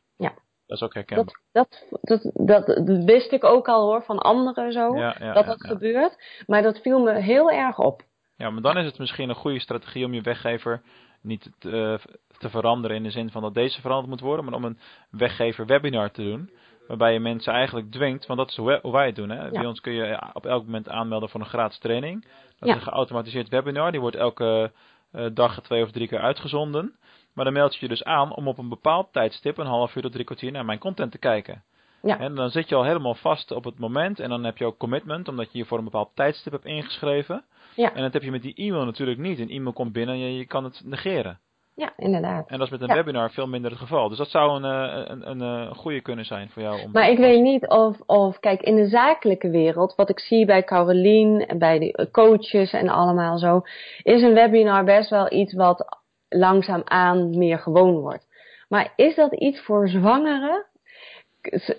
Dat 0.70 0.78
is 0.78 0.84
ook 0.84 0.94
herkenbaar. 0.94 1.40
Dat, 1.52 1.86
dat, 2.00 2.32
dat, 2.34 3.04
wist 3.04 3.32
ik 3.32 3.44
ook 3.44 3.68
al 3.68 3.84
hoor 3.84 4.02
van 4.02 4.18
anderen 4.18 4.72
zo, 4.72 4.96
Ja, 4.96 5.16
ja, 5.18 5.32
dat 5.32 5.46
dat 5.46 5.62
ja. 5.62 5.68
gebeurt. 5.68 6.42
Maar 6.46 6.62
dat 6.62 6.80
viel 6.80 6.98
me 6.98 7.20
heel 7.20 7.50
erg 7.50 7.78
op. 7.78 8.02
Ja, 8.36 8.50
maar 8.50 8.62
dan 8.62 8.78
is 8.78 8.84
het 8.84 8.98
misschien 8.98 9.28
een 9.28 9.34
goede 9.34 9.60
strategie 9.60 10.04
om 10.04 10.14
je 10.14 10.20
weggever 10.20 10.82
niet 11.22 11.50
te, 11.58 11.98
eh, 12.00 12.14
te 12.38 12.50
veranderen 12.50 12.96
in 12.96 13.02
de 13.02 13.10
zin 13.10 13.30
van 13.30 13.42
dat 13.42 13.54
deze 13.54 13.80
veranderd 13.80 14.08
moet 14.08 14.20
worden, 14.20 14.44
maar 14.44 14.54
om 14.54 14.64
een 14.64 14.78
weggever 15.10 15.66
webinar 15.66 16.10
te 16.10 16.22
doen. 16.22 16.50
Waarbij 16.86 17.12
je 17.12 17.20
mensen 17.20 17.52
eigenlijk 17.52 17.90
dwingt, 17.90 18.26
want 18.26 18.38
dat 18.38 18.48
is 18.48 18.56
hoe 18.56 18.92
wij, 18.92 19.06
het 19.06 19.16
doen. 19.16 19.30
Hè? 19.30 19.50
Bij 19.50 19.66
ons 19.66 19.80
kun 19.80 19.92
je 19.92 20.30
op 20.32 20.46
elk 20.46 20.64
moment 20.64 20.88
aanmelden 20.88 21.28
voor 21.28 21.40
een 21.40 21.46
gratis 21.46 21.78
training. 21.78 22.26
Dat 22.58 22.68
is 22.68 22.74
een 22.74 22.80
geautomatiseerd 22.80 23.48
webinar. 23.48 23.90
Die 23.90 24.00
wordt 24.00 24.16
elke 24.16 24.72
eh, 25.12 25.26
dag 25.32 25.60
twee 25.62 25.82
of 25.82 25.90
drie 25.90 26.08
keer 26.08 26.20
uitgezonden. 26.20 26.98
Maar 27.40 27.52
dan 27.52 27.58
meld 27.58 27.74
je 27.74 27.80
je 27.80 27.88
dus 27.88 28.04
aan 28.04 28.34
om 28.34 28.48
op 28.48 28.58
een 28.58 28.68
bepaald 28.68 29.12
tijdstip, 29.12 29.58
een 29.58 29.66
half 29.66 29.94
uur 29.96 30.02
tot 30.02 30.12
drie 30.12 30.24
kwartier, 30.24 30.52
naar 30.52 30.64
mijn 30.64 30.78
content 30.78 31.12
te 31.12 31.18
kijken. 31.18 31.62
Ja. 32.02 32.18
En 32.18 32.34
dan 32.34 32.50
zit 32.50 32.68
je 32.68 32.74
al 32.74 32.84
helemaal 32.84 33.14
vast 33.14 33.50
op 33.50 33.64
het 33.64 33.78
moment 33.78 34.20
en 34.20 34.28
dan 34.28 34.44
heb 34.44 34.56
je 34.56 34.64
ook 34.64 34.78
commitment, 34.78 35.28
omdat 35.28 35.52
je 35.52 35.58
je 35.58 35.64
voor 35.64 35.78
een 35.78 35.84
bepaald 35.84 36.10
tijdstip 36.14 36.52
hebt 36.52 36.64
ingeschreven. 36.64 37.44
Ja. 37.74 37.94
En 37.94 38.02
dat 38.02 38.12
heb 38.12 38.22
je 38.22 38.30
met 38.30 38.42
die 38.42 38.54
e-mail 38.54 38.84
natuurlijk 38.84 39.18
niet. 39.18 39.38
Een 39.38 39.50
e-mail 39.50 39.72
komt 39.72 39.92
binnen 39.92 40.14
en 40.14 40.20
je, 40.20 40.36
je 40.36 40.46
kan 40.46 40.64
het 40.64 40.82
negeren. 40.84 41.38
Ja, 41.74 41.92
inderdaad. 41.96 42.48
En 42.48 42.58
dat 42.58 42.66
is 42.66 42.72
met 42.72 42.80
een 42.80 42.88
Ja. 42.88 42.94
webinar 42.94 43.30
veel 43.30 43.46
minder 43.46 43.70
het 43.70 43.80
geval. 43.80 44.08
Dus 44.08 44.18
dat 44.18 44.30
zou 44.30 44.62
een, 44.62 44.64
eh, 44.64 45.10
een, 45.10 45.30
een, 45.30 45.40
een 45.40 45.74
goede 45.74 46.00
kunnen 46.00 46.24
zijn 46.24 46.48
voor 46.48 46.62
jou. 46.62 46.82
Om 46.82 46.90
Maar 46.92 47.10
ik 47.10 47.18
weet 47.18 47.42
niet 47.42 47.68
of, 47.68 48.00
of, 48.06 48.38
kijk, 48.40 48.60
in 48.60 48.76
de 48.76 48.88
zakelijke 48.88 49.50
wereld, 49.50 49.94
wat 49.94 50.08
ik 50.08 50.20
zie 50.20 50.46
bij 50.46 50.64
Carolien 50.64 51.46
en 51.46 51.58
bij 51.58 51.78
de 51.78 52.08
coaches 52.12 52.72
en 52.72 52.88
allemaal 52.88 53.38
zo, 53.38 53.62
is 54.02 54.22
een 54.22 54.34
webinar 54.34 54.84
best 54.84 55.10
wel 55.10 55.32
iets 55.32 55.54
wat 55.54 55.98
langzaamaan 56.30 57.38
meer 57.38 57.58
gewoon 57.58 57.94
wordt. 58.00 58.26
Maar 58.68 58.92
is 58.96 59.14
dat 59.14 59.32
iets 59.34 59.60
voor 59.60 59.88
zwangeren? 59.88 60.64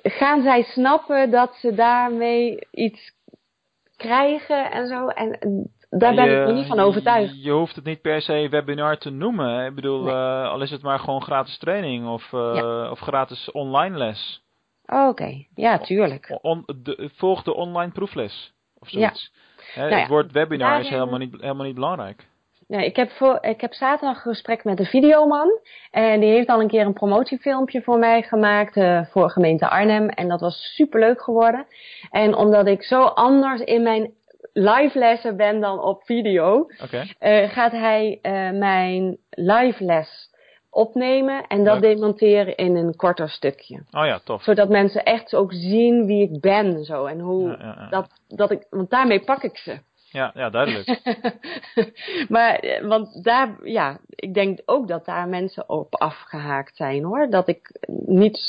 Gaan 0.03 0.41
zij 0.41 0.63
snappen 0.63 1.31
dat 1.31 1.55
ze 1.55 1.73
daarmee 1.73 2.67
iets 2.71 3.11
krijgen 3.95 4.71
en 4.71 4.87
zo? 4.87 5.07
En 5.07 5.39
daar 5.89 6.15
ben 6.15 6.41
ik 6.41 6.47
nog 6.47 6.55
niet 6.55 6.67
van 6.67 6.79
overtuigd. 6.79 7.43
Je 7.43 7.51
hoeft 7.51 7.75
het 7.75 7.85
niet 7.85 8.01
per 8.01 8.21
se 8.21 8.47
webinar 8.49 8.97
te 8.97 9.09
noemen. 9.09 9.65
Ik 9.65 9.75
bedoel, 9.75 10.03
Nee. 10.03 10.13
eh, 10.13 10.49
al 10.49 10.61
is 10.61 10.71
het 10.71 10.81
maar 10.81 10.99
gewoon 10.99 11.21
gratis 11.21 11.57
training 11.57 12.07
of, 12.07 12.33
eh, 12.33 12.87
of 12.91 12.99
gratis 12.99 13.51
online 13.51 13.97
les. 13.97 14.43
Oké, 14.85 15.45
ja, 15.55 15.77
tuurlijk. 15.77 16.37
On- 16.41 16.63
de- 16.83 17.09
volg 17.15 17.43
de 17.43 17.53
online 17.53 17.91
proefles 17.91 18.53
of 18.79 18.89
zoiets. 18.89 19.33
Nou 19.75 19.89
ja, 19.89 19.97
het 19.99 20.07
woord 20.07 20.31
webinar 20.31 20.79
is 20.79 20.89
helemaal 20.89 21.19
niet, 21.19 21.41
helemaal 21.41 21.65
niet 21.65 21.75
belangrijk. 21.75 22.27
Nee, 22.71 22.85
ik, 22.85 22.95
heb 22.95 23.09
voor, 23.11 23.37
ik 23.41 23.61
heb 23.61 23.73
zaterdag 23.73 24.25
een 24.25 24.31
gesprek 24.31 24.63
met 24.63 24.79
een 24.79 24.85
videoman. 24.85 25.59
En 25.91 26.19
die 26.19 26.29
heeft 26.29 26.47
al 26.47 26.61
een 26.61 26.67
keer 26.67 26.85
een 26.85 26.93
promotiefilmpje 26.93 27.81
voor 27.81 27.99
mij 27.99 28.21
gemaakt 28.21 28.77
eh, 28.77 29.05
voor 29.05 29.29
gemeente 29.29 29.69
Arnhem. 29.69 30.09
En 30.09 30.27
dat 30.27 30.39
was 30.39 30.73
superleuk 30.75 31.21
geworden. 31.21 31.65
En 32.09 32.35
omdat 32.35 32.67
ik 32.67 32.83
zo 32.83 33.03
anders 33.03 33.61
in 33.61 33.83
mijn 33.83 34.13
live 34.53 34.99
lessen 34.99 35.37
ben 35.37 35.59
dan 35.59 35.79
op 35.79 36.03
video, 36.03 36.67
eh, 37.19 37.49
gaat 37.49 37.71
hij 37.71 38.19
eh, 38.21 38.31
mijn 38.51 39.17
live 39.29 39.83
les 39.83 40.29
opnemen 40.69 41.47
en 41.47 41.63
dat 41.63 41.79
Leuk. 41.79 41.95
demonteren 41.95 42.55
in 42.55 42.75
een 42.75 42.95
korter 42.95 43.29
stukje. 43.29 43.83
Oh 43.91 44.05
ja, 44.05 44.19
tof. 44.23 44.43
Zodat 44.43 44.69
mensen 44.69 45.03
echt 45.03 45.35
ook 45.35 45.53
zien 45.53 46.05
wie 46.05 46.29
ik 46.29 46.41
ben 46.41 46.83
zo. 46.83 47.05
En 47.05 47.19
hoe 47.19 47.49
Ja, 47.49 47.57
ja, 47.59 47.75
ja. 47.79 47.87
dat, 47.89 48.09
dat 48.27 48.51
ik, 48.51 48.67
want 48.69 48.89
daarmee 48.89 49.23
pak 49.23 49.43
ik 49.43 49.57
ze. 49.57 49.79
Ja, 50.11 50.31
ja, 50.33 50.49
duidelijk. 50.49 51.01
maar, 52.29 52.55
eh, 52.55 52.87
want 52.87 53.23
daar, 53.23 53.55
ja, 53.63 53.97
ik 54.09 54.33
denk 54.33 54.59
ook 54.65 54.87
dat 54.87 55.05
daar 55.05 55.27
mensen 55.27 55.69
op 55.69 55.95
afgehaakt 55.95 56.75
zijn 56.75 57.03
hoor. 57.03 57.29
Dat 57.29 57.47
ik 57.47 57.71
niet, 58.05 58.39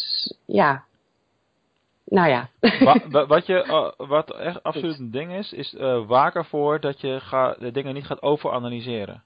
ja, 0.46 0.84
nou 2.04 2.28
ja. 2.28 2.48
Wa- 2.80 3.08
wa- 3.08 3.26
wat, 3.34 3.46
je, 3.46 3.62
eh, 3.62 4.06
wat 4.08 4.36
echt 4.36 4.62
absoluut 4.62 4.98
een 4.98 5.10
ding 5.10 5.32
is, 5.32 5.52
is 5.52 5.74
eh 5.74 6.06
waak 6.06 6.34
ervoor 6.34 6.80
dat 6.80 7.00
je 7.00 7.20
ga, 7.20 7.56
de 7.58 7.70
dingen 7.70 7.94
niet 7.94 8.06
gaat 8.06 8.22
overanalyseren. 8.22 9.22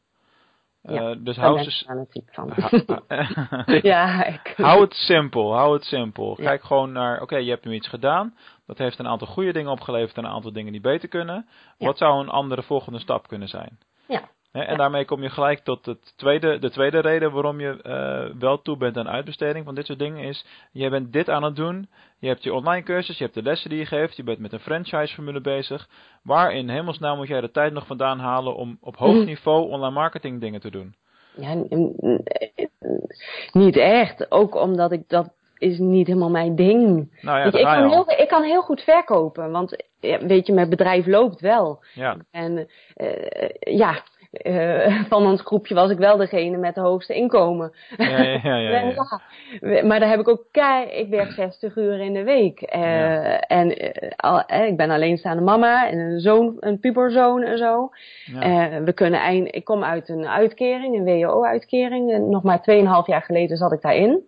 Ja, 0.89 1.15
dus 1.15 1.37
hou 1.37 1.71
fanatiek 1.71 2.29
van. 2.33 2.53
Ja, 3.83 4.25
ik, 4.25 4.55
hou 4.57 4.81
het 4.81 4.95
simpel, 4.95 5.55
hou 5.55 5.75
het 5.75 5.85
simpel. 5.85 6.35
Ja. 6.37 6.45
Kijk 6.45 6.65
gewoon 6.65 6.93
naar, 6.93 7.23
oké, 7.23 7.37
je 7.37 7.51
hebt 7.51 7.65
nu 7.65 7.75
iets 7.75 7.89
gedaan. 7.89 8.35
Dat 8.67 8.79
heeft 8.79 8.99
een 8.99 9.09
aantal 9.09 9.27
goede 9.27 9.53
dingen 9.53 9.71
opgeleverd 9.71 10.17
en 10.17 10.25
een 10.25 10.31
aantal 10.31 10.53
dingen 10.53 10.73
die 10.73 10.81
beter 10.81 11.09
kunnen. 11.09 11.47
Ja. 11.79 11.87
Wat 11.87 11.99
zou 11.99 12.21
een 12.21 12.29
andere 12.29 12.63
volgende 12.63 12.99
stap 12.99 13.29
kunnen 13.29 13.49
zijn? 13.49 13.79
Ja. 14.09 14.29
En 14.65 14.77
daarmee 14.77 15.05
kom 15.05 15.23
je 15.23 15.31
gelijk 15.31 15.59
tot 15.59 15.87
het 15.87 16.13
tweede, 16.17 16.59
de 16.59 16.71
tweede 16.71 17.01
reden 17.01 17.33
waarom 17.33 17.61
je 17.61 17.83
eh, 17.83 18.39
wel 18.39 18.63
toe 18.63 18.77
bent 18.77 18.97
aan 18.97 19.09
uitbesteding 19.09 19.65
van 19.65 19.75
dit 19.75 19.87
soort 19.87 19.99
dingen 19.99 20.25
is, 20.25 20.47
je 20.73 20.91
bent 20.91 21.13
dit 21.13 21.31
aan 21.31 21.43
het 21.43 21.57
doen, 21.57 21.89
je 22.19 22.29
hebt 22.29 22.43
je 22.43 22.55
online 22.55 22.83
cursus, 22.83 23.19
je 23.19 23.25
hebt 23.25 23.37
de 23.37 23.43
lessen 23.43 23.71
die 23.71 23.79
je 23.79 23.87
geeft, 23.87 24.17
je 24.17 24.23
bent 24.23 24.39
met 24.39 24.53
een 24.53 24.61
franchise 24.61 25.15
formule 25.15 25.41
bezig. 25.41 25.89
Waar 26.23 26.53
in 26.53 26.69
hemelsnaam 26.69 27.17
moet 27.17 27.29
jij 27.29 27.41
de 27.41 27.51
tijd 27.51 27.73
nog 27.73 27.87
vandaan 27.87 28.19
halen 28.19 28.57
om 28.57 28.79
op 28.81 28.97
hoog 28.97 29.25
niveau 29.25 29.71
online 29.71 29.95
marketing 29.95 30.41
dingen 30.41 30.61
te 30.61 30.71
doen? 30.71 30.95
Ja, 31.37 31.55
niet 33.53 33.77
echt. 33.77 34.31
Ook 34.31 34.55
omdat 34.55 34.93
ik 34.93 35.09
dat 35.09 35.33
is 35.59 35.79
niet 35.79 36.07
helemaal 36.07 36.31
mijn 36.31 36.57
ding. 36.57 37.17
Nou 37.21 37.39
ja, 37.39 37.45
Weet 37.45 37.53
je, 37.53 37.63
daar 37.63 37.75
ik, 37.77 37.83
kan 37.83 37.91
heel, 37.91 38.21
ik 38.21 38.29
kan 38.29 38.43
heel 38.43 38.63
goed 38.63 38.81
verkopen, 38.81 39.51
want 39.51 39.77
weet 40.01 40.47
je, 40.47 40.53
mijn 40.53 40.71
bedrijf 40.71 41.07
loopt 41.07 41.41
wel. 41.41 41.85
Ja, 41.95 42.17
En 42.31 42.69
eh, 42.95 43.49
ja, 43.59 44.03
eh, 44.31 45.03
van 45.09 45.27
ons 45.27 45.41
groepje 45.41 45.75
was 45.75 45.91
ik 45.91 45.99
wel 45.99 46.17
degene 46.17 46.57
met 46.57 46.75
de 46.75 46.81
hoogste 46.81 47.15
inkomen. 47.15 47.73
ja, 47.97 48.23
ja, 48.43 48.57
ja, 48.57 49.21
maar 49.87 50.01
daar 50.01 50.09
heb 50.09 50.21
ik 50.21 50.29
ook 50.29 50.45
kei, 50.51 50.87
ik 50.87 51.09
werk 51.09 51.31
60 51.31 51.77
uur 51.77 52.01
in 52.01 52.13
de 52.13 52.25
week. 52.25 52.61
Eh. 52.61 53.51
En 53.51 53.93
al, 54.17 54.39
ik 54.51 54.77
ben 54.77 54.91
alleenstaande 54.91 55.43
mama 55.43 55.91
en 55.91 55.99
een 55.99 56.21
zoon, 56.21 56.57
een 56.61 56.81
puberzoon 56.81 57.43
en 57.43 57.59
zo. 57.59 57.91
We 58.85 58.93
kunnen 58.95 59.21
eind, 59.21 59.55
ik 59.55 59.65
kom 59.65 59.85
uit 59.85 60.09
een 60.09 60.27
uitkering, 60.27 60.97
een 60.97 61.05
WO-uitkering. 61.05 62.29
Nog 62.29 62.43
maar 62.43 62.59
2,5 62.59 62.85
jaar 63.07 63.23
geleden 63.23 63.57
zat 63.57 63.73
ik 63.73 63.81
daarin. 63.81 64.25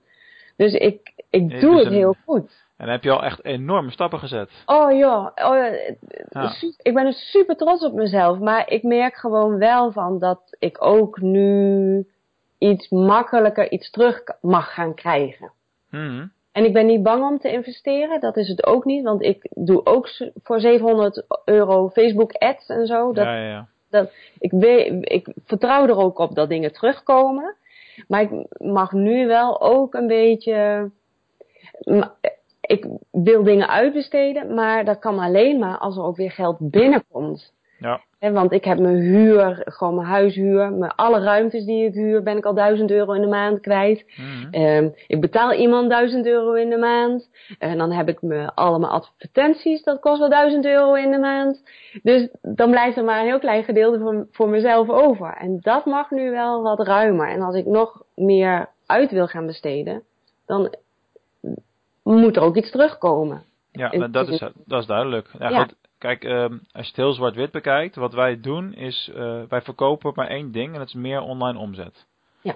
Dus 0.58 0.72
ik, 0.72 1.12
ik 1.30 1.60
doe 1.60 1.76
het 1.76 1.86
een- 1.86 1.92
heel 1.92 2.14
goed. 2.24 2.66
En 2.76 2.88
heb 2.88 3.02
je 3.04 3.10
al 3.10 3.22
echt 3.24 3.44
enorme 3.44 3.90
stappen 3.90 4.18
gezet. 4.18 4.50
Oh 4.66 4.90
oh, 4.90 5.30
eh, 5.34 5.94
Ja. 6.30 6.52
ik 6.82 6.94
ben 6.94 7.04
dus 7.04 7.30
super 7.30 7.56
trots 7.56 7.84
op 7.84 7.92
mezelf. 7.92 8.38
Maar 8.38 8.70
ik 8.70 8.82
merk 8.82 9.14
gewoon 9.16 9.58
wel 9.58 9.92
van 9.92 10.18
dat 10.18 10.56
ik 10.58 10.84
ook 10.84 11.20
nu 11.20 12.06
iets 12.58 12.88
makkelijker 12.88 13.70
iets 13.70 13.90
terug 13.90 14.22
mag 14.40 14.74
gaan 14.74 14.94
krijgen. 14.94 15.52
Mhm. 15.90 16.26
En 16.52 16.64
ik 16.64 16.72
ben 16.72 16.86
niet 16.86 17.02
bang 17.02 17.24
om 17.24 17.38
te 17.38 17.52
investeren, 17.52 18.20
dat 18.20 18.36
is 18.36 18.48
het 18.48 18.66
ook 18.66 18.84
niet. 18.84 19.04
Want 19.04 19.22
ik 19.22 19.46
doe 19.54 19.86
ook 19.86 20.08
voor 20.42 20.60
700 20.60 21.24
euro 21.44 21.88
Facebook 21.88 22.32
ads 22.32 22.68
en 22.68 22.86
zo. 22.86 23.12
Dat, 23.12 23.24
Ja, 23.24 23.36
ja, 23.36 23.48
ja. 23.48 23.66
dat, 23.90 24.12
ik, 24.38 24.50
weet, 24.50 25.10
ik 25.12 25.26
vertrouw 25.44 25.86
er 25.86 25.96
ook 25.96 26.18
op 26.18 26.34
dat 26.34 26.48
dingen 26.48 26.72
terugkomen. 26.72 27.56
Maar 28.08 28.20
ik 28.20 28.30
mag 28.58 28.92
nu 28.92 29.26
wel 29.26 29.60
ook 29.60 29.94
een 29.94 30.06
beetje. 30.06 30.90
Ik 32.60 32.86
wil 33.10 33.42
dingen 33.42 33.68
uitbesteden, 33.68 34.54
maar 34.54 34.84
dat 34.84 34.98
kan 34.98 35.18
alleen 35.18 35.58
maar 35.58 35.78
als 35.78 35.96
er 35.96 36.02
ook 36.02 36.16
weer 36.16 36.30
geld 36.30 36.56
binnenkomt. 36.60 37.54
Ja, 37.78 38.00
Want 38.18 38.52
ik 38.52 38.64
heb 38.64 38.78
mijn 38.78 38.96
huur, 38.96 39.62
gewoon 39.64 39.94
mijn 39.94 40.06
huishuur, 40.06 40.72
mijn 40.72 40.94
alle 40.94 41.20
ruimtes 41.20 41.64
die 41.64 41.84
ik 41.84 41.94
huur, 41.94 42.22
ben 42.22 42.36
ik 42.36 42.44
al 42.44 42.54
1000 42.54 42.90
euro 42.90 43.12
in 43.12 43.20
de 43.20 43.26
maand 43.26 43.60
kwijt. 43.60 44.04
Mhm. 44.16 44.50
Ehm, 44.50 44.88
ik 45.06 45.20
betaal 45.20 45.52
iemand 45.52 45.88
1000 45.88 46.26
euro 46.26 46.52
in 46.52 46.70
de 46.70 46.76
maand. 46.76 47.30
En 47.58 47.78
dan 47.78 47.92
heb 47.92 48.08
ik 48.08 48.22
me 48.22 48.54
allemaal 48.54 48.90
advertenties, 48.90 49.82
dat 49.82 50.00
kost 50.00 50.18
wel 50.18 50.28
1000 50.28 50.64
euro 50.64 50.94
in 50.94 51.10
de 51.10 51.18
maand. 51.18 51.62
Dus 52.02 52.28
dan 52.42 52.70
blijft 52.70 52.96
er 52.96 53.04
maar 53.04 53.20
een 53.20 53.26
heel 53.26 53.38
klein 53.38 53.64
gedeelte 53.64 53.98
voor, 53.98 54.26
voor 54.30 54.48
mezelf 54.48 54.88
over. 54.88 55.34
En 55.34 55.58
dat 55.60 55.84
mag 55.84 56.10
nu 56.10 56.30
wel 56.30 56.62
wat 56.62 56.86
ruimer. 56.86 57.28
En 57.28 57.42
als 57.42 57.54
ik 57.54 57.66
nog 57.66 58.02
meer 58.14 58.68
uit 58.86 59.10
wil 59.10 59.26
gaan 59.26 59.46
besteden, 59.46 60.02
dan 60.46 60.74
moet 62.02 62.36
er 62.36 62.42
ook 62.42 62.56
iets 62.56 62.70
terugkomen. 62.70 63.42
ja 63.72 64.08
dat, 64.08 64.28
is, 64.28 64.38
dat 64.64 64.80
is 64.80 64.86
duidelijk. 64.86 65.28
Ja, 65.38 65.48
Ja. 65.48 65.62
Goed, 65.62 65.74
kijk, 65.98 66.24
ehm, 66.24 66.52
als 66.52 66.82
je 66.84 66.88
het 66.88 66.96
heel 66.96 67.12
zwart-wit 67.12 67.50
bekijkt, 67.50 67.94
wat 67.96 68.12
wij 68.12 68.40
doen 68.40 68.74
is, 68.74 69.10
eh, 69.14 69.42
wij 69.48 69.62
verkopen 69.62 70.12
maar 70.14 70.26
één 70.28 70.52
ding 70.52 70.72
en 70.72 70.78
dat 70.78 70.88
is 70.88 70.94
meer 70.94 71.20
online 71.20 71.58
omzet. 71.58 72.06
Ja. 72.42 72.54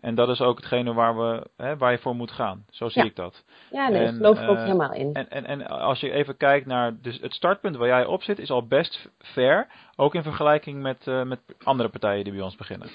En 0.00 0.14
dat 0.14 0.28
is 0.28 0.40
ook 0.40 0.56
hetgene 0.56 0.94
waar, 0.94 1.16
we, 1.16 1.46
hè, 1.56 1.76
waar 1.76 1.90
je 1.92 1.98
voor 1.98 2.14
moet 2.14 2.30
gaan. 2.30 2.64
Zo 2.70 2.88
zie 2.88 3.02
Ja. 3.02 3.08
ik 3.08 3.16
dat. 3.16 3.44
Ja, 3.70 3.88
nee, 3.88 4.06
En, 4.06 4.14
geloof 4.14 4.40
ik 4.40 4.48
ook 4.48 4.56
eh, 4.56 4.62
helemaal 4.62 4.92
in. 4.92 5.12
En, 5.14 5.30
en, 5.30 5.46
en 5.46 5.66
als 5.66 6.00
je 6.00 6.10
even 6.10 6.36
kijkt 6.36 6.66
naar 6.66 6.96
dus 7.00 7.20
het 7.20 7.34
startpunt 7.34 7.76
waar 7.76 7.88
jij 7.88 8.04
op 8.04 8.22
zit, 8.22 8.38
is 8.38 8.50
al 8.50 8.66
best 8.66 9.08
fair. 9.18 9.66
Ook 9.96 10.14
in 10.14 10.22
vergelijking 10.22 10.82
met, 10.82 11.06
eh, 11.06 11.22
met 11.22 11.40
andere 11.62 11.88
partijen 11.88 12.24
die 12.24 12.32
bij 12.32 12.42
ons 12.42 12.56
beginnen. 12.56 12.88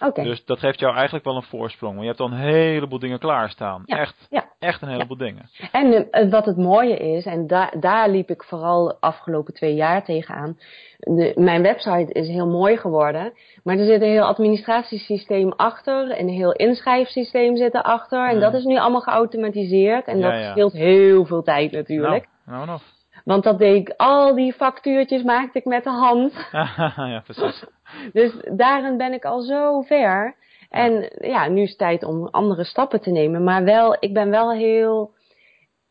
Oké. 0.00 0.22
Dus 0.22 0.44
dat 0.44 0.58
geeft 0.58 0.78
jou 0.80 0.94
eigenlijk 0.94 1.24
wel 1.24 1.36
een 1.36 1.42
voorsprong. 1.42 1.92
Want 1.92 2.02
je 2.02 2.08
hebt 2.08 2.20
al 2.20 2.30
een 2.30 2.52
heleboel 2.52 2.98
dingen 2.98 3.18
klaarstaan. 3.18 3.82
Ja, 3.84 3.96
Echt, 3.98 4.26
ja. 4.30 4.45
Echt 4.58 4.82
een 4.82 4.88
heleboel 4.88 5.16
dingen. 5.16 5.50
En 5.72 6.10
eh, 6.10 6.30
wat 6.30 6.44
het 6.44 6.56
mooie 6.56 6.96
is, 6.96 7.24
en 7.24 7.46
da 7.46 7.70
daar 7.80 8.08
liep 8.08 8.30
ik 8.30 8.42
vooral 8.42 8.84
de 8.86 8.96
afgelopen 9.00 9.54
twee 9.54 9.74
jaar 9.74 10.04
tegenaan. 10.04 10.58
De, 10.98 11.32
mijn 11.34 11.62
website 11.62 12.12
is 12.12 12.28
heel 12.28 12.46
mooi 12.46 12.76
geworden, 12.76 13.32
maar 13.62 13.78
er 13.78 13.84
zit 13.84 14.02
een 14.02 14.08
heel 14.08 14.24
administratiesysteem 14.26 15.52
achter, 15.52 16.20
een 16.20 16.28
heel 16.28 16.52
inschrijfsysteem 16.52 17.56
zit 17.56 17.74
erachter. 17.74 18.24
En 18.24 18.30
Hmm. 18.30 18.40
dat 18.40 18.54
is 18.54 18.64
nu 18.64 18.78
allemaal 18.78 19.00
geautomatiseerd 19.00 20.06
en 20.06 20.18
Ja, 20.18 20.30
dat 20.30 20.50
scheelt 20.50 20.72
heel 20.72 21.24
veel 21.24 21.42
tijd 21.42 21.72
natuurlijk. 21.72 22.28
Nou, 22.44 22.56
nou 22.56 22.66
nog. 22.66 22.82
Want 23.24 23.44
dat 23.44 23.58
deed 23.58 23.88
ik, 23.88 23.94
al 23.96 24.34
die 24.34 24.52
factuurtjes 24.52 25.22
maakte 25.22 25.58
ik 25.58 25.64
met 25.64 25.84
de 25.84 25.90
hand. 25.90 26.48
ja, 27.12 27.22
precies. 27.24 27.64
Dus 28.12 28.32
daarin 28.50 28.96
ben 28.96 29.12
ik 29.12 29.24
al 29.24 29.40
zo 29.40 29.80
ver. 29.80 30.34
En 30.70 31.10
ja, 31.20 31.48
nu 31.48 31.62
is 31.62 31.68
het 31.68 31.78
tijd 31.78 32.04
om 32.04 32.26
andere 32.26 32.64
stappen 32.64 33.00
te 33.00 33.10
nemen. 33.10 33.44
Maar 33.44 33.64
wel, 33.64 33.96
ik 34.00 34.14
ben 34.14 34.30
wel 34.30 34.52
heel. 34.52 35.14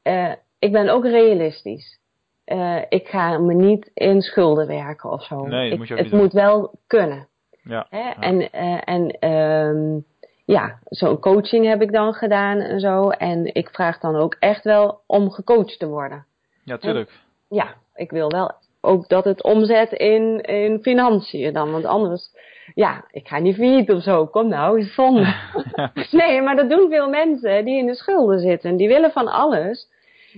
eh, 0.02 0.32
ik 0.60 0.72
ben 0.72 0.90
ook 0.90 1.06
realistisch. 1.06 2.00
Eh, 2.46 2.82
ik 2.90 3.08
ga 3.08 3.38
me 3.38 3.54
niet 3.54 3.92
in 3.94 4.22
schulden 4.22 4.68
werken 4.68 5.12
of 5.12 5.24
zo. 5.24 5.46
Nee, 5.48 5.72
Ik- 5.72 5.78
moet 5.78 5.88
je 5.88 5.94
ook 5.94 6.00
het 6.00 6.12
moet 6.12 6.34
wel 6.34 6.72
kunnen. 6.88 7.28
Ja. 7.64 7.88
Hè? 7.90 8.00
ja. 8.00 8.16
En, 8.20 8.52
eh, 8.52 8.78
en 8.84 9.20
ehm, 9.20 10.00
ja, 10.46 10.80
zo'n 10.86 11.20
coaching 11.20 11.66
heb 11.66 11.82
ik 11.82 11.92
dan 11.92 12.14
gedaan 12.14 12.60
en 12.60 12.80
zo. 12.80 13.10
En 13.10 13.54
ik 13.56 13.70
vraag 13.70 14.00
dan 14.00 14.16
ook 14.16 14.36
echt 14.40 14.64
wel 14.64 15.00
om 15.06 15.32
gecoacht 15.32 15.80
te 15.80 15.88
worden. 15.88 16.26
ja, 16.64 16.78
tuurlijk. 16.78 17.12
Ja, 17.50 17.74
ik 17.96 18.12
wil 18.12 18.30
wel 18.30 18.52
ook 18.82 19.08
dat 19.10 19.24
het 19.24 19.44
omzet 19.44 19.92
in, 19.92 20.42
in 20.42 20.80
financiën 20.82 21.54
dan. 21.54 21.72
Want 21.72 21.86
anders, 21.86 22.30
ja, 22.74 23.06
ik 23.12 23.28
ga 23.28 23.40
niet 23.40 23.56
failliet 23.56 23.92
of 23.92 24.04
zo. 24.04 24.26
Kom 24.26 24.48
nou, 24.48 24.80
is 24.80 24.94
zonde. 24.94 25.34
nee, 26.12 26.42
maar 26.42 26.56
dat 26.56 26.70
doen 26.70 26.90
veel 26.90 27.10
mensen 27.10 27.66
die 27.66 27.78
in 27.78 27.86
de 27.86 27.96
schulden 27.96 28.40
zitten. 28.40 28.76
Die 28.78 28.88
willen 28.88 29.12
van 29.12 29.28
alles. 29.28 29.88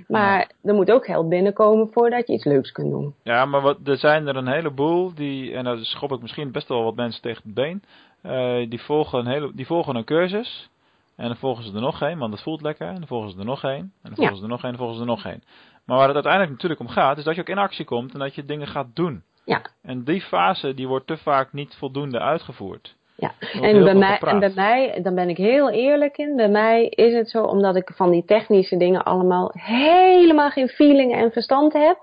Maar 0.07 0.51
er 0.63 0.73
moet 0.73 0.91
ook 0.91 1.05
geld 1.05 1.29
binnenkomen 1.29 1.89
voordat 1.91 2.27
je 2.27 2.33
iets 2.33 2.45
leuks 2.45 2.71
kunt 2.71 2.91
doen. 2.91 3.13
Ja, 3.23 3.45
maar 3.45 3.61
wat, 3.61 3.77
er 3.85 3.97
zijn 3.97 4.27
er 4.27 4.35
een 4.35 4.47
heleboel 4.47 5.13
die, 5.13 5.53
en 5.53 5.63
daar 5.63 5.77
schop 5.77 6.11
ik 6.11 6.21
misschien 6.21 6.51
best 6.51 6.67
wel 6.67 6.83
wat 6.83 6.95
mensen 6.95 7.21
tegen 7.21 7.41
het 7.43 7.53
been, 7.53 7.83
eh, 8.21 8.69
die, 8.69 8.81
volgen 8.81 9.19
een 9.19 9.27
hele, 9.27 9.51
die 9.53 9.65
volgen 9.65 9.95
een 9.95 10.03
cursus. 10.03 10.69
En 11.15 11.27
dan 11.27 11.35
volgen 11.35 11.63
ze 11.63 11.73
er 11.73 11.81
nog 11.81 12.01
één, 12.01 12.17
want 12.17 12.33
het 12.33 12.41
voelt 12.41 12.61
lekker. 12.61 12.87
En 12.87 12.95
dan 12.95 13.07
volgen 13.07 13.31
ze 13.31 13.37
er 13.39 13.45
nog 13.45 13.63
één. 13.63 13.73
En 13.73 13.91
dan 14.01 14.15
volgen 14.15 14.33
Ja. 14.33 14.39
ze 14.39 14.43
er 14.43 14.49
nog 14.49 14.63
één, 14.63 14.71
en 14.71 14.77
dan 14.77 14.87
volgen 14.87 14.95
ze 14.95 15.01
er 15.01 15.15
nog 15.15 15.25
één. 15.25 15.43
Maar 15.85 15.97
waar 15.97 16.05
het 16.05 16.15
uiteindelijk 16.15 16.53
natuurlijk 16.53 16.81
om 16.81 16.87
gaat, 16.87 17.17
is 17.17 17.23
dat 17.23 17.35
je 17.35 17.41
ook 17.41 17.49
in 17.49 17.57
actie 17.57 17.85
komt 17.85 18.13
en 18.13 18.19
dat 18.19 18.35
je 18.35 18.45
dingen 18.45 18.67
gaat 18.67 18.87
doen. 18.93 19.23
Ja. 19.47 19.61
En 19.81 20.03
die 20.03 20.21
fase, 20.21 20.73
die 20.73 20.87
wordt 20.87 21.07
te 21.07 21.17
vaak 21.17 21.53
niet 21.53 21.75
voldoende 21.75 22.19
uitgevoerd. 22.19 22.95
Ja, 23.15 23.31
en 23.61 23.83
bij, 23.83 23.95
mij, 23.95 24.17
en 24.19 24.39
bij 24.39 24.51
mij, 24.55 24.99
dan 25.01 25.15
ben 25.15 25.29
ik 25.29 25.37
heel 25.37 25.69
eerlijk 25.69 26.17
in. 26.17 26.35
Bij 26.35 26.49
mij 26.49 26.85
is 26.85 27.13
het 27.13 27.29
zo, 27.29 27.43
omdat 27.43 27.75
ik 27.75 27.91
van 27.95 28.11
die 28.11 28.25
technische 28.25 28.77
dingen 28.77 29.03
allemaal 29.03 29.51
helemaal 29.53 30.49
geen 30.49 30.67
feeling 30.67 31.13
en 31.13 31.31
verstand 31.31 31.73
heb. 31.73 31.97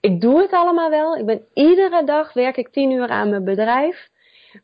Ik 0.00 0.20
doe 0.20 0.40
het 0.40 0.52
allemaal 0.52 0.90
wel. 0.90 1.16
Ik 1.16 1.26
ben 1.26 1.42
iedere 1.54 2.04
dag 2.04 2.32
werk 2.32 2.56
ik 2.56 2.68
tien 2.68 2.90
uur 2.90 3.08
aan 3.08 3.30
mijn 3.30 3.44
bedrijf. 3.44 4.08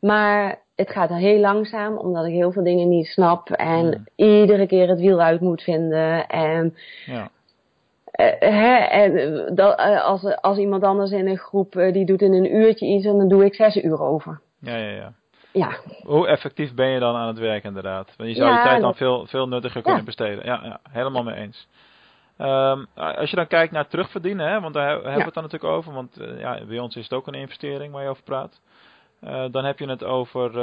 Maar 0.01 0.59
het 0.75 0.89
gaat 0.91 1.09
heel 1.09 1.39
langzaam, 1.39 1.97
omdat 1.97 2.25
ik 2.25 2.33
heel 2.33 2.51
veel 2.51 2.63
dingen 2.63 2.89
niet 2.89 3.07
snap. 3.07 3.49
En 3.49 3.85
Mm. 3.85 4.05
iedere 4.15 4.67
keer 4.67 4.87
het 4.89 4.99
wiel 4.99 5.21
uit 5.21 5.41
moet 5.41 5.61
vinden. 5.61 6.27
En 6.27 6.75
Ja. 7.05 7.29
Eh, 8.17 8.49
hè, 8.51 8.75
en 8.75 9.17
eh, 9.17 9.55
dat, 9.55 9.79
eh, 9.79 10.03
als, 10.03 10.23
als 10.41 10.57
iemand 10.57 10.83
anders 10.83 11.11
in 11.11 11.27
een 11.27 11.37
groep 11.37 11.71
die 11.91 12.05
doet 12.05 12.21
in 12.21 12.33
een 12.33 12.55
uurtje 12.55 12.85
iets, 12.85 13.05
en 13.05 13.17
dan 13.17 13.27
doe 13.27 13.45
ik 13.45 13.55
zes 13.55 13.75
uur 13.75 14.01
over. 14.01 14.39
Ja, 14.59 14.75
ja, 14.75 14.89
ja. 14.89 15.13
Ja, 15.51 15.69
Hoe 16.03 16.27
effectief 16.27 16.73
ben 16.73 16.87
je 16.87 16.99
dan 16.99 17.15
aan 17.15 17.27
het 17.27 17.37
werk 17.39 17.63
inderdaad? 17.63 18.13
Want 18.17 18.29
je 18.29 18.35
zou 18.35 18.49
Ja, 18.49 18.55
je 18.57 18.61
tijd 18.63 18.79
dan 18.81 18.89
dat- 18.89 18.97
veel, 18.97 19.25
veel 19.25 19.47
nuttiger 19.47 19.81
kunnen 19.81 19.99
Ja. 19.99 20.05
besteden. 20.05 20.45
Ja, 20.45 20.59
ja 20.63 20.79
helemaal 20.89 21.23
mee 21.23 21.35
eens. 21.35 21.67
Ehm, 22.37 22.83
als 22.95 23.29
je 23.29 23.35
dan 23.35 23.47
kijkt 23.47 23.71
naar 23.71 23.87
terugverdienen, 23.87 24.47
hè, 24.49 24.59
want 24.61 24.73
daar 24.73 24.87
he- 24.87 24.93
hebben 24.93 25.13
we 25.17 25.23
het 25.23 25.33
dan 25.33 25.43
natuurlijk 25.43 25.73
over, 25.73 25.93
want 25.93 26.17
ja, 26.39 26.59
bij 26.67 26.79
ons 26.79 26.95
is 26.95 27.03
het 27.03 27.13
ook 27.13 27.27
een 27.27 27.33
investering 27.33 27.93
waar 27.93 28.03
je 28.03 28.09
over 28.09 28.23
praat. 28.23 28.61
Dan 29.51 29.65
heb 29.65 29.79
je 29.79 29.89
het 29.89 30.03
over 30.03 30.59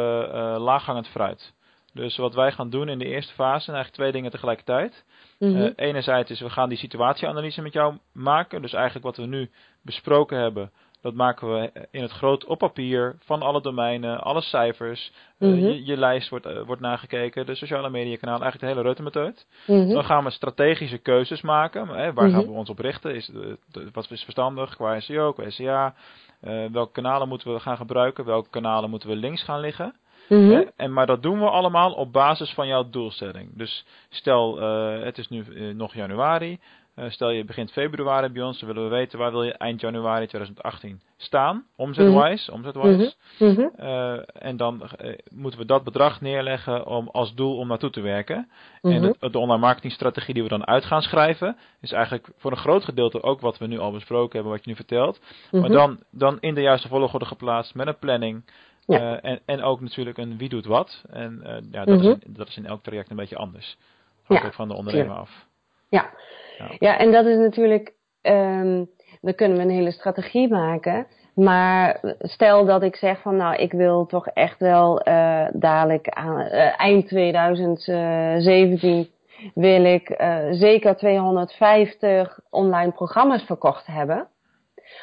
laaghangend 0.61 1.09
fruit. 1.09 1.53
Dus 1.95 2.17
wat 2.17 2.35
wij 2.35 2.53
gaan 2.53 2.71
doen 2.71 2.89
in 2.89 2.99
de 2.99 3.05
eerste 3.05 3.33
fase, 3.35 3.65
zijn 3.65 3.77
eigenlijk 3.77 3.95
twee 3.95 4.13
dingen 4.13 4.31
tegelijkertijd. 4.31 5.05
Eh, 5.39 5.71
enerzijds 5.77 6.31
is 6.31 6.41
we 6.41 6.51
gaan 6.51 6.69
die 6.69 6.79
situatieanalyse 6.79 7.63
met 7.63 7.73
jou 7.73 7.95
maken. 8.13 8.63
Dus 8.63 8.73
eigenlijk 8.73 9.05
wat 9.05 9.17
we 9.17 9.27
nu 9.27 9.51
besproken 9.83 10.39
hebben, 10.39 10.71
dat 11.03 11.15
maken 11.15 11.53
we 11.53 11.89
in 11.91 12.03
het 12.03 12.11
groot 12.11 12.45
op 12.45 12.59
papier 12.59 13.17
van 13.25 13.43
alle 13.43 13.61
domeinen, 13.63 14.21
alle 14.21 14.41
cijfers. 14.41 15.13
Eh, 15.39 15.49
Mhm. 15.49 15.59
je, 15.59 15.85
je 15.85 15.97
lijst 15.97 16.29
wordt, 16.29 16.47
eh, 16.47 16.63
wordt 16.67 16.81
nagekeken, 16.83 17.47
de 17.47 17.55
sociale 17.55 17.91
media 17.91 18.17
kanaal, 18.17 18.41
eigenlijk 18.41 18.61
de 18.61 18.67
hele 18.67 18.83
reutemeteut. 18.83 19.47
Mhm. 19.67 19.89
Dan 19.89 20.05
gaan 20.05 20.25
we 20.25 20.31
strategische 20.31 20.99
keuzes 20.99 21.41
maken. 21.43 21.89
Hè, 21.89 22.13
waar 22.13 22.27
Mhm. 22.29 22.35
gaan 22.35 22.47
we 22.47 22.53
ons 22.53 22.71
op 22.71 22.79
richten? 22.79 23.15
Is, 23.15 23.29
eh, 23.29 23.35
de- 23.73 23.89
wat 23.93 24.11
is 24.11 24.23
verstandig 24.23 24.77
qua 24.77 25.01
SEO, 25.01 25.33
qua 25.33 25.51
SEA? 25.51 25.95
Eh, 26.41 26.65
welke 26.73 26.93
kanalen 26.93 27.29
moeten 27.29 27.53
we 27.53 27.61
gaan 27.61 27.77
gebruiken? 27.77 28.25
Welke 28.25 28.51
kanalen 28.51 28.91
moeten 28.91 29.09
we 29.09 29.17
links 29.17 29.43
gaan 29.43 29.61
liggen? 29.61 29.95
Mhm. 30.29 30.51
Hè? 30.51 30.63
En, 30.77 30.93
maar 30.93 31.07
dat 31.07 31.23
doen 31.23 31.39
we 31.39 31.49
allemaal 31.51 31.93
op 31.93 32.13
basis 32.13 32.51
van 32.51 32.67
jouw 32.67 32.91
doelstelling. 32.91 33.51
Dus 33.57 33.85
stel, 34.09 34.61
eh, 34.61 35.05
het 35.05 35.19
is 35.19 35.29
nu 35.29 35.45
eh, 35.55 35.75
nog 35.75 35.95
januari. 35.95 36.59
Eh, 36.95 37.11
stel 37.11 37.31
je 37.31 37.45
begint 37.45 37.73
februari 37.73 38.29
bij 38.29 38.43
ons, 38.43 38.59
dan 38.61 38.69
willen 38.69 38.85
we 38.91 38.97
weten 38.97 39.19
waar 39.19 39.31
wil 39.31 39.43
je 39.43 39.53
eind 39.53 39.81
januari 39.81 40.27
2018 40.27 41.01
staan, 41.17 41.65
omzetwise, 41.77 42.53
omzetwise. 42.53 43.15
Mhm. 43.39 43.51
Mhm. 43.51 43.67
Eh, 43.77 44.19
en 44.39 44.57
dan 44.57 44.83
eh, 44.83 45.19
moeten 45.35 45.61
we 45.61 45.67
dat 45.67 45.85
bedrag 45.85 46.21
neerleggen 46.21 46.87
om, 46.87 47.09
als 47.13 47.35
doel 47.35 47.57
om 47.57 47.69
naartoe 47.69 47.91
te 47.91 48.01
werken. 48.01 48.49
En 48.83 48.91
Mhm. 48.93 49.03
het- 49.19 49.33
de 49.33 49.39
online 49.39 49.61
marketingstrategie 49.61 50.35
die 50.35 50.43
we 50.43 50.49
dan 50.49 50.67
uit 50.67 50.85
gaan 50.85 51.03
schrijven, 51.03 51.57
is 51.81 51.93
eigenlijk 51.93 52.29
voor 52.37 52.51
een 52.51 52.57
groot 52.57 52.85
gedeelte 52.85 53.23
ook 53.23 53.41
wat 53.41 53.59
we 53.59 53.67
nu 53.67 53.79
al 53.79 53.93
besproken 53.93 54.33
hebben, 54.35 54.53
wat 54.53 54.65
je 54.65 54.71
nu 54.71 54.77
vertelt. 54.77 55.21
Maar 55.51 55.61
Mhm. 55.61 55.73
dan, 55.73 55.99
dan 56.11 56.37
in 56.41 56.55
de 56.55 56.61
juiste 56.63 56.89
volgorde 56.89 57.25
geplaatst 57.27 57.75
met 57.75 57.87
een 57.87 57.99
planning. 57.99 58.45
Ja. 58.87 59.21
Eh, 59.21 59.31
en, 59.31 59.41
en 59.45 59.63
ook 59.63 59.81
natuurlijk 59.81 60.19
een 60.19 60.39
wie 60.39 60.49
doet 60.49 60.67
wat. 60.67 61.05
En 61.11 61.41
eh, 61.45 61.57
ja, 61.71 61.85
dat, 61.85 61.99
Mhm. 61.99 62.09
is 62.09 62.17
in, 62.21 62.33
dat 62.35 62.49
is 62.49 62.57
in 62.57 62.67
elk 62.67 62.83
traject 62.83 63.11
een 63.11 63.17
beetje 63.17 63.37
anders. 63.37 63.79
Hangt 64.25 64.43
Ja, 64.43 64.49
ook 64.49 64.55
van 64.55 64.69
de 64.69 64.75
ondernemer 64.75 65.17
af. 65.17 65.47
Ja. 65.89 66.11
Ja. 66.59 66.67
ja, 66.79 66.99
en 66.99 67.13
dat 67.13 67.27
is 67.27 67.37
natuurlijk, 67.39 67.93
ehm, 68.23 68.85
dan 69.21 69.35
kunnen 69.35 69.57
we 69.57 69.63
een 69.63 69.71
hele 69.71 69.91
strategie 69.91 70.49
maken. 70.49 71.07
Maar 71.35 72.01
stel 72.19 72.65
dat 72.65 72.83
ik 72.83 72.97
zeg 72.97 73.21
van 73.21 73.37
nou, 73.37 73.55
ik 73.57 73.73
wil 73.73 74.07
toch 74.07 74.27
echt 74.27 74.59
wel 74.59 75.01
eh, 75.01 75.47
dadelijk 75.53 76.09
aan 76.09 76.39
eind 76.77 77.07
2017 77.09 79.09
wil 79.55 79.85
ik 79.85 80.15
zeker 80.51 80.97
250 80.97 82.39
online 82.51 82.93
programma's 82.93 83.43
verkocht 83.43 83.87
hebben. 83.87 84.27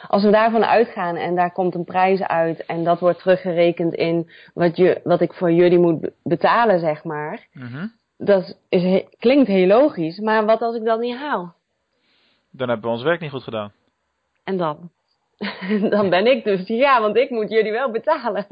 Als 0.07 0.23
we 0.23 0.31
daarvan 0.31 0.65
uitgaan 0.65 1.15
en 1.15 1.35
daar 1.35 1.51
komt 1.51 1.75
een 1.75 1.83
prijs 1.83 2.21
uit 2.21 2.65
en 2.65 2.83
dat 2.83 2.99
wordt 2.99 3.19
teruggerekend 3.19 3.93
in 3.93 4.29
wat, 4.53 4.77
je, 4.77 5.01
wat 5.03 5.21
ik 5.21 5.33
voor 5.33 5.51
jullie 5.51 5.79
moet 5.79 6.01
be- 6.01 6.13
betalen, 6.23 6.79
zeg 6.79 7.03
maar. 7.03 7.47
Mhm. 7.53 7.87
Dat 8.17 8.57
is, 8.69 9.03
klinkt 9.19 9.47
heel 9.47 9.67
logisch, 9.67 10.19
maar 10.19 10.45
wat 10.45 10.61
als 10.61 10.75
ik 10.75 10.85
dat 10.85 10.99
niet 10.99 11.17
haal? 11.17 11.53
Dan 12.51 12.67
hebben 12.67 12.85
we 12.85 12.95
ons 12.95 13.03
werk 13.03 13.19
niet 13.19 13.31
goed 13.31 13.43
gedaan. 13.43 13.71
En 14.43 14.57
dan? 14.57 14.89
dan 15.95 16.09
ben 16.09 16.25
ik 16.25 16.43
dus, 16.43 16.67
ja, 16.67 17.01
want 17.01 17.15
ik 17.17 17.29
moet 17.29 17.49
jullie 17.49 17.71
wel 17.71 17.91
betalen. 17.91 18.45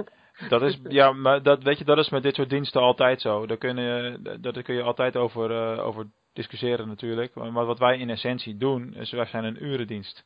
Dat 0.49 0.61
is, 0.61 0.79
ja, 0.87 1.11
maar 1.11 1.43
dat, 1.43 1.63
weet 1.63 1.77
je, 1.77 1.83
dat 1.83 1.97
is 1.97 2.09
met 2.09 2.23
dit 2.23 2.35
soort 2.35 2.49
diensten 2.49 2.81
altijd 2.81 3.21
zo. 3.21 3.45
Daar 3.45 3.57
kun 3.57 3.77
je, 3.77 4.17
daar 4.21 4.41
daar 4.41 4.63
kun 4.63 4.75
je 4.75 4.81
altijd 4.81 5.17
over, 5.17 5.51
eh, 5.51 5.85
over 5.85 6.05
discussiëren 6.33 6.87
natuurlijk. 6.87 7.35
Maar 7.35 7.65
wat 7.65 7.79
wij 7.79 7.97
in 7.97 8.09
essentie 8.09 8.57
doen, 8.57 8.93
is 8.93 9.11
wij 9.11 9.25
zijn 9.25 9.43
een 9.43 9.63
urendienst. 9.63 10.25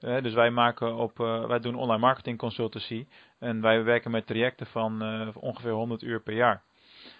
Dus 0.00 0.34
wij 0.34 0.50
maken 0.50 0.96
op, 0.96 1.20
eh, 1.20 1.44
wij 1.46 1.58
doen 1.60 1.74
online 1.74 2.00
marketing 2.00 2.38
consultancy. 2.38 3.06
En 3.38 3.60
wij 3.60 3.84
werken 3.84 4.10
met 4.10 4.26
trajecten 4.26 4.66
van 4.66 5.02
eh, 5.02 5.28
ongeveer 5.34 5.70
100 5.72 6.02
uur 6.02 6.20
per 6.20 6.34
jaar. 6.34 6.62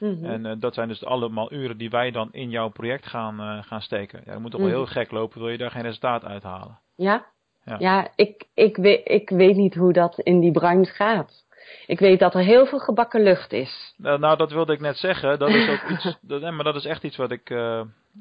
Mhm. 0.00 0.24
En 0.24 0.46
eh, 0.46 0.52
dat 0.58 0.74
zijn 0.74 0.88
dus 0.88 1.04
allemaal 1.04 1.52
uren 1.52 1.76
die 1.78 1.90
wij 1.90 2.10
dan 2.10 2.28
in 2.32 2.50
jouw 2.50 2.68
project 2.68 3.06
gaan, 3.06 3.64
gaan 3.64 3.80
steken. 3.82 4.22
Ja, 4.24 4.32
dat 4.32 4.40
moet 4.40 4.50
toch 4.50 4.60
wel 4.60 4.68
Mhm. 4.68 4.78
heel 4.78 4.86
gek 4.86 5.10
lopen, 5.10 5.40
wil 5.40 5.48
je 5.48 5.58
daar 5.58 5.70
geen 5.70 5.82
resultaat 5.82 6.24
uithalen. 6.24 6.78
Ja? 6.94 7.24
Ja. 7.64 7.76
Ja, 7.78 8.08
ik, 8.16 8.44
ik, 8.54 8.76
weet, 8.76 9.00
ik 9.08 9.30
weet 9.30 9.56
niet 9.56 9.74
hoe 9.74 9.92
dat 9.92 10.18
in 10.18 10.40
die 10.40 10.52
branche 10.52 10.92
gaat. 10.92 11.46
Ik 11.86 11.98
weet 11.98 12.18
dat 12.18 12.34
er 12.34 12.40
heel 12.40 12.66
veel 12.66 12.78
gebakken 12.78 13.22
lucht 13.22 13.52
is. 13.52 13.94
Nou, 13.96 14.18
nou, 14.18 14.36
dat 14.36 14.50
wilde 14.52 14.72
ik 14.72 14.80
net 14.80 14.96
zeggen. 14.96 15.38
Dat 15.38 15.48
is 15.48 15.68
ook 15.68 15.88
iets. 15.92 16.16
Dat, 16.20 16.40
nee, 16.40 16.50
maar 16.50 16.64
dat 16.64 16.74
is 16.74 16.84
echt 16.84 17.02
iets 17.04 17.16
wat 17.16 17.30
ik. 17.30 17.48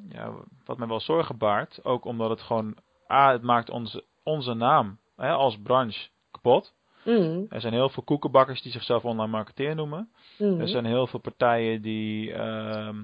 ja, 0.09 0.31
wat 0.65 0.77
me 0.77 0.87
wel 0.87 0.99
zorgen 0.99 1.37
baart. 1.37 1.79
Ook 1.83 2.05
omdat 2.05 2.29
het 2.29 2.41
gewoon. 2.41 2.75
A, 3.11 3.31
het 3.31 3.41
maakt 3.41 3.69
onze, 3.69 4.03
onze 4.27 4.53
naam 4.53 4.97
hè, 5.15 5.31
als 5.31 5.57
branche 5.63 6.07
kapot. 6.31 6.73
Mhm. 7.03 7.41
Er 7.49 7.61
zijn 7.61 7.73
heel 7.73 7.89
veel 7.89 8.03
koekenbakkers 8.03 8.61
die 8.61 8.71
zichzelf 8.71 9.05
online 9.05 9.31
marketeer 9.31 9.75
noemen. 9.75 10.09
Mhm. 10.37 10.59
Er 10.59 10.67
zijn 10.67 10.85
heel 10.85 11.07
veel 11.07 11.19
partijen 11.19 11.81
die 11.81 12.33
ehm, 12.33 12.95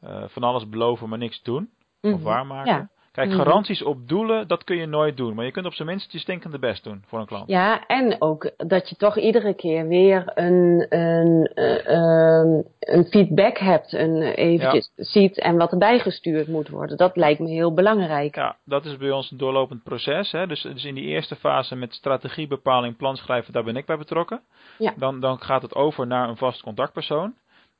eh, 0.00 0.24
van 0.26 0.42
alles 0.42 0.68
beloven, 0.68 1.08
maar 1.08 1.18
niks 1.18 1.42
doen. 1.42 1.70
Of 2.02 2.10
Mhm. 2.10 2.22
waarmaken. 2.22 2.72
Ja. 2.72 2.88
Kijk, 3.16 3.28
Mhm. 3.28 3.36
garanties 3.38 3.82
op 3.82 4.08
doelen, 4.08 4.48
dat 4.48 4.64
kun 4.64 4.76
je 4.76 4.86
nooit 4.86 5.16
doen. 5.16 5.34
Maar 5.34 5.44
je 5.44 5.50
kunt 5.50 5.66
op 5.66 5.72
zijn 5.74 5.88
minst 5.88 6.12
je 6.12 6.18
stinkende 6.18 6.58
best 6.58 6.84
doen 6.84 7.02
voor 7.06 7.18
een 7.18 7.26
klant. 7.26 7.48
Ja, 7.48 7.86
en 7.86 8.16
ook 8.18 8.50
dat 8.56 8.88
je 8.88 8.96
toch 8.96 9.18
iedere 9.18 9.54
keer 9.54 9.88
weer 9.88 10.22
een, 10.34 10.86
een, 10.88 11.50
eh, 11.54 11.86
ehm, 11.86 12.62
een 12.80 13.04
feedback 13.04 13.58
hebt. 13.58 13.92
Een, 13.92 14.22
eh, 14.22 14.36
eventjes 14.36 14.90
ziet 14.96 15.38
en 15.38 15.56
wat 15.56 15.72
erbij 15.72 15.98
gestuurd 15.98 16.48
moet 16.48 16.68
worden. 16.68 16.96
Dat 16.96 17.16
lijkt 17.16 17.40
me 17.40 17.48
heel 17.48 17.74
belangrijk. 17.74 18.34
Ja, 18.34 18.56
dat 18.64 18.84
is 18.84 18.96
bij 18.96 19.10
ons 19.10 19.30
een 19.30 19.38
doorlopend 19.38 19.82
proces. 19.82 20.32
Hè. 20.32 20.46
Dus, 20.46 20.62
dus 20.62 20.84
in 20.84 20.94
die 20.94 21.04
eerste 21.06 21.36
fase 21.36 21.76
met 21.76 21.94
strategiebepaling, 21.94 22.96
planschrijven, 22.96 23.52
daar 23.52 23.64
ben 23.64 23.76
ik 23.76 23.86
bij 23.86 23.96
betrokken. 23.98 24.40
Ja. 24.78 24.92
Dan, 24.96 25.20
dan 25.20 25.40
gaat 25.40 25.62
het 25.62 25.74
over 25.74 26.06
naar 26.06 26.28
een 26.28 26.36
vast 26.36 26.62
contactpersoon. 26.62 27.34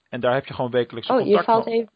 En 0.08 0.20
daar 0.20 0.34
heb 0.34 0.46
je 0.46 0.54
gewoon 0.54 0.70
wekelijks 0.70 1.08
Oh, 1.10 1.18
je 1.18 1.24
contact 1.24 1.44
valt 1.44 1.64
mee. 1.66 1.74
even. 1.74 1.90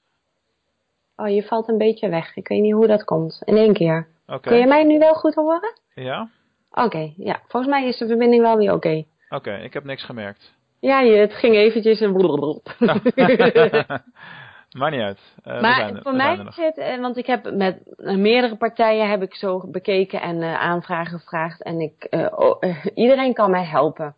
Oh, 1.21 1.29
je 1.29 1.43
valt 1.43 1.69
een 1.69 1.79
beetje 1.79 2.09
weg. 2.09 2.37
Ik 2.37 2.49
weet 2.49 2.61
niet 2.61 2.73
hoe 2.73 2.87
dat 2.87 3.05
komt. 3.05 3.43
In 3.45 3.57
één 3.57 3.73
keer. 3.73 4.07
Oké. 4.27 4.49
Kun 4.49 4.59
je 4.59 4.67
mij 4.67 4.85
nu 4.85 4.99
wel 4.99 5.15
goed 5.15 5.35
horen? 5.35 5.73
Ja? 5.95 6.29
Oké, 6.71 7.13
ja. 7.17 7.41
Volgens 7.49 7.73
mij 7.73 7.89
is 7.89 7.99
de 7.99 8.07
verbinding 8.07 8.43
wel 8.43 8.57
weer 8.57 8.73
oké. 8.73 9.05
Oké, 9.29 9.55
ik 9.55 9.73
heb 9.73 9.85
niks 9.85 10.05
gemerkt. 10.05 10.53
Ja, 10.81 11.01
je, 11.01 11.17
het 11.17 11.33
ging 11.33 11.55
eventjes 11.55 12.01
een 12.01 12.13
blablabla. 12.13 12.61
Maakt 14.79 14.93
niet 14.93 15.01
uit. 15.01 15.19
Eh, 15.43 15.61
Maar 15.61 15.75
zijn 15.75 16.01
voor 16.03 16.15
mij 16.15 16.33
is 16.33 16.39
nog. 16.39 16.57
het, 16.57 16.79
eh, 16.79 17.01
want 17.01 17.17
ik 17.17 17.27
heb 17.27 17.55
met 17.55 17.79
eh, 17.97 18.17
meerdere 18.17 18.57
partijen 18.57 19.11
heb 19.11 19.23
ik 19.23 19.35
zo 19.35 19.63
bekeken 19.67 20.21
en 20.21 20.43
aanvragen 20.43 21.19
gevraagd 21.19 21.63
en 21.63 21.81
ik, 21.81 22.07
oh, 22.37 22.63
iedereen 22.95 23.35
kan 23.35 23.51
mij 23.51 23.65
helpen. 23.65 24.15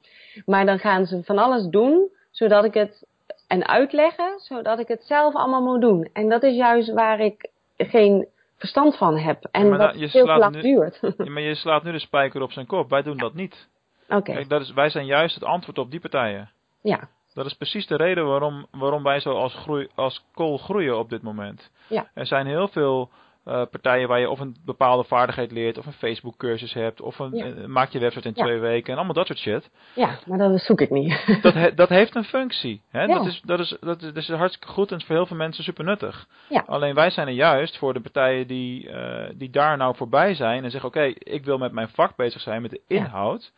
Maar 0.47 0.67
dan 0.67 0.79
gaan 0.79 1.07
ze 1.07 1.23
van 1.25 1.39
alles 1.39 1.67
doen, 1.67 2.11
zodat 2.31 2.65
ik 2.65 2.75
het, 2.75 3.07
en 3.53 3.67
uitleggen, 3.69 4.39
zodat 4.41 4.79
ik 4.79 4.89
het 4.89 5.03
zelf 5.05 5.35
allemaal 5.35 5.63
moet 5.63 5.81
doen. 5.81 6.09
En 6.13 6.29
dat 6.29 6.43
is 6.43 6.57
juist 6.57 6.93
waar 6.93 7.21
ik 7.21 7.51
geen 7.77 8.27
verstand 8.57 8.97
van 8.97 9.19
heb 9.19 9.49
en 9.51 9.69
wat 9.71 9.79
nou, 9.79 9.99
je 9.99 10.09
veel 10.09 10.21
te 10.25 10.27
slaat 10.27 10.39
lang 10.39 10.55
nu- 10.55 10.61
duurt. 10.63 11.01
Ja, 11.25 11.31
maar 11.31 11.43
je 11.43 11.55
slaat 11.55 11.83
nu 11.83 11.93
de 11.93 11.99
spijker 11.99 12.43
op 12.43 12.53
zijn 12.53 12.67
kop. 12.67 12.91
Wij 12.91 13.03
doen 13.03 13.17
dat 13.17 13.35
niet. 13.35 13.69
Oké, 14.09 14.33
Kijk, 14.33 14.49
dat 14.49 14.61
is, 14.61 14.73
wij 14.73 14.91
zijn 14.91 15.07
juist 15.07 15.35
het 15.35 15.45
antwoord 15.45 15.79
op 15.79 15.91
die 15.91 16.01
partijen. 16.01 16.51
ja, 16.83 17.09
Dat 17.35 17.47
is 17.47 17.55
precies 17.55 17.87
de 17.87 17.97
reden 17.97 18.27
waarom, 18.27 18.67
waarom 18.71 19.03
wij 19.03 19.21
zo 19.21 19.31
als, 19.35 19.55
groei, 19.55 19.89
als 19.95 20.25
kool 20.35 20.59
groeien 20.59 20.99
op 20.99 21.11
dit 21.11 21.23
moment. 21.23 21.71
Ja. 21.87 22.11
Er 22.15 22.27
zijn 22.27 22.47
heel 22.47 22.69
veel 22.69 23.11
eh, 23.45 23.63
partijen 23.71 24.09
waar 24.09 24.21
je 24.21 24.31
of 24.31 24.41
een 24.41 24.57
bepaalde 24.65 25.05
vaardigheid 25.05 25.51
leert, 25.53 25.79
of 25.79 25.87
een 25.87 25.93
Facebook 25.93 26.37
cursus 26.37 26.73
hebt, 26.73 27.01
of 27.01 27.19
een, 27.19 27.31
Ja. 27.37 27.45
eh, 27.45 27.65
maak 27.65 27.91
je 27.91 27.99
website 27.99 28.29
in 28.29 28.33
Ja. 28.37 28.43
twee 28.45 28.59
weken 28.59 28.91
en 28.91 28.97
allemaal 28.97 29.15
dat 29.15 29.27
soort 29.27 29.39
shit. 29.39 29.71
ja, 29.95 30.19
maar 30.27 30.39
dat 30.39 30.61
zoek 30.61 30.81
ik 30.81 30.91
niet. 30.91 31.25
Dat, 31.43 31.55
he- 31.55 31.75
dat 31.75 31.89
heeft 31.89 32.15
een 32.15 32.25
functie. 32.25 32.83
Hè? 32.91 33.01
Ja. 33.05 33.15
Dat, 33.17 33.27
is, 33.27 33.41
dat, 33.45 33.59
is, 33.59 33.77
dat, 33.81 34.03
is, 34.03 34.07
dat 34.13 34.17
is 34.17 34.29
hartstikke 34.29 34.73
goed 34.73 34.91
en 34.91 34.97
is 34.99 35.05
voor 35.05 35.15
heel 35.17 35.27
veel 35.27 35.37
mensen 35.37 35.65
super 35.65 35.85
nuttig. 35.85 36.27
Alleen 36.67 36.95
wij 36.95 37.11
zijn 37.11 37.27
er 37.27 37.33
juist 37.35 37.79
voor 37.79 37.95
de 37.95 38.01
partijen 38.01 38.47
die, 38.47 38.91
eh, 38.91 39.31
die 39.35 39.51
daar 39.51 39.77
nou 39.77 39.97
voorbij 39.97 40.35
zijn 40.35 40.65
en 40.65 40.71
zeggen: 40.71 40.89
Oké, 40.89 41.03
ik 41.19 41.45
wil 41.45 41.59
met 41.59 41.73
mijn 41.73 41.89
vak 41.89 42.17
bezig 42.17 42.41
zijn, 42.41 42.63
met 42.63 42.71
de 42.71 42.81
inhoud. 42.87 43.53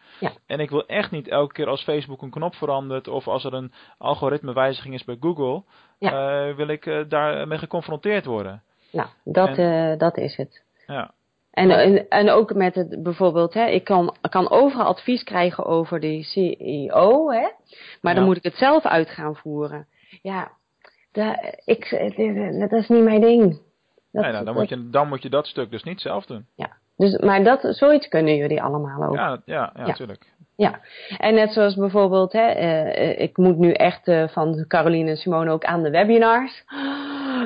En 0.47 0.61
ik 0.61 0.70
wil 0.70 0.87
echt 0.87 1.11
niet 1.11 1.28
elke 1.28 1.53
keer 1.53 1.68
als 1.68 1.82
Facebook 1.82 2.22
een 2.22 2.30
knop 2.30 2.55
verandert 2.55 3.09
of 3.09 3.28
als 3.28 3.45
er 3.45 3.55
een 3.55 3.72
algoritmewijziging 3.99 4.95
is 4.95 5.05
bij 5.05 5.16
Google, 5.20 5.62
wil 6.57 6.68
ik 6.68 7.05
daarmee 7.09 7.59
geconfronteerd 7.59 8.24
worden. 8.24 8.62
Nou, 8.95 9.09
dat, 9.24 9.59
eh, 9.59 9.99
dat 9.99 10.16
is 10.16 10.36
het. 10.36 10.62
Ja. 10.86 11.11
En, 11.51 11.70
en, 11.70 12.09
en 12.09 12.30
ook 12.30 12.55
met 12.55 12.74
het 12.74 13.03
bijvoorbeeld, 13.03 13.55
hè, 13.55 13.66
ik 13.66 13.84
kan, 13.84 14.16
kan 14.30 14.51
overal 14.51 14.86
advies 14.86 15.22
krijgen 15.22 15.64
over 15.64 16.01
de 16.01 16.22
CEO, 16.22 17.30
hè, 17.30 17.49
maar 18.01 18.14
dan 18.14 18.24
moet 18.24 18.36
ik 18.36 18.42
het 18.42 18.55
zelf 18.57 18.84
uit 18.84 19.11
gaan 19.11 19.36
voeren. 19.36 19.86
Ja, 20.22 20.51
ik, 21.64 21.90
dat 22.59 22.72
is 22.72 22.88
niet 22.88 23.05
mijn 23.05 23.20
ding. 23.20 23.61
Dat, 24.12 24.22
Nee, 24.22 24.32
nou, 24.32 24.45
dan, 24.45 24.55
moet 24.55 24.68
je, 24.68 24.90
dan 24.90 25.09
moet 25.09 25.22
je 25.22 25.30
dat 25.30 25.47
stuk 25.47 25.70
dus 25.70 25.82
niet 25.82 26.01
zelf 26.01 26.26
doen. 26.26 26.47
ja. 26.55 26.72
dus, 26.97 27.18
maar 27.18 27.45
dat, 27.45 27.66
zoiets 27.70 28.09
kunnen 28.09 28.36
jullie 28.36 28.62
allemaal 28.62 29.09
ook. 29.09 29.14
Ja, 29.14 29.28
ja, 29.28 29.40
ja, 29.45 29.70
Ja. 29.74 29.86
natuurlijk. 29.86 30.34
Ja, 30.57 30.80
en 31.18 31.34
net 31.34 31.53
zoals 31.53 31.74
bijvoorbeeld, 31.74 32.32
hè, 32.32 32.47
eh, 32.47 33.11
eh, 33.11 33.20
ik 33.20 33.36
moet 33.36 33.59
nu 33.59 33.72
echt 33.72 34.09
eh, 34.09 34.28
van 34.28 34.64
Caroline 34.68 35.11
en 35.11 35.16
Simone 35.16 35.51
ook 35.51 35.64
aan 35.64 35.82
de 35.82 35.90
webinars. 35.90 36.64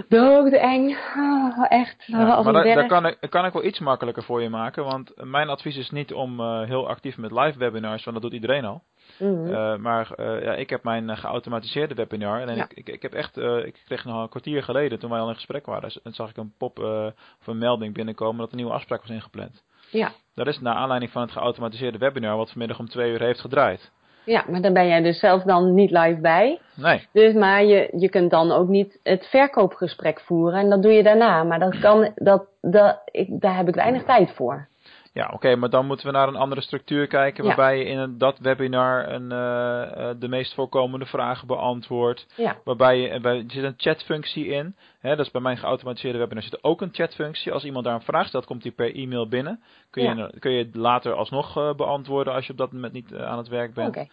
Doodeng, 0.09 0.97
oh, 1.17 1.65
echt. 1.69 2.05
Ja, 2.07 2.31
als 2.31 2.45
maar 2.45 2.65
daar, 2.65 2.87
kan, 2.87 3.07
ik, 3.07 3.31
kan 3.31 3.45
ik 3.45 3.53
wel 3.53 3.65
iets 3.65 3.79
makkelijker 3.79 4.23
voor 4.23 4.43
je 4.43 4.49
maken. 4.49 4.85
Want 4.85 5.13
mijn 5.17 5.49
advies 5.49 5.77
is 5.77 5.91
niet 5.91 6.13
om 6.13 6.41
eh, 6.41 6.63
heel 6.63 6.89
actief 6.89 7.17
met 7.17 7.33
live 7.33 7.59
webinars, 7.59 8.05
want 8.05 8.17
dat 8.21 8.31
doet 8.31 8.41
iedereen 8.41 8.65
al. 8.65 8.83
Mhm. 9.19 9.55
Eh, 9.55 9.77
maar 9.77 10.13
eh, 10.13 10.43
ja, 10.43 10.55
ik 10.55 10.71
heb 10.71 10.85
mijn 10.85 11.17
geautomatiseerde 11.17 11.95
webinar. 11.95 12.41
En 12.41 12.57
Ja. 12.57 12.65
ik, 12.65 12.73
ik, 12.73 12.89
ik 12.89 13.03
heb 13.03 13.13
echt, 13.13 13.37
ik 13.37 13.83
kreeg 13.85 14.05
nog 14.05 14.23
een 14.23 14.29
kwartier 14.29 14.63
geleden, 14.63 14.99
toen 14.99 15.11
wij 15.11 15.21
al 15.21 15.29
in 15.29 15.35
gesprek 15.35 15.67
waren, 15.67 15.91
en 16.03 16.13
zag 16.13 16.31
ik 16.31 16.37
een 16.37 16.55
pop 16.59 16.79
of 17.41 17.47
een 17.47 17.59
melding 17.59 17.95
binnenkomen 17.95 18.39
dat 18.41 18.51
een 18.51 18.57
nieuwe 18.57 18.73
afspraak 18.73 19.01
was 19.01 19.11
ingepland. 19.11 19.63
ja. 19.91 20.13
Dat 20.35 20.47
is 20.47 20.61
naar 20.61 20.75
aanleiding 20.75 21.13
van 21.13 21.23
het 21.23 21.33
geautomatiseerde 21.33 21.99
webinar, 21.99 22.37
wat 22.37 22.51
vanmiddag 22.51 22.79
om 22.79 22.89
twee 22.89 23.13
uur 23.13 23.21
heeft 23.21 23.41
gedraaid. 23.41 23.93
Ja, 24.29 24.45
maar 24.49 24.61
daar 24.61 24.73
ben 24.73 24.87
jij 24.87 25.03
dus 25.03 25.19
zelf 25.19 25.43
dan 25.43 25.75
niet 25.75 25.91
live 25.91 26.19
bij. 26.21 26.59
Nee, 26.75 27.09
Dus, 27.13 27.33
maar 27.33 27.65
je, 27.65 27.89
je 27.97 28.09
kunt 28.09 28.31
dan 28.31 28.53
ook 28.53 28.69
niet 28.69 29.01
het 29.03 29.27
verkoopgesprek 29.27 30.21
voeren 30.21 30.61
en 30.61 30.71
dat 30.71 30.83
doe 30.83 30.93
je 30.93 31.03
daarna. 31.03 31.43
Maar 31.43 31.59
dat 31.59 31.79
kan, 31.79 32.13
dat, 32.15 32.45
dat, 32.61 33.01
ik, 33.11 33.41
daar 33.41 33.57
heb 33.57 33.69
ik 33.69 33.75
weinig 33.75 34.05
tijd 34.05 34.33
voor. 34.35 34.69
Ja, 35.13 35.31
oké, 35.33 35.57
maar 35.57 35.71
dan 35.71 35.87
moeten 35.87 36.07
we 36.07 36.13
naar 36.13 36.29
een 36.29 36.37
andere 36.37 36.61
structuur 36.61 37.07
kijken, 37.07 37.45
waarbij 37.45 37.79
je 37.79 37.85
in 37.85 37.99
een, 37.99 38.19
dat 38.19 38.39
webinar 38.39 39.09
een, 39.09 39.33
eh, 39.33 40.11
eh, 40.11 40.17
de 40.19 40.29
meest 40.29 40.55
voorkomende 40.55 41.07
vragen 41.07 41.47
beantwoordt. 41.47 42.27
Ja. 42.37 42.57
Waarbij 42.65 42.99
je, 43.01 43.21
bij, 43.21 43.37
er 43.37 43.45
zit 43.47 43.65
een 43.65 43.75
chatfunctie 43.77 44.47
in. 44.47 44.77
Hè, 45.01 45.17
dat 45.17 45.27
is 45.27 45.31
bij 45.33 45.41
mijn 45.41 45.57
geautomatiseerde 45.57 46.19
webinar 46.19 46.43
zit 46.43 46.65
ook 46.65 46.81
een 46.81 46.93
chatfunctie. 46.93 47.53
Als 47.53 47.65
iemand 47.65 47.85
daar 47.85 47.95
een 47.95 48.01
vraag 48.01 48.27
stelt, 48.27 48.47
komt 48.47 48.63
die 48.63 48.73
per 48.73 48.95
e-mail 48.95 49.29
binnen. 49.29 49.63
Kun 49.91 50.03
je, 50.03 50.15
Ja. 50.15 50.31
kun 50.39 50.53
je 50.53 50.69
later 50.73 51.13
alsnog 51.13 51.57
eh, 51.57 51.75
beantwoorden 51.75 52.33
als 52.33 52.47
je 52.47 52.53
op 52.53 52.59
dat 52.59 52.73
moment 52.73 52.93
niet 52.93 53.15
aan 53.15 53.39
het 53.39 53.49
werk 53.49 53.75
bent. 53.75 53.89
Oké. 53.97 54.07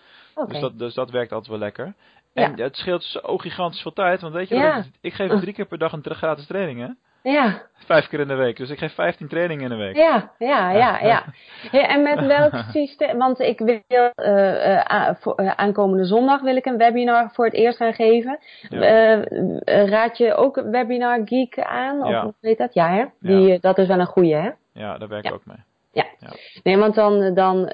Dus, 0.48 0.60
dat, 0.60 0.80
dus 0.80 0.94
dat 0.94 1.12
werkt 1.12 1.32
altijd 1.32 1.52
wel 1.52 1.60
lekker. 1.60 1.94
Ja. 2.34 2.44
En 2.44 2.62
het 2.62 2.76
scheelt 2.76 3.04
zo 3.04 3.38
gigantisch 3.38 3.82
veel 3.82 3.94
tijd. 3.94 4.22
Want 4.22 4.34
weet 4.34 4.50
je, 4.50 4.56
ik, 4.56 4.86
ik 5.02 5.14
geef 5.14 5.40
drie 5.40 5.54
keer 5.54 5.66
per 5.66 5.78
dag 5.78 5.92
een 5.92 6.04
gratis 6.04 6.48
training, 6.48 6.80
hè? 6.80 6.88
Ja, 7.32 7.62
Vijf 7.86 8.08
keer 8.08 8.20
in 8.20 8.28
de 8.28 8.36
week. 8.36 8.58
Dus 8.58 8.70
ik 8.70 8.78
geef 8.78 8.94
15 8.94 9.28
trainingen 9.28 9.64
in 9.64 9.70
de 9.70 9.76
week. 9.84 9.96
ja, 9.96 10.32
ja, 10.38 10.72
ja, 10.72 11.00
ja. 11.12 11.24
Ja, 11.72 11.88
en 11.88 12.02
met 12.04 12.26
welk 12.26 12.54
systeem? 12.74 13.18
Want 13.18 13.40
ik 13.40 13.60
wil 13.60 14.10
voor- 15.20 15.36
eh, 15.36 15.52
aankomende 15.56 16.06
zondag 16.06 16.42
wil 16.42 16.56
ik 16.56 16.66
een 16.66 16.78
webinar 16.78 17.30
voor 17.34 17.46
het 17.46 17.54
eerst 17.54 17.78
gaan 17.78 17.94
geven. 17.94 18.40
Ja. 18.70 19.24
Raad 19.66 20.18
je 20.18 20.34
ook 20.36 20.62
Webinar 20.72 21.22
Geek 21.26 21.60
aan? 21.60 22.04
Of 22.04 22.10
Ja. 22.10 22.24
hoe 22.24 22.34
heet 22.42 22.58
dat? 22.58 22.74
Ja, 22.74 22.90
hè? 22.94 23.06
Die, 23.20 23.60
Dat 23.60 23.78
is 23.78 23.88
wel 23.88 24.00
een 24.00 24.06
goeie, 24.06 24.36
hè? 24.36 24.50
Ja, 24.74 24.98
daar 24.98 25.08
werk 25.08 25.24
ik 25.24 25.30
Ja. 25.30 25.36
ook 25.36 25.46
mee. 25.46 25.58
Nee, 26.64 26.78
want 26.78 26.96
dan, 26.96 27.34
dan 27.34 27.68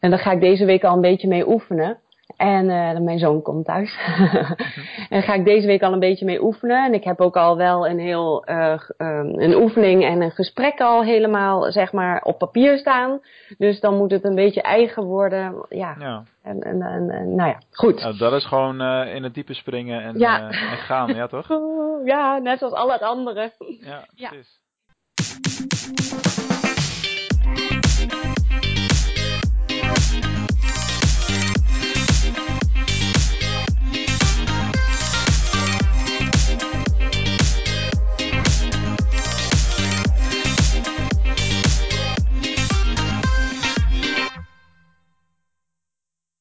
en 0.00 0.10
dan 0.10 0.18
ga 0.18 0.32
ik 0.32 0.40
deze 0.40 0.64
week 0.64 0.84
al 0.84 0.94
een 0.94 1.00
beetje 1.00 1.28
mee 1.28 1.48
oefenen. 1.48 1.98
En 2.36 2.70
eh, 2.70 3.00
mijn 3.00 3.18
zoon 3.18 3.42
komt 3.42 3.64
thuis. 3.64 3.98
en 5.08 5.22
ga 5.22 5.34
ik 5.34 5.44
deze 5.44 5.66
week 5.66 5.82
al 5.82 5.92
een 5.92 5.98
beetje 5.98 6.24
mee 6.24 6.42
oefenen. 6.42 6.84
En 6.84 6.94
ik 6.94 7.04
heb 7.04 7.20
ook 7.20 7.36
al 7.36 7.56
wel 7.56 7.88
een 7.88 7.98
heel 7.98 8.44
eh, 8.44 8.80
ehm, 8.96 9.40
een 9.40 9.54
oefening 9.54 10.04
en 10.04 10.22
een 10.22 10.30
gesprek 10.30 10.80
al 10.80 11.02
helemaal 11.04 11.72
zeg 11.72 11.92
maar 11.92 12.22
op 12.22 12.38
papier 12.38 12.78
staan. 12.78 13.20
Dus 13.58 13.80
dan 13.80 13.96
moet 13.96 14.10
het 14.10 14.24
een 14.24 14.34
beetje 14.34 14.62
eigen 14.62 15.04
worden. 15.04 15.66
Ja. 15.68 15.96
Ja. 15.98 16.22
En, 16.42 16.60
en, 16.62 16.82
en, 16.82 17.10
en, 17.10 17.34
nou 17.34 17.48
ja, 17.48 17.58
goed. 17.70 18.00
Nou, 18.02 18.16
dat 18.16 18.32
is 18.32 18.46
gewoon 18.46 18.80
eh, 18.80 19.14
in 19.14 19.22
het 19.22 19.34
diepe 19.34 19.54
springen 19.54 20.02
en, 20.02 20.18
Ja. 20.18 20.48
en 20.48 20.52
gaan, 20.76 21.14
ja 21.14 21.26
toch? 21.26 21.48
Ja, 22.04 22.38
net 22.38 22.58
zoals 22.58 22.74
al 22.74 22.92
het 22.92 23.02
andere. 23.02 23.52
Ja, 23.80 24.04
Ja. 24.14 24.30